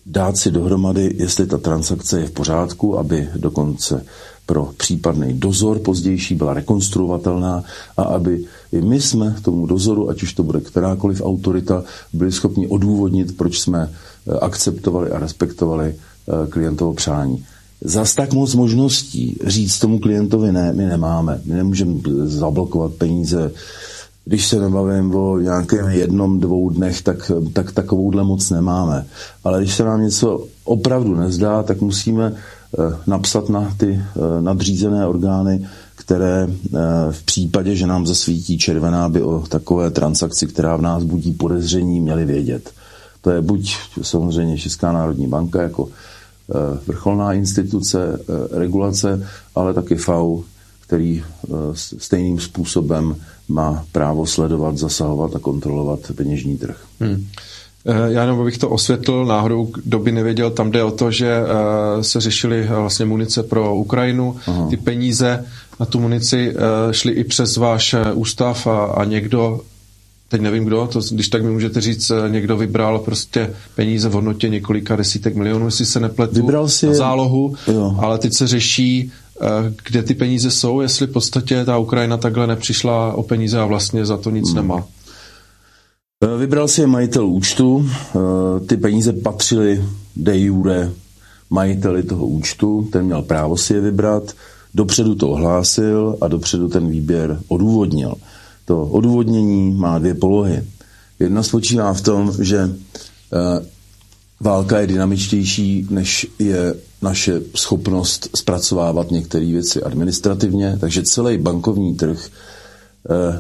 [0.06, 4.04] dát si dohromady, jestli ta transakce je v pořádku, aby dokonce
[4.48, 7.64] pro případný dozor pozdější byla rekonstruovatelná
[7.96, 12.66] a aby i my jsme tomu dozoru, ať už to bude kterákoliv autorita, byli schopni
[12.66, 17.44] odůvodnit, proč jsme eh, akceptovali a respektovali eh, klientovo přání.
[17.80, 21.40] Zas tak moc možností říct tomu klientovi ne, my nemáme.
[21.44, 21.94] My nemůžeme
[22.24, 23.50] zablokovat peníze.
[24.24, 29.06] Když se nebavím o nějakém jednom, dvou dnech, tak, tak takovouhle moc nemáme.
[29.44, 32.36] Ale když se nám něco opravdu nezdá, tak musíme Eh,
[33.06, 36.78] napsat na ty eh, nadřízené orgány, které eh,
[37.10, 42.00] v případě, že nám zasvítí červená, by o takové transakci, která v nás budí podezření,
[42.00, 42.70] měli vědět.
[43.20, 45.88] To je buď samozřejmě Česká národní banka jako
[46.86, 48.20] vrcholná instituce
[48.50, 50.42] regulace, ale taky FAU,
[50.80, 51.22] který
[51.98, 53.16] stejným způsobem
[53.48, 56.84] má právo sledovat, zasahovat a kontrolovat peněžní trh.
[57.00, 57.26] Hmm.
[57.88, 61.28] Eh, já jenom bych to osvětlil, náhodou, kdo by nevěděl, tam jde o to, že
[61.28, 64.66] eh, se řešily eh, vlastně munice pro Ukrajinu, Aha.
[64.70, 65.44] ty peníze
[65.80, 66.54] na tu munici
[66.90, 69.60] šly i přes váš ústav a, a někdo
[70.28, 74.48] teď nevím kdo, to, když tak mi můžete říct, někdo vybral prostě peníze v hodnotě
[74.48, 77.96] několika desítek milionů, jestli se nepletu, vybral si na zálohu, jo.
[77.98, 79.12] ale teď se řeší,
[79.88, 84.06] kde ty peníze jsou, jestli v podstatě ta Ukrajina takhle nepřišla o peníze a vlastně
[84.06, 84.56] za to nic hmm.
[84.56, 84.84] nemá.
[86.24, 89.84] Eh, vybral si je majitel účtu, eh, ty peníze patřily
[90.16, 90.90] de jure
[91.50, 94.32] majiteli toho účtu, ten měl právo si je vybrat,
[94.74, 98.14] dopředu to ohlásil a dopředu ten výběr odůvodnil.
[98.64, 100.64] To odůvodnění má dvě polohy.
[101.18, 102.58] Jedna spočívá v tom, že
[103.32, 103.66] eh,
[104.40, 112.28] válka je dynamičtější, než je naše schopnost zpracovávat některé věci administrativně, takže celý bankovní trh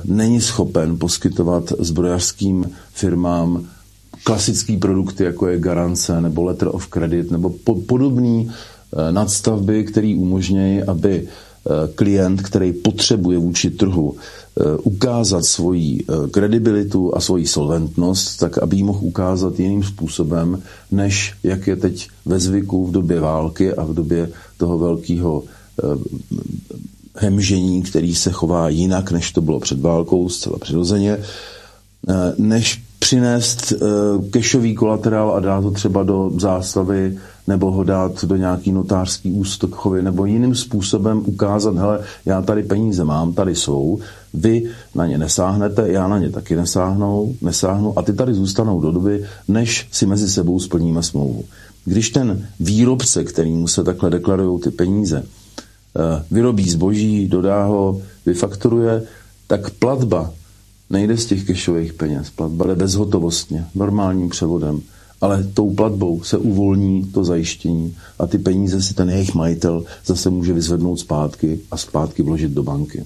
[0.04, 3.66] není schopen poskytovat zbrojařským firmám
[4.24, 10.14] klasické produkty, jako je garance nebo letter of credit nebo po- podobné eh, nadstavby, které
[10.18, 14.16] umožňují, aby eh, klient, který potřebuje vůči trhu
[14.82, 21.66] ukázat svoji kredibilitu a svoji solventnost, tak aby ji mohl ukázat jiným způsobem, než jak
[21.66, 25.42] je teď ve zvyku v době války a v době toho velkého
[27.20, 31.18] hemžení, který se chová jinak, než to bylo před válkou, zcela přirozeně,
[32.08, 33.72] eh, než přinést
[34.30, 39.32] kešový eh, kolaterál a dát to třeba do zástavy nebo ho dát do nějaký notářský
[39.32, 43.98] ústokchovy nebo jiným způsobem ukázat, hele, já tady peníze mám, tady jsou,
[44.34, 44.64] vy
[44.94, 49.24] na ně nesáhnete, já na ně taky nesáhnou, nesáhnu a ty tady zůstanou do doby,
[49.48, 51.44] než si mezi sebou splníme smlouvu.
[51.84, 55.22] Když ten výrobce, kterýmu se takhle deklarují ty peníze,
[56.30, 59.02] vyrobí zboží, dodá ho, vyfakturuje,
[59.46, 60.32] tak platba
[60.90, 62.30] nejde z těch kešových peněz.
[62.30, 64.80] Platba jde bezhotovostně, normálním převodem.
[65.20, 70.30] ale tou platbou se uvolní to zajištění a ty peníze si ten jejich majitel zase
[70.30, 73.04] může vyzvednout zpátky a zpátky vložit do banky.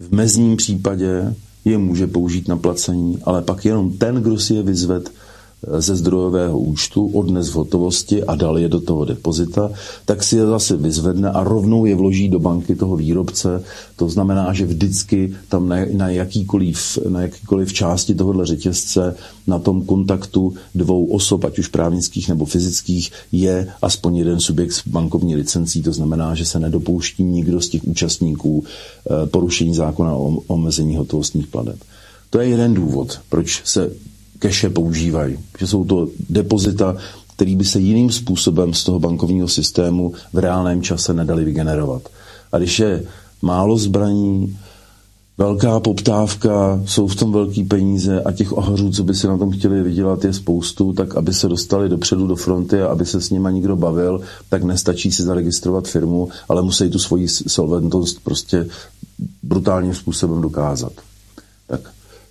[0.00, 1.34] V mezním případě
[1.64, 5.10] je může použít na placení, ale pak jenom ten, kdo si je vyzved,
[5.78, 9.70] ze zdrojového účtu, odnes v hotovosti a dal je do toho depozita,
[10.04, 13.62] tak si je zase vyzvedne a rovnou je vloží do banky toho výrobce.
[13.96, 19.16] To znamená, že vždycky tam na, na, jakýkoliv, na jakýkoliv části tohohle řetězce
[19.46, 24.88] na tom kontaktu dvou osob, ať už právnických nebo fyzických, je aspoň jeden subjekt s
[24.88, 25.82] bankovní licencí.
[25.82, 31.46] To znamená, že se nedopouští nikdo z těch účastníků eh, porušení zákona o omezení hotovostních
[31.46, 31.76] plateb.
[32.30, 33.90] To je jeden důvod, proč se
[34.40, 35.38] keše používají.
[35.58, 36.96] Že jsou to depozita,
[37.36, 42.02] který by se jiným způsobem z toho bankovního systému v reálném čase nedali vygenerovat.
[42.52, 43.04] A když je
[43.42, 44.58] málo zbraní,
[45.38, 49.50] velká poptávka, jsou v tom velký peníze a těch ohařů, co by si na tom
[49.50, 53.30] chtěli vydělat, je spoustu, tak aby se dostali dopředu do fronty a aby se s
[53.30, 58.66] nima nikdo bavil, tak nestačí si zaregistrovat firmu, ale musí tu svoji solventnost prostě
[59.42, 60.92] brutálním způsobem dokázat.
[61.66, 61.80] Tak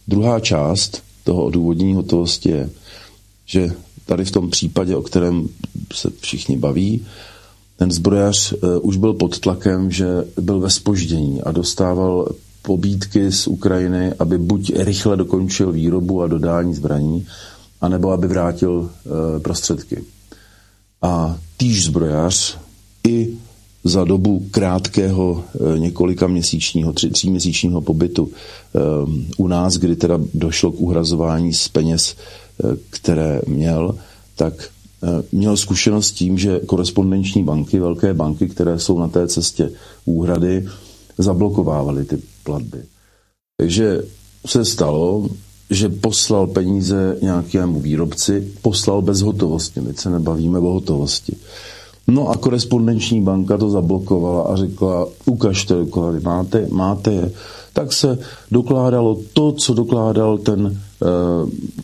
[0.07, 2.69] druhá část toho odůvodnění hotovosti je,
[3.45, 3.71] že
[4.05, 5.47] tady v tom případě, o kterém
[5.93, 7.05] se všichni baví,
[7.77, 10.07] ten zbrojař uh, už byl pod tlakem, že
[10.41, 12.29] byl ve spoždění a dostával
[12.61, 17.27] pobídky z Ukrajiny, aby buď rychle dokončil výrobu a dodání zbraní,
[17.81, 18.89] anebo aby vrátil uh,
[19.41, 20.03] prostředky.
[21.01, 22.57] A týž zbrojař
[23.07, 23.37] i
[23.84, 25.43] za dobu krátkého
[25.76, 28.80] eh, několika měsíčního, tři, měsíčního pobytu eh,
[29.38, 33.95] u nás, kdy teda došlo k uhrazování z peněz, eh, které měl,
[34.35, 34.53] tak
[35.31, 39.72] měl zkušenost s tím, že korespondenční banky, velké banky, které jsou na té cestě
[40.06, 40.68] úhrady,
[41.18, 42.77] zablokovávaly ty platby.
[43.57, 44.01] Takže
[44.45, 45.30] se stalo,
[45.69, 49.81] že poslal peníze nějakému výrobci, poslal bez hotovosti.
[49.81, 51.35] My se nebavíme o hotovosti.
[52.10, 57.31] No a korespondenční banka to zablokovala a řekla, ukažte doklady, máte, máte je.
[57.73, 58.18] Tak se
[58.52, 60.76] dokládalo to, co dokládal ten e,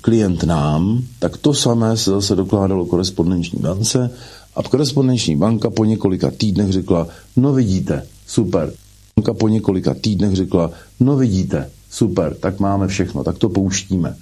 [0.02, 4.12] klient nám, tak to samé se zase dokládalo korespondenční bance
[4.56, 7.08] a korespondenční banka po několika týdnech řekla,
[7.38, 8.74] no vidíte, super.
[9.16, 14.16] Banka po několika týdnech řekla, no vidíte, super, tak máme všechno, tak to pouštíme.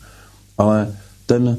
[0.57, 0.93] Ale
[1.25, 1.57] ten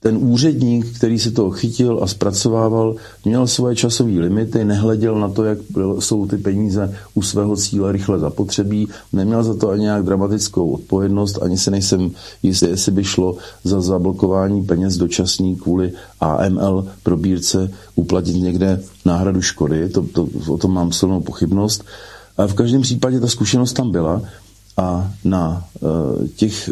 [0.00, 2.94] ten úředník, který si to chytil a zpracovával,
[3.24, 5.58] měl svoje časové limity, nehleděl na to, jak
[5.98, 11.38] jsou ty peníze u svého cíle rychle zapotřebí, neměl za to ani nějak dramatickou odpovědnost,
[11.42, 12.10] ani se nejsem
[12.42, 19.88] jistý, jestli by šlo za zablokování peněz dočasný kvůli AML probírce uplatit někde náhradu škody,
[19.88, 21.84] to, to, o tom mám silnou pochybnost.
[22.36, 24.22] A v každém případě ta zkušenost tam byla
[24.76, 26.70] a na uh, těch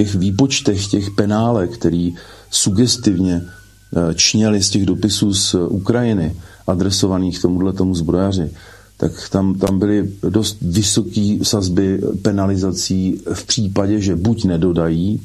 [0.00, 2.14] těch výpočtech, těch penále, který
[2.50, 6.36] sugestivně eh, čněli z těch dopisů z Ukrajiny,
[6.66, 8.50] adresovaných tomuhle tomu zbrojaři,
[8.96, 15.20] tak tam, tam byly dost vysoké sazby penalizací v případě, že buď nedodají,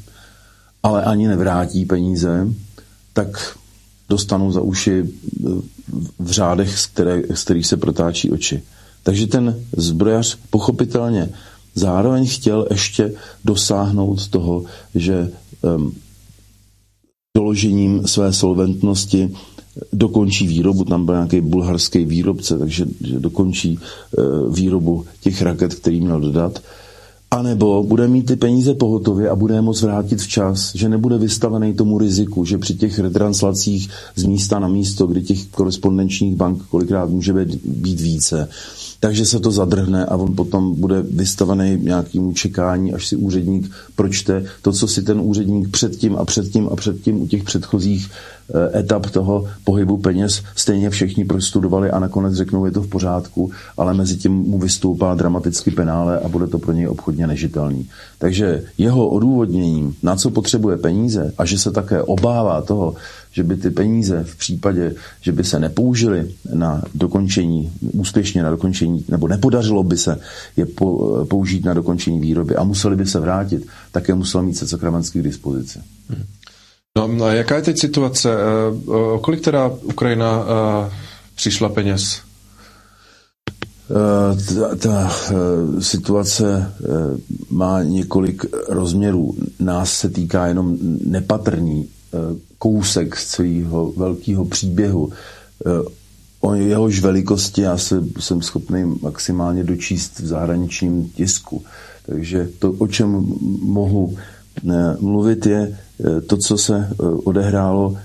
[0.82, 2.48] ale ani nevrátí peníze,
[3.12, 3.58] tak
[4.08, 5.48] dostanou za uši eh,
[6.18, 8.62] v řádech, z, které, z kterých se protáčí oči.
[9.02, 11.28] Takže ten zbrojař pochopitelně
[11.74, 15.30] zároveň chtěl ještě dosáhnout toho, že
[15.76, 15.92] um,
[17.36, 19.30] doložením své solventnosti
[19.92, 26.00] dokončí výrobu, tam byl nějaký bulharský výrobce, takže že dokončí uh, výrobu těch raket, který
[26.00, 26.62] měl dodat.
[27.32, 31.18] A nebo bude mít ty peníze pohotově a bude je moc vrátit včas, že nebude
[31.18, 36.62] vystavený tomu riziku, že při těch retranslacích z místa na místo, kdy těch korespondenčních bank
[36.62, 37.32] kolikrát může
[37.64, 38.48] být více,
[39.02, 44.44] takže se to zadrhne a on potom bude vystavený nějakému čekání, až si úředník pročte
[44.62, 48.10] to, co si ten úředník předtím a předtím a předtím u těch předchozích
[48.54, 53.50] eh, etap toho pohybu peněz stejně všichni prostudovali a nakonec řeknou, je to v pořádku,
[53.76, 57.88] ale mezi tím mu vystoupá dramaticky penále a bude to pro něj obchodně nežitelný.
[58.18, 62.94] Takže jeho odůvodněním, na co potřebuje peníze a že se také obává toho,
[63.32, 69.04] že by ty peníze v případě, že by se nepoužily na dokončení, úspěšně na dokončení,
[69.08, 70.20] nebo nepodařilo by se
[70.56, 70.66] je
[71.28, 75.20] použít na dokončení výroby a museli by se vrátit, tak je musel mít se Sakramentský
[75.20, 75.78] k dispozici.
[76.96, 78.30] No a jaká je teď situace?
[78.32, 80.92] Eh, o kolik teda Ukrajina eh,
[81.34, 82.20] přišla peněz?
[83.90, 85.10] Eh, ta, ta
[85.80, 86.72] situace
[87.50, 89.34] má několik rozměrů.
[89.60, 91.88] Nás se týká jenom nepatrný
[92.58, 95.12] kousek z celého velkého příběhu.
[95.66, 95.70] Eh,
[96.40, 101.62] o jehož velikosti já se, jsem schopný maximálně dočíst v zahraničním tisku.
[102.06, 103.26] Takže to, o čem
[103.62, 104.16] mohu
[105.00, 105.78] mluvit, je
[106.26, 106.88] to, co se
[107.24, 107.96] odehrálo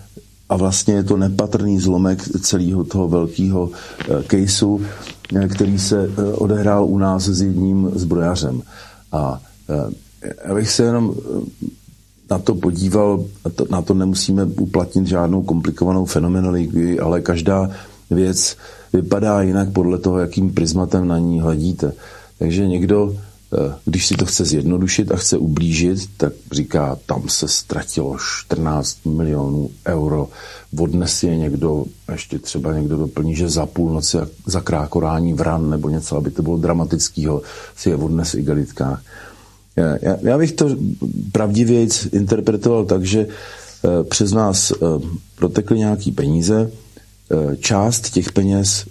[0.49, 3.69] a vlastně je to nepatrný zlomek celého toho velkého
[4.31, 4.81] caseu,
[5.55, 8.61] který se odehrál u nás s jedním zbrojařem.
[9.11, 9.41] A
[10.45, 11.15] já bych se jenom
[12.29, 13.25] na to podíval,
[13.69, 17.69] na to nemusíme uplatnit žádnou komplikovanou fenomenologii, ale každá
[18.09, 18.57] věc
[18.93, 21.93] vypadá jinak podle toho, jakým prismatem na ní hledíte.
[22.39, 23.15] Takže někdo,
[23.53, 29.05] eh, když si to chce zjednodušit a chce ublížit, tak říká, tam se ztratilo 14
[29.05, 30.29] milionů euro,
[30.79, 36.17] odnes je někdo, ještě třeba někdo doplní, že za půlnoci za krákorání vran nebo něco,
[36.17, 37.41] aby to bylo dramatického,
[37.75, 39.01] si je odnes v igelitkách.
[39.77, 40.69] Já, já bych to
[41.31, 44.75] pravdivějc interpretoval tak, že eh, přes nás eh,
[45.35, 48.85] protekly nějaký peníze, eh, část těch peněz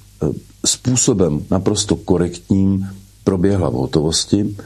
[0.67, 2.89] způsobem naprosto korektním
[3.25, 4.57] proběhla v hotovosti.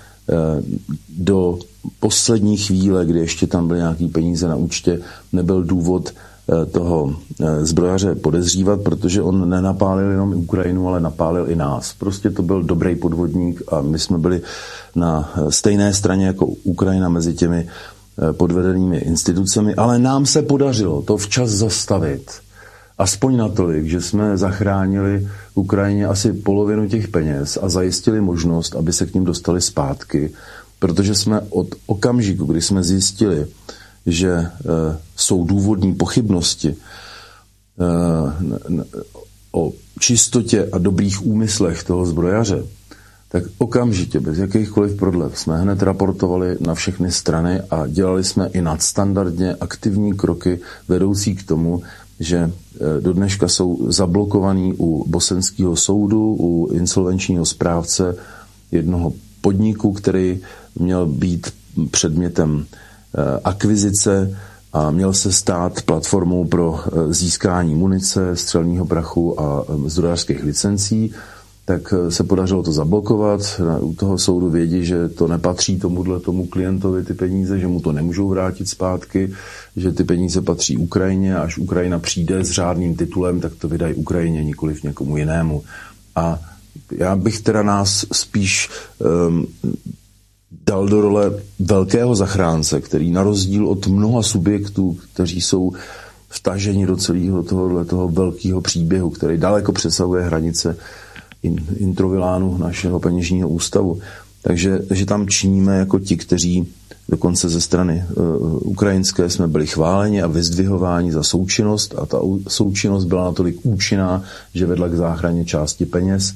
[1.08, 1.58] Do
[2.00, 5.00] poslední chvíle, kdy ještě tam byly nějaké peníze na účtě,
[5.32, 6.14] nebyl důvod
[6.72, 7.14] toho
[7.62, 11.94] zbrojaře podezřívat, protože on nenapálil jenom Ukrajinu, ale napálil i nás.
[11.98, 14.42] Prostě to byl dobrý podvodník a my jsme byli
[14.94, 21.16] na stejné straně jako Ukrajina mezi těmi eh, podvedenými institucemi, ale nám se podařilo to
[21.16, 22.30] včas zastavit.
[22.98, 29.06] Aspoň natolik, že jsme zachránili Ukrajině asi polovinu těch peněz a zajistili možnost, aby se
[29.06, 30.30] k ním dostali zpátky,
[30.78, 33.46] protože jsme od okamžiku, kdy jsme zjistili,
[34.06, 34.50] že e,
[35.16, 36.76] jsou důvodní pochybnosti e,
[39.52, 42.62] o čistotě a dobrých úmyslech toho zbrojaře,
[43.28, 48.60] tak okamžitě, bez jakýchkoliv prodlev, jsme hned raportovali na všechny strany a dělali jsme i
[48.62, 51.82] nadstandardně aktivní kroky vedoucí k tomu,
[52.20, 52.50] že e,
[53.00, 58.16] do dneška jsou zablokovaný u bosenského soudu, u insolvenčního správce
[58.72, 60.40] jednoho podniku, který
[60.78, 61.52] měl být
[61.90, 62.66] předmětem
[63.44, 64.38] akvizice
[64.72, 71.14] a měl se stát platformou pro e, získání munice, střelního prachu a zdrojářských licencí
[71.70, 73.60] tak eh, se podařilo to zablokovat.
[73.80, 77.92] U toho soudu vědí, že to nepatří tomuhle tomu klientovi ty peníze, že mu to
[77.92, 79.32] nemůžou vrátit zpátky,
[79.76, 84.44] že ty peníze patří Ukrajině až Ukrajina přijde s řádným titulem, tak to vydají Ukrajině,
[84.44, 85.62] nikoliv někomu jinému.
[86.16, 86.38] A
[86.90, 89.46] já bych teda nás spíš um,
[90.66, 95.72] dal do role velkého zachránce, který na rozdíl od mnoha subjektů, kteří jsou
[96.28, 100.76] vtaženi do celého tohohle toho velkého příběhu, který daleko přesahuje hranice
[101.76, 104.00] introvilánu našeho peněžního ústavu.
[104.42, 106.68] Takže že tam činíme jako ti, kteří
[107.08, 108.24] dokonce ze strany uh,
[108.62, 114.22] ukrajinské jsme byli chváleni a vyzdvihováni za součinnost a ta součinnost byla natolik účinná,
[114.54, 116.34] že vedla k záchraně části peněz.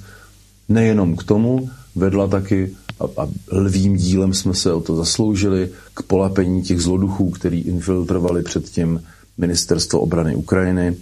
[0.68, 6.02] Nejenom k tomu, vedla taky a, a lvým dílem jsme se o to zasloužili k
[6.02, 9.02] polapení těch zloduchů, který infiltrovali předtím
[9.38, 10.96] ministerstvo obrany Ukrajiny,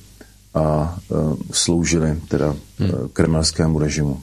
[0.55, 1.15] a e,
[1.53, 3.09] sloužili teda e, hmm.
[3.13, 4.21] kremelskému režimu.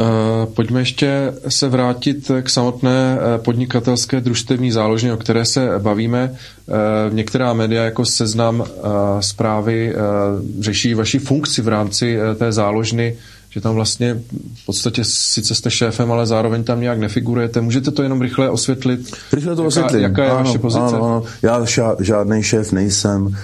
[0.00, 6.34] E, pojďme ještě se vrátit k samotné podnikatelské družstevní záložně, o které se bavíme.
[7.10, 8.64] Některá média jako seznam
[9.20, 9.94] zprávy
[10.60, 13.16] řeší vaši funkci v rámci té záložny,
[13.50, 14.22] že tam vlastně
[14.54, 17.60] v podstatě sice jste šéfem, ale zároveň tam nějak nefigurujete.
[17.60, 19.12] Můžete to jenom rychle osvětlit?
[19.32, 20.02] Rychle to osvětlit.
[20.02, 20.84] Jaká, jaká je ano, vaše pozice?
[20.84, 21.22] Ano, ano.
[21.42, 21.64] Já
[22.00, 23.36] žádný šéf nejsem.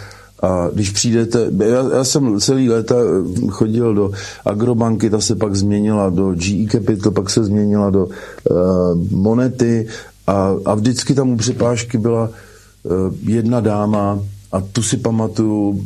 [0.42, 4.10] A když přijdete, já, já jsem celý léta eh, chodil do
[4.44, 8.56] Agrobanky, ta se pak změnila do GE Capital, pak se změnila do uh,
[9.10, 9.86] Monety
[10.26, 12.30] a, a vždycky tam u přepážky byla
[12.82, 14.20] uh, jedna dáma
[14.52, 15.82] a tu si pamatuju,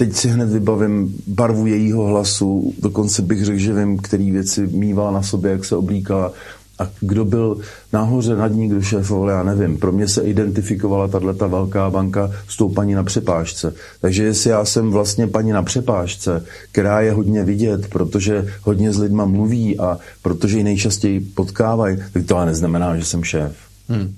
[0.00, 5.10] teď si hned vybavím barvu jejího hlasu, dokonce bych řekl, že vím, který věci mývala
[5.10, 6.32] na sobě, jak se oblíkala
[6.78, 7.56] a kdo byl
[7.92, 9.78] nahoře nad ní, kdo šéfoval, já nevím.
[9.78, 13.74] Pro mě se identifikovala tato velká banka s tou paní na přepážce.
[14.00, 18.98] Takže jestli já jsem vlastně paní na přepážce, která je hodně vidět, protože hodně s
[18.98, 23.52] lidma mluví a protože ji nejčastěji potkávají, tak to ale neznamená, že jsem šéf.
[23.88, 24.14] Hmm.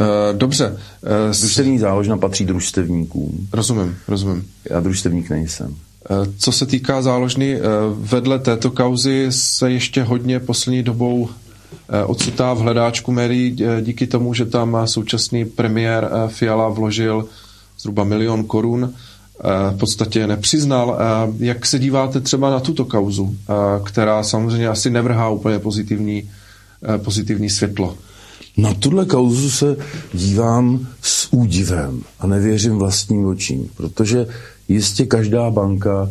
[0.00, 0.68] Uh, dobře.
[0.70, 3.48] Uh, Družstevní záložna patří družstevníkům.
[3.52, 4.46] Rozumím, rozumím.
[4.70, 5.76] Já družstevník nejsem.
[6.38, 7.60] Co se týká záložny,
[7.90, 11.28] vedle této kauzy se ještě hodně poslední dobou
[11.88, 17.28] Eh, ocitá v hledáčku médií eh, díky tomu, že tam současný premiér eh, Fiala vložil
[17.78, 18.94] zhruba milion korun,
[19.70, 20.98] v podstatě nepřiznal.
[21.38, 23.36] Jak se díváte třeba na tuto kauzu,
[23.84, 26.30] která samozřejmě asi nevrhá úplně pozitivní,
[26.96, 27.96] pozitivní světlo?
[28.58, 29.76] Na tuhle kauzu se
[30.14, 34.26] dívám s údivem a nevěřím vlastním očím, protože
[34.68, 36.10] jistě každá banka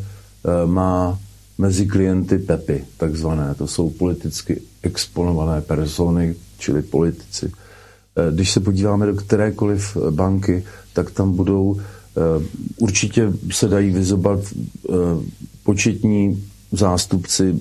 [0.66, 1.20] má
[1.58, 3.56] mezi klienty PEPy, takzvané.
[3.56, 7.52] To jsou politicky exponované persony, čili politici.
[8.32, 10.64] když se podíváme do kterékoliv banky,
[10.94, 11.80] tak tam budou
[12.78, 14.40] určitě se dají vyzobat
[15.64, 17.60] početní zástupci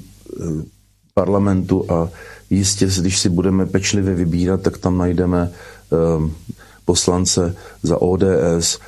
[1.14, 2.08] parlamentu a
[2.50, 5.50] jistě, když si budeme pečlivě vybírat, tak tam najdeme
[6.84, 8.78] poslance za ODS,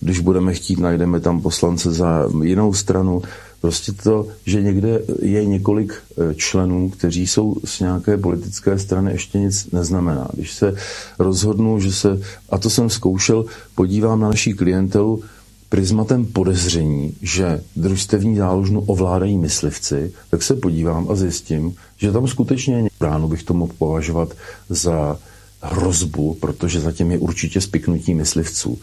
[0.00, 3.22] když budeme chtít, najdeme tam poslance za jinou stranu.
[3.60, 9.38] Prostě to, že někde je několik e, členů, kteří jsou z nějaké politické strany, ještě
[9.38, 10.28] nic neznamená.
[10.32, 10.74] Když se
[11.18, 12.20] rozhodnu, že se,
[12.50, 13.44] a to jsem zkoušel,
[13.74, 15.22] podívám na naší klientelu
[15.68, 22.88] prismatem podezření, že družstevní záložnu ovládají myslivci, tak se podívám a zjistím, že tam skutečně
[23.00, 24.34] ráno bych to mohl považovat
[24.68, 25.18] za
[25.62, 28.78] hrozbu, protože zatím je určitě spiknutí myslivců.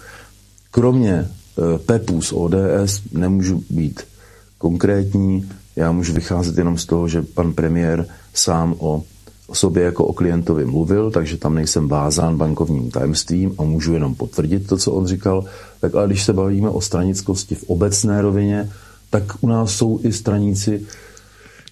[0.72, 1.28] Kromě e,
[1.78, 4.02] PEPů z ODS nemůžu být
[4.58, 5.50] konkrétní.
[5.76, 9.04] Já můžu vycházet jenom z toho, že pan premiér sám o
[9.54, 14.68] sobě jako o klientovi mluvil, takže tam nejsem vázán bankovním tajemstvím a můžu jenom potvrdit
[14.68, 15.46] to, co on říkal.
[15.82, 18.70] Tak ale když se bavíme o stranickosti v obecné rovině,
[19.10, 20.86] tak u nás jsou i straníci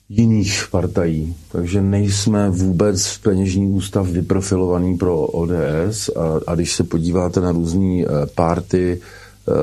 [0.09, 1.35] jiných partají.
[1.51, 8.01] Takže nejsme vůbec peněžní ústav vyprofilovaný pro ODS a, a když se podíváte na různé
[8.01, 8.05] e,
[8.35, 9.01] párty,
[9.47, 9.53] Eh,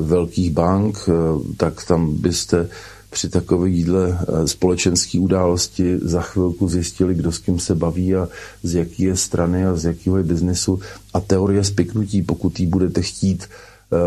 [0.00, 1.12] velkých bank, eh,
[1.56, 2.68] tak tam byste
[3.10, 8.28] při takovéhle eh, společenské události za chvilku zjistili, kdo s kým se baví a
[8.62, 10.80] z jaký je strany a z jakého je biznesu.
[11.14, 13.46] A teorie spiknutí, pokud ji budete chtít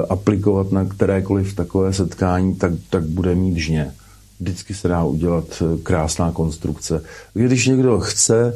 [0.10, 3.94] aplikovat na kterékoliv takové setkání, tak, tak bude mít žně.
[4.40, 7.04] Vždycky se dá udělat krásná konstrukce.
[7.34, 8.54] Když někdo chce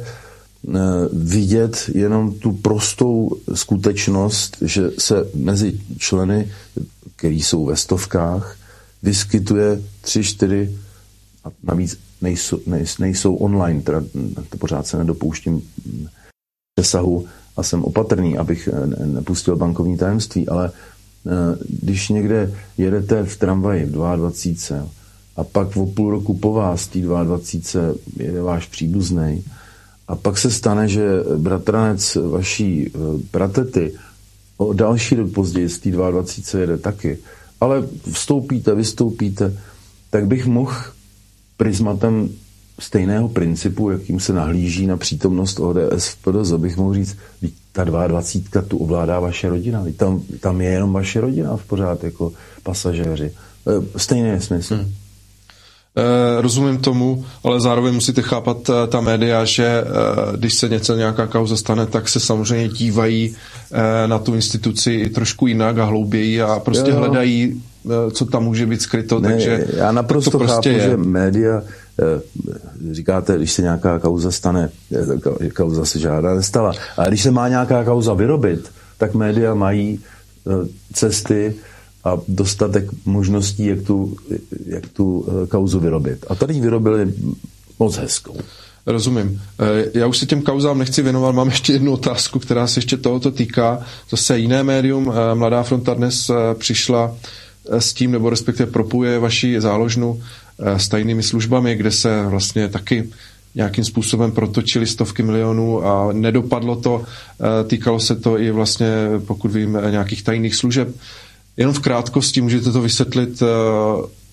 [0.74, 6.52] Eh, vidět jenom tu prostou skutečnost, že se mezi členy,
[7.16, 8.56] který jsou ve stovkách,
[9.06, 10.78] vyskytuje tři, čtyři
[11.44, 12.60] a navíc nejsou,
[12.98, 14.02] nejsou online, teda
[14.50, 15.62] to pořád se nedopouštím
[16.74, 17.26] přesahu
[17.56, 21.30] a jsem opatrný, abych eh, nepustil bankovní tajemství, ale eh,
[21.68, 24.88] když někde jedete v tramvaji v 22
[25.36, 29.44] a pak o půl roku po vás tý 22 jede váš příbuzný
[30.08, 31.06] a pak se stane, že
[31.36, 32.98] bratranec vaší eh,
[33.30, 33.94] pratety
[34.56, 37.18] o další rok později z té 22 jede taky,
[37.60, 39.58] ale vstoupíte, vystoupíte,
[40.10, 40.74] tak bych mohl
[41.56, 42.28] prismatem
[42.78, 47.16] stejného principu, jakým se nahlíží na přítomnost ODS v PDZ, bych mohl říct,
[47.72, 52.32] ta 22 tu ovládá vaše rodina, tam, tam je jenom vaše rodina v pořád jako
[52.62, 53.32] pasažéři.
[53.66, 54.74] Eh, stejný smysl.
[54.74, 54.92] Hmm.
[55.98, 60.96] Eh, rozumím tomu, ale zároveň musíte chápat eh, ta média, že eh, když se něco,
[60.96, 63.36] nějaká kauza stane, tak se samozřejmě dívají
[64.06, 66.96] na tu instituci i trošku jinak a hlouběji a prostě jo.
[66.96, 67.62] hledají,
[68.12, 69.20] co tam může být skryto.
[69.20, 70.80] Ne, takže já naprosto to prostě chápu, je.
[70.80, 71.62] že média
[72.92, 74.70] říkáte, když se nějaká kauza stane,
[75.54, 80.00] kauza se žádá nestala, ale když se má nějaká kauza vyrobit, tak média mají
[80.92, 81.54] cesty,
[82.06, 84.16] a dostatek možností, jak tu,
[84.66, 86.24] jak tu eh, kauzu vyrobit.
[86.28, 87.14] A tady ji vyrobili
[87.78, 88.36] moc hezkou.
[88.86, 89.42] Rozumím.
[89.60, 92.96] Eh, já už se těm kauzám nechci věnovat, mám ještě jednu otázku, která se ještě
[92.96, 93.80] tohoto týká.
[94.10, 97.14] Zase jiné médium, eh, Mladá fronta dnes přišla
[97.70, 100.22] s tím, nebo respektive propuje vaši záložnu
[100.58, 103.08] s tajnými službami, kde se vlastně taky
[103.54, 107.04] nějakým způsobem protočili stovky milionů a nedopadlo to.
[107.66, 108.86] Týkalo se to i vlastně,
[109.26, 110.88] pokud vím, nějakých tajných služeb.
[111.56, 113.46] Jenom v krátkosti můžete to vysvětlit, eh,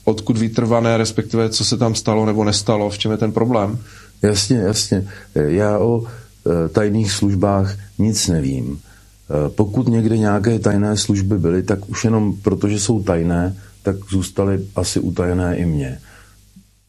[0.03, 3.79] odkud vytrvané, respektive co se tam stalo nebo nestalo, v čem je ten problém?
[4.21, 5.07] Jasně, jasně.
[5.35, 8.79] Já o eh, tajných službách nic nevím.
[8.79, 14.65] Eh, pokud někde nějaké tajné služby byly, tak už jenom protože jsou tajné, tak zůstaly
[14.75, 15.99] asi utajené i mě.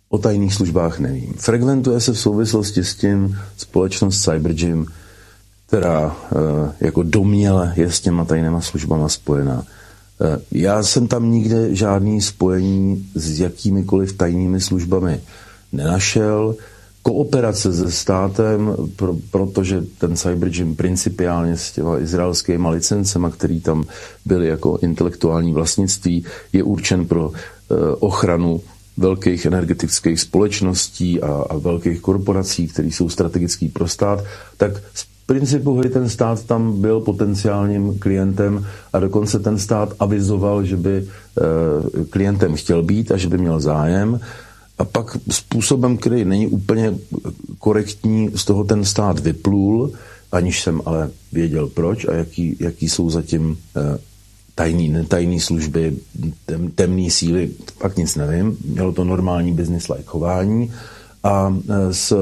[0.08, 1.34] O tajných službách nevím.
[1.38, 4.86] Frekventuje se v souvislosti s tím společnost Cybergym,
[5.66, 6.16] která
[6.80, 9.64] jako doměle je s těma tajnýma službama spojená.
[10.20, 15.20] Eh, já jsem tam nikde žádný spojení s jakýmikoliv tajnými službami
[15.72, 16.56] nenašel.
[17.02, 23.84] Kooperace se státem, pro, protože ten Cybergym principiálně s těma izraelskými licencema, který tam
[24.24, 27.34] byly jako intelektuální vlastnictví, je určen pro uh,
[27.98, 28.60] ochranu
[28.96, 34.24] velkých energetických společností a, a velkých korporací, které jsou strategický pro stát,
[34.56, 34.72] tak
[35.26, 41.04] principu hry ten stát tam byl potenciálním klientem a dokonce ten stát avizoval, že by
[41.04, 44.20] eh, klientem chtěl být a že by měl zájem.
[44.78, 46.94] A pak způsobem, který není úplně
[47.58, 49.92] korektní, z toho ten stát vyplul,
[50.32, 53.98] aniž jsem ale věděl proč a jaký, jaký jsou zatím eh,
[54.54, 55.96] tajný, netajný služby,
[56.46, 58.56] tem, temné síly, pak nic nevím.
[58.64, 60.72] Mělo to normální business-like chování
[61.22, 62.16] a eh, s,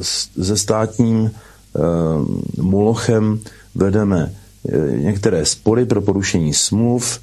[0.00, 1.30] s, se státním
[2.56, 3.40] Molochem
[3.74, 4.34] vedeme
[4.96, 7.20] některé spory pro porušení smluv,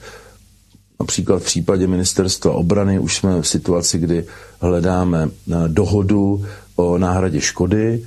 [1.02, 4.26] Například v případě ministerstva obrany už jsme v situaci, kdy
[4.60, 5.30] hledáme
[5.68, 6.46] dohodu
[6.76, 8.04] o náhradě škody,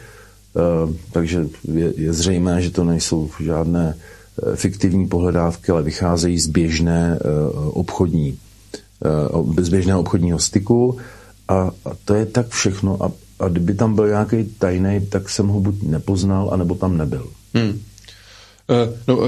[1.12, 3.95] takže je, je zřejmé, že to nejsou žádné
[4.55, 7.19] fiktivní pohledávky, ale vycházejí z běžné
[7.71, 8.39] obchodní,
[9.61, 10.97] z běžného obchodního styku.
[11.49, 11.55] A,
[11.85, 13.03] a to je tak všechno.
[13.03, 17.27] A, a kdyby tam byl nějaký tajný, tak jsem ho buď nepoznal, anebo tam nebyl.
[17.55, 17.69] Hmm.
[17.69, 19.24] Uh, no, uh,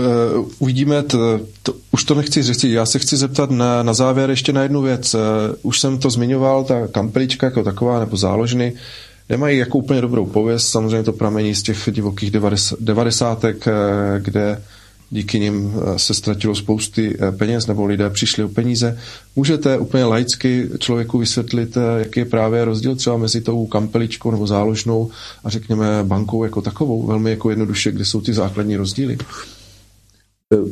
[0.59, 1.17] uvidíme, t,
[1.63, 4.83] t, už to nechci říct, já se chci zeptat na, na závěr ještě na jednu
[4.83, 5.15] věc.
[5.15, 5.21] Uh,
[5.63, 8.73] už jsem to zmiňoval, ta kampelička jako taková, nebo záložny,
[9.29, 12.31] nemají jako úplně dobrou pověst, samozřejmě to pramení z těch divokých
[12.81, 13.69] devadesátek,
[14.19, 14.63] kde
[15.11, 18.99] díky nim eh, se ztratilo spousty eh, peněz nebo lidé přišli o peníze.
[19.37, 24.47] Můžete úplně laicky člověku vysvětlit, eh, jaký je právě rozdíl třeba mezi tou kampeličkou nebo
[24.47, 25.11] záložnou
[25.45, 29.19] a řekněme bankou jako takovou, velmi jako jednoduše, kde jsou ty základní rozdíly?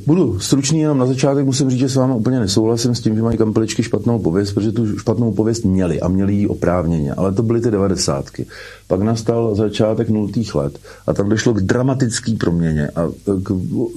[0.06, 3.22] Budu stručný, jenom na začátek musím říct, že s vámi úplně nesouhlasím s tím, že
[3.22, 7.42] mají kampeličky špatnou pověst, protože tu špatnou pověst měli a měli ji oprávněně, ale to
[7.42, 8.46] byly ty devadesátky.
[8.88, 13.08] Pak nastal začátek nultých let a tam došlo k dramatické proměně a
[13.42, 13.50] k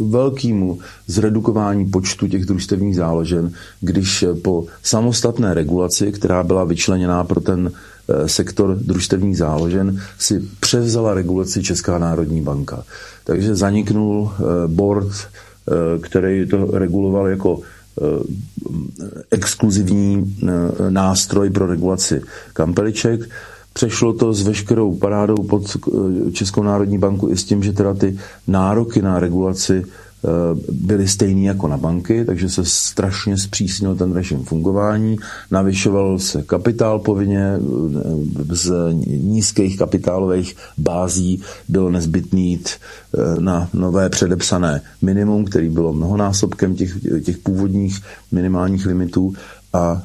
[0.10, 3.52] velkému zredukování počtu těch družstevních záložen,
[3.82, 7.72] když po samostatné regulaci, která byla vyčleněná pro ten
[8.10, 12.84] eh, sektor družstevních záložen, si převzala regulaci Česká národní banka.
[13.24, 14.32] Takže zaniknul
[14.68, 15.12] board
[16.02, 18.04] který to reguloval jako eh,
[19.32, 20.48] exkluzivní eh,
[20.90, 22.22] nástroj pro regulaci
[22.54, 23.22] kampeliček.
[23.74, 25.78] Přešlo to s veškerou parádou pod
[26.34, 30.07] Českou národní banku i s tím, že teda ty nároky na regulaci Eh,
[30.72, 35.18] byly stejný jako na banky, takže se strašně zpřísnil ten režim fungování,
[35.52, 37.60] navyšoval se kapitál povinně, eh,
[38.56, 38.74] z
[39.06, 46.92] nízkých kapitálových bází bylo nezbytný jít eh, na nové předepsané minimum, který bylo mnohonásobkem těch,
[47.24, 49.34] těch původních minimálních limitů.
[49.74, 50.04] A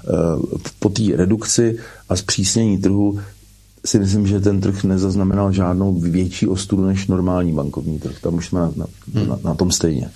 [0.78, 1.78] po té redukci
[2.08, 3.18] a zpřísnění trhu
[3.86, 8.20] si myslím, že ten trh nezaznamenal žádnou větší ostudu než normální bankovní trh.
[8.20, 9.28] Tam už jsme na, na, hmm.
[9.28, 10.10] na, na tom stejně.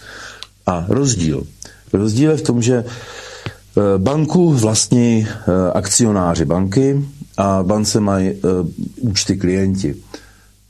[0.67, 1.47] A rozdíl.
[1.93, 7.05] Rozdíl je v tom, že eh, banku vlastní eh, akcionáři banky
[7.37, 8.39] a bance mají eh,
[9.01, 9.95] účty klienti.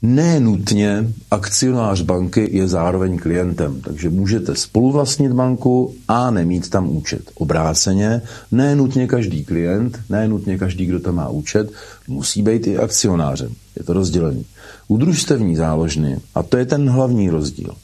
[0.01, 7.21] Nenutně akcionář banky je zároveň klientem, takže můžete spoluvlastnit banku a nemít tam účet.
[7.35, 8.21] Obráceně,
[8.51, 11.71] nenutně každý klient, nenutně každý, kdo tam má účet,
[12.07, 13.53] musí být i akcionářem.
[13.75, 14.45] Je to rozdělení.
[14.87, 17.75] U družstevní záložny, a to je ten hlavní rozdíl,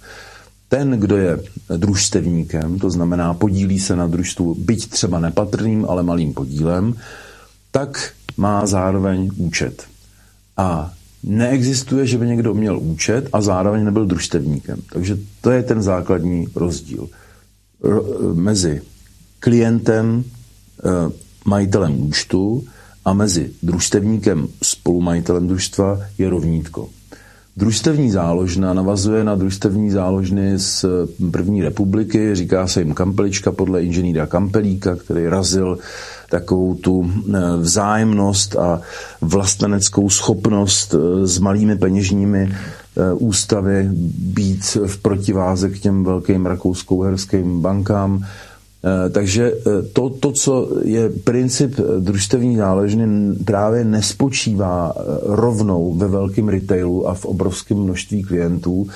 [0.69, 1.39] ten, kdo je
[1.77, 6.95] družstevníkem, to znamená podílí se na družstvu, byť třeba nepatrným, ale malým podílem,
[7.71, 9.83] tak má zároveň účet.
[10.57, 10.93] A
[11.23, 14.81] neexistuje, že by někdo měl účet a zároveň nebyl družstevníkem.
[14.93, 17.09] Takže to je ten základní rozdíl
[18.33, 18.81] mezi
[19.39, 21.11] klientem, eh,
[21.45, 22.63] majitelem účtu
[23.05, 26.89] a mezi družstevníkem, spolumajitelem družstva je rovnítko.
[27.57, 30.85] Družstevní záložna navazuje na družstevní záložny z
[31.31, 35.77] první republiky, říká se jim Kampelička podle inženýra Kampelíka, který razil
[36.29, 38.81] takovou tu eh, vzájemnost a
[39.21, 47.61] vlasteneckou schopnost eh, s malými peněžními eh, ústavy být v protiváze k těm velkým rakousko-uherským
[47.61, 48.25] bankám.
[49.11, 49.53] Takže
[49.93, 54.93] to, to, co je princip družstevní záležny, právě nespočívá
[55.23, 58.87] rovnou ve velkém retailu a v obrovském množství klientů,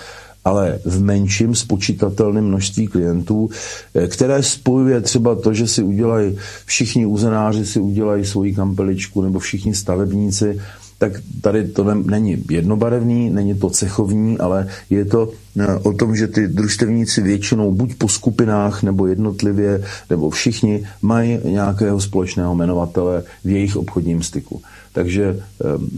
[0.48, 3.50] ale v menším spočítatelném množství klientů,
[3.96, 9.40] eh, které spojuje třeba to, že si udělají všichni uzenáři si udělají svoji kampeličku nebo
[9.40, 10.60] všichni stavebníci,
[10.98, 11.12] tak
[11.42, 15.30] tady to není jednobarevný, není to cechovní, ale je to
[15.60, 21.40] eh, o tom, že ty družstevníci většinou buď po skupinách nebo jednotlivě, nebo všichni mají
[21.44, 24.62] nějakého společného jmenovatele v jejich obchodním styku.
[24.94, 25.90] Takže ehm,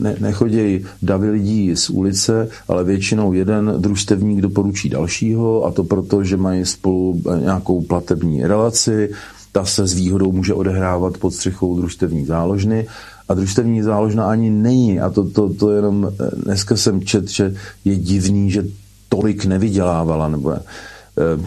[0.00, 6.24] ne, nechodějí davy lidí z ulice, ale většinou jeden družstevník doporučí dalšího a to proto,
[6.24, 9.10] že mají spolu eh, nějakou platební relaci,
[9.52, 12.86] ta se s výhodou může odehrávat pod střechou družstevní záložny
[13.32, 15.00] a družstevní záložna ani není.
[15.00, 17.54] A to, to, to jenom eh, dneska jsem čet, že
[17.84, 18.64] je divný, že
[19.08, 20.28] tolik nevydělávala.
[20.28, 20.62] Nebo, eh,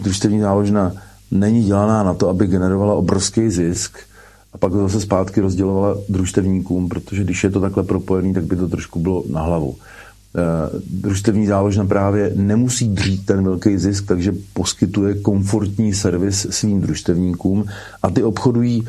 [0.02, 0.92] družstevní záložna
[1.30, 3.98] není dělaná na to, aby generovala obrovský zisk,
[4.52, 8.56] a pak to zase zpátky rozdělovala družstevníkům, protože když je to takhle propojený, tak by
[8.56, 9.76] to trošku bylo na hlavu.
[9.76, 10.42] E,
[10.90, 17.64] družstevní záložna právě nemusí dřít ten velký zisk, takže poskytuje komfortní servis svým družstevníkům
[18.02, 18.88] a ty obchodují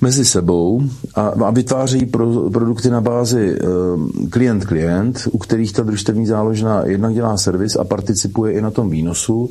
[0.00, 0.82] mezi sebou
[1.14, 3.58] a, a vytvářejí pro, produkty na bázi
[4.30, 9.50] klient-klient, u kterých ta družstevní záložna jednak dělá servis a participuje i na tom výnosu,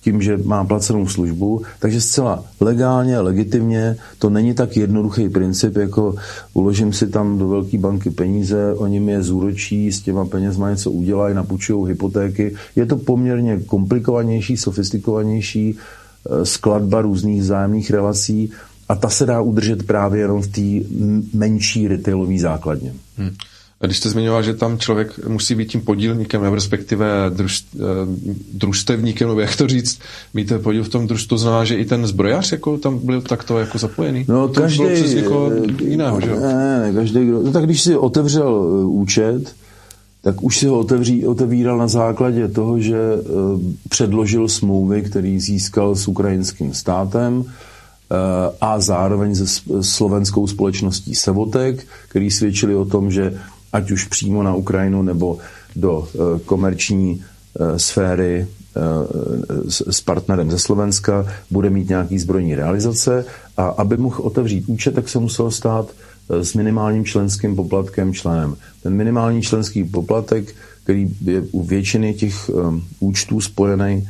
[0.00, 6.14] tím, že má placenou službu, takže zcela legálně, legitimně, to není tak jednoduchý princip, jako
[6.54, 10.90] uložím si tam do velké banky peníze, oni mi je zúročí, s těma penězma něco
[10.90, 12.54] udělají, napůjčují hypotéky.
[12.76, 18.50] Je to poměrně komplikovanější, sofistikovanější eh, skladba různých zájemných relací
[18.88, 20.88] a ta se dá udržet právě jenom v té
[21.34, 22.92] menší retailové základně.
[23.16, 23.30] Hmm.
[23.80, 27.78] Když jste zmiňoval, že tam člověk musí být tím podílníkem, nebo respektive druž, eh,
[28.52, 29.98] družstevníkem, nebo jak to říct,
[30.34, 33.58] mít podíl v tom družstvu, to znamená, že i ten zbrojař jako tam byl takto
[33.58, 34.24] jako zapojený?
[34.28, 35.50] No to každý, bylo přes někoho
[35.84, 39.54] jiného, že Ne, ne, každý, no tak když si otevřel eh, účet,
[40.22, 42.98] tak už si ho otevří, otevíral na základě toho, že
[43.88, 47.44] předložil smlouvy, který získal s ukrajinským státem,
[48.60, 53.38] a zároveň se slovenskou společností Sevotek, který svědčili o tom, že
[53.72, 55.38] ať už přímo na Ukrajinu nebo
[55.76, 57.22] do eh, komerční
[57.60, 63.24] eh, sféry eh, s partnerem ze Slovenska bude mít nějaký zbrojní realizace
[63.56, 65.90] a aby mohl otevřít účet, tak se musel stát
[66.28, 68.56] s minimálním členským poplatkem členem.
[68.82, 72.50] Ten minimální členský poplatek, který je u většiny těch
[73.00, 74.08] účtů spojený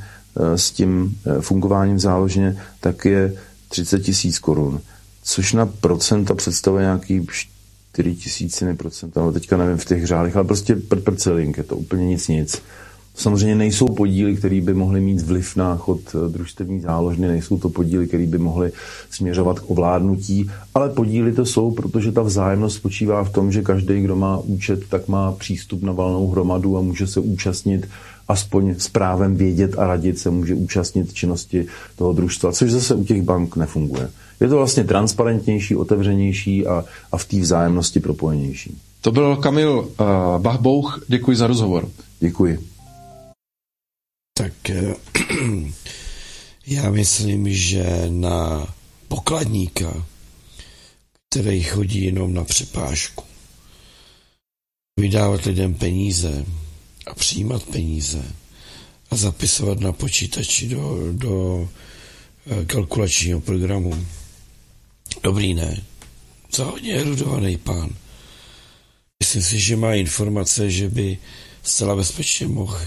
[0.54, 3.34] s tím fungováním záložně, tak je
[3.68, 4.80] 30 tisíc korun,
[5.22, 7.26] což na procenta představuje nějaký
[7.92, 12.06] 4 tisíciny procenta, ale teďka nevím v těch řádech, ale prostě prcelink, je to úplně
[12.06, 12.62] nic nic.
[13.18, 17.68] Samozřejmě nejsou podíly, které by mohly mít vliv na chod eh, družstevní záložny, nejsou to
[17.68, 18.72] podíly, které by mohly
[19.10, 24.00] směřovat k ovládnutí, ale podíly to jsou, protože ta vzájemnost spočívá v tom, že každý,
[24.00, 27.88] kdo má účet, tak má přístup na valnou hromadu a může se účastnit
[28.28, 33.04] aspoň s právem vědět a radit se může účastnit činnosti toho družstva, což zase u
[33.04, 34.10] těch bank nefunguje.
[34.40, 38.78] Je to vlastně transparentnější, otevřenější a, a v té vzájemnosti propojenější.
[39.00, 40.06] To byl Kamil uh,
[40.38, 41.88] Bachbouch, děkuji za rozhovor.
[42.20, 42.58] Děkuji.
[44.38, 44.94] Tak eh,
[46.66, 48.66] já myslím, že na
[49.08, 50.06] pokladníka,
[51.30, 53.24] který chodí jenom na přepážku,
[55.00, 56.44] vydávat lidem peníze
[57.08, 58.22] a přijímat peníze
[59.10, 61.68] a zapisovat na počítači do, do
[62.46, 64.06] eh, kalkulačního programu.
[65.22, 65.82] Dobrý ne.
[66.54, 67.90] Za hodně erudovaný pán.
[69.22, 71.18] Myslím si, že má informace, že by
[71.62, 72.78] zcela bezpečně mohl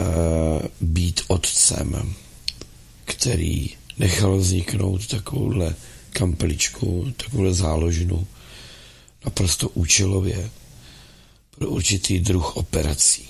[0.00, 2.14] Eh, být otcem,
[3.04, 5.74] který nechal vzniknout takovouhle
[6.10, 8.26] kampeličku, takovouhle záložnu
[9.24, 10.50] naprosto účelově
[11.58, 13.28] pro určitý druh operací.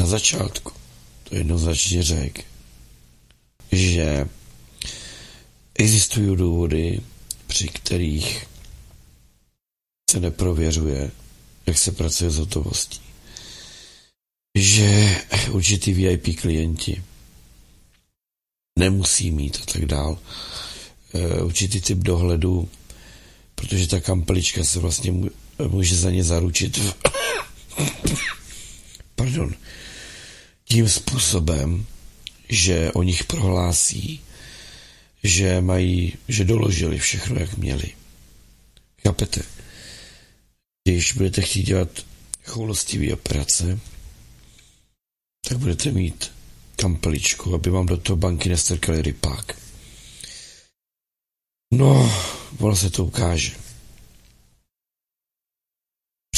[0.00, 0.72] Na začátku
[1.24, 2.42] to jednoznačně řekl,
[3.72, 4.28] že
[5.74, 7.00] existují důvody,
[7.46, 8.46] při kterých
[10.10, 11.10] se neprověřuje,
[11.66, 13.10] jak se pracuje s hotovostí
[14.54, 15.16] že
[15.50, 17.02] určitý VIP klienti
[18.78, 20.18] nemusí mít a tak dál
[21.14, 22.68] eh, určitý typ dohledu,
[23.54, 25.12] protože ta kampelička se vlastně
[25.68, 26.78] může za ně zaručit
[29.20, 29.54] pardon,
[30.64, 31.86] tím způsobem,
[32.48, 34.20] že o nich prohlásí,
[35.22, 37.90] že mají, že doložili všechno, jak měli.
[39.02, 39.42] Chápete?
[40.84, 41.88] Když budete chtít dělat
[42.44, 43.80] choulostivý operace,
[45.48, 46.32] tak budete mít
[46.76, 49.58] kampeličku, aby vám do toho banky nestrkali rypák.
[51.72, 52.12] No,
[52.58, 53.52] ono se to ukáže.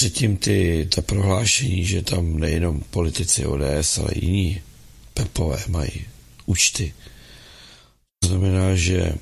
[0.03, 4.63] Předtím ty, ta prohlášení, že tam nejenom politici ODS, ale jiní
[5.15, 6.07] pepové mají
[6.47, 6.95] účty.
[8.19, 9.15] To znamená, že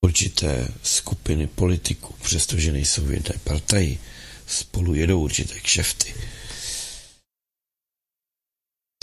[0.00, 3.98] určité skupiny politiků, přestože nejsou v jedné partaji,
[4.46, 6.14] spolu jedou určité kšefty.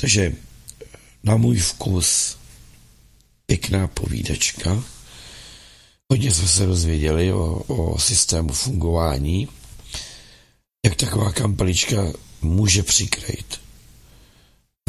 [0.02, 0.36] Takže
[1.23, 2.38] na můj vkus
[3.45, 4.84] pěkná povídačka.
[6.11, 9.48] Hodně jsme se dozvěděli o, o systému fungování,
[10.85, 13.61] jak taková kampelička může přikrýt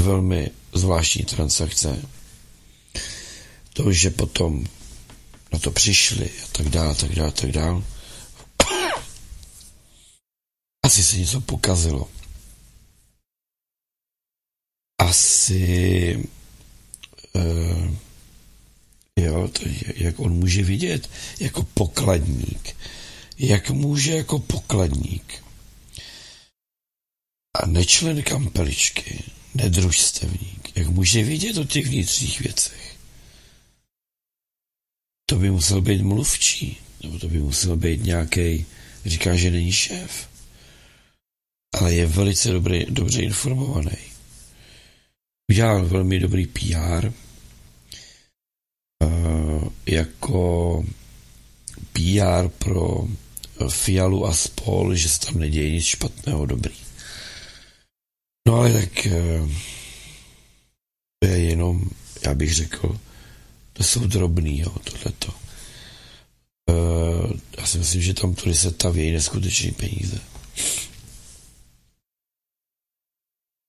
[0.01, 2.03] velmi zvláštní transakce.
[3.73, 4.67] To, že potom
[5.53, 7.83] na to přišli a tak dále, tak dále, tak dále.
[10.85, 12.09] Asi se něco pokazilo
[15.01, 16.19] asi
[17.33, 17.95] uh,
[19.17, 19.63] jo, to,
[19.97, 21.11] jak on může vidět
[21.41, 22.77] jako pokladník,
[23.39, 25.45] jak může jako pokladník
[27.55, 29.25] a nečlen kampeličky,
[29.55, 32.97] nedružstevník, jak může vidět o těch vnitřních věcech.
[35.27, 38.67] to by musel být mluvčí, nebo to by musel být nějaký,
[39.07, 40.29] říká, že není šéf.
[41.75, 43.97] Ale je velice dobrý, dobře informovaný.
[45.51, 47.13] Udělal velmi dobrý PR,
[49.05, 50.85] uh, jako
[51.93, 53.09] PR pro
[53.69, 56.90] Fialu a spol, že se tam neděje nic špatného, dobrý.
[58.49, 59.51] No ale tak uh,
[61.19, 61.91] to je jenom,
[62.25, 63.01] já bych řekl,
[63.73, 65.35] to jsou drobný, jo, tohleto.
[66.71, 70.21] Uh, já si myslím, že tam tudy se tavějí neskutečný peníze.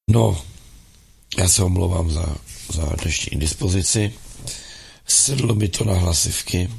[0.09, 0.45] No,
[1.37, 2.35] já se omlouvám za,
[2.73, 4.13] za dnešní indispozici.
[5.07, 6.69] Sedlo mi to na hlasivky.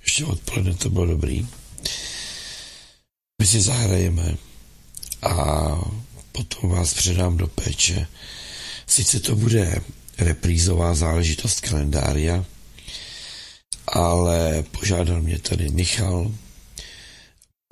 [0.00, 1.48] Ještě odpoledne to bylo dobrý.
[3.40, 4.36] My si zahrajeme
[5.22, 5.32] a
[6.38, 8.06] potom vás předám do péče.
[8.86, 9.80] Sice to bude
[10.18, 12.44] reprízová záležitost kalendária,
[13.86, 16.34] ale požádal mě tady Michal,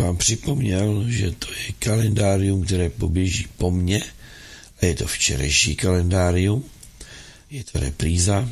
[0.03, 4.03] vám připomněl, že to je kalendárium, které poběží po mně
[4.83, 6.65] a je to včerejší kalendárium,
[7.51, 8.49] je to repríza,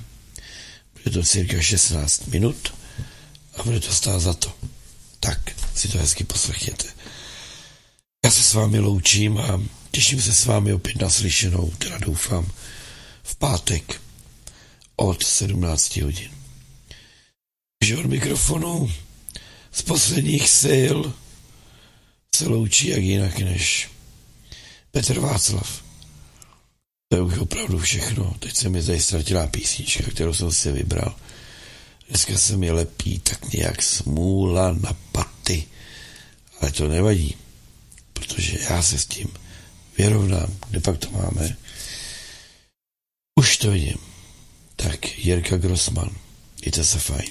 [0.92, 2.74] bude to cirka 16 minut
[3.54, 4.52] a bude to stát za to.
[5.20, 5.38] Tak
[5.74, 6.84] si to hezky poslechněte.
[8.24, 9.60] Já se s vámi loučím a
[9.94, 12.52] těším se s vámi opět na slyšenou, teda doufám,
[13.22, 14.00] v pátek
[14.96, 16.30] od 17 hodin.
[17.78, 18.92] Takže od mikrofonu
[19.72, 20.98] z posledních sil
[22.36, 23.90] se loučí jak jinak než
[24.90, 25.84] Petr Václav.
[27.08, 28.34] To je už opravdu všechno.
[28.38, 31.16] Teď se mi tady ztratila písnička, kterou jsem si vybral.
[32.08, 35.64] Dneska se mi lepí tak nějak smůla na paty.
[36.60, 37.36] Ale to nevadí,
[38.12, 39.28] protože já se s tím
[39.98, 40.56] vyrovnám.
[40.70, 41.56] Kde pak to máme?
[43.38, 43.98] Už to vidím.
[44.76, 46.10] Tak, Jirka Grossman.
[46.60, 47.30] Mějte se fajn.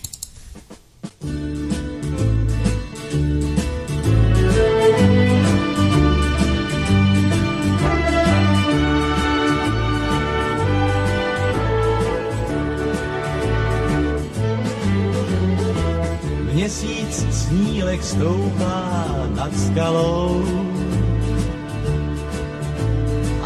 [16.53, 20.72] Měsíc snílek stoupá nad skalou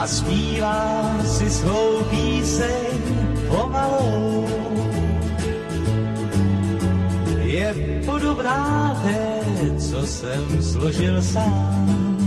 [0.08, 2.96] zpívá si svou píseň
[3.48, 4.48] pomalou.
[7.44, 7.76] Je
[8.06, 9.40] podobná té,
[9.80, 12.18] co jsem složil sám.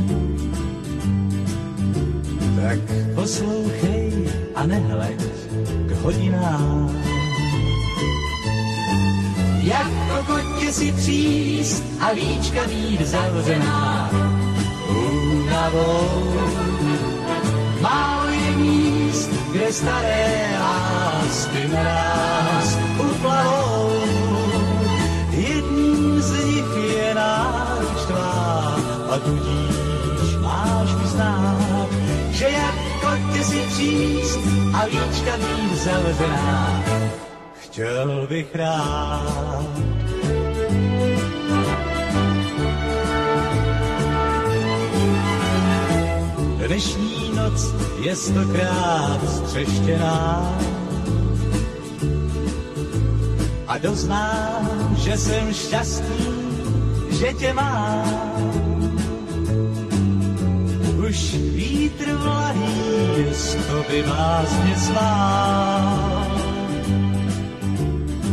[2.62, 2.78] Tak
[3.14, 5.20] poslouchej a nehleď
[5.86, 6.96] k hodinám.
[9.60, 14.10] Jako kotě si příst a víčka mít zavřená
[14.88, 16.69] únavou.
[19.52, 23.90] Kde staré lásky nás uplavou.
[25.30, 28.76] Jedním z nich je náruč tvá
[29.10, 31.88] a tudíž máš vyznát,
[32.30, 34.40] že jak kotě si příst
[34.74, 36.82] a víčka mít zavřená
[37.70, 39.66] chtěl bych rád.
[46.66, 47.09] Dnešní
[47.50, 50.58] noc je stokrát střeštěná
[53.66, 56.26] a doznám, že jsem šťastný,
[57.10, 58.30] že tě mám.
[61.08, 63.56] Už vítr vlahý z
[63.88, 66.26] by vás mě svál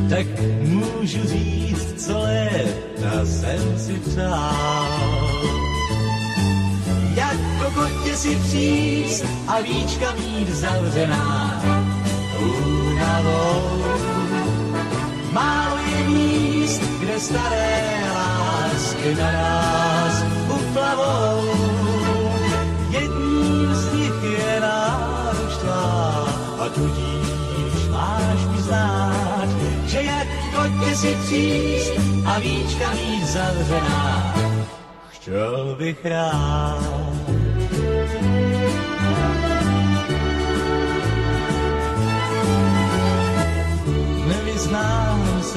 [0.10, 0.28] tak
[0.62, 4.88] můžu říct, co léta jsem si přál.
[7.16, 7.47] Jako
[7.78, 11.62] kotě si příst a víčka mít zavřená
[12.40, 13.84] únavou.
[15.32, 21.42] Málo je míst, kde staré lásky na nás uplavou.
[22.90, 26.26] Jedním z nich je náruč tvá
[26.60, 29.50] a tudíž máš mi znát,
[29.86, 31.94] že jak kotě si příst
[32.26, 34.36] a víčka mít zavřená,
[35.10, 37.07] chtěl bych rád.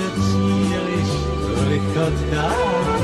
[0.00, 1.08] Se příliš
[1.40, 3.00] v lichotkách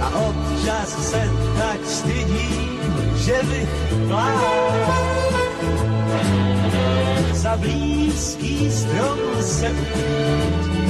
[0.00, 2.80] a občas se tak stydím,
[3.16, 3.68] že bych
[4.08, 4.82] plál
[7.32, 9.70] za blízký strom se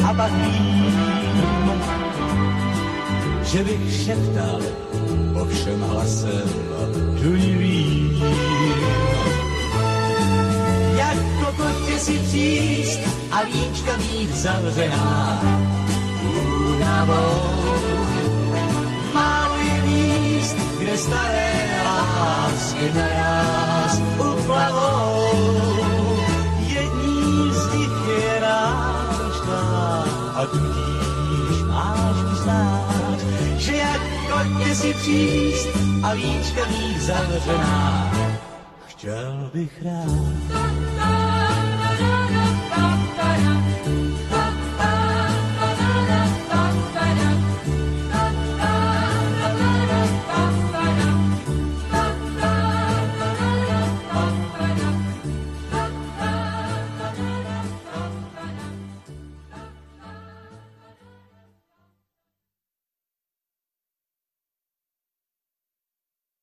[0.05, 1.81] a pak vím,
[3.43, 4.61] že bych šeptal
[5.35, 6.49] ovšem hlasem
[7.23, 9.12] tunivým.
[11.87, 13.01] Ty si příst
[13.31, 15.43] a víčka mít zavřená
[16.23, 17.53] únavou.
[19.15, 25.33] Málo je míst, kde staré lásky naraz uplavou.
[26.59, 30.05] Jedním z nich je náročná
[30.35, 33.19] a tudíž máš uznát,
[33.57, 35.69] že jako ty si příst
[36.03, 38.13] a víčka mít zavřená.
[38.87, 41.22] Chtěl bych rád
[42.83, 43.55] tatará,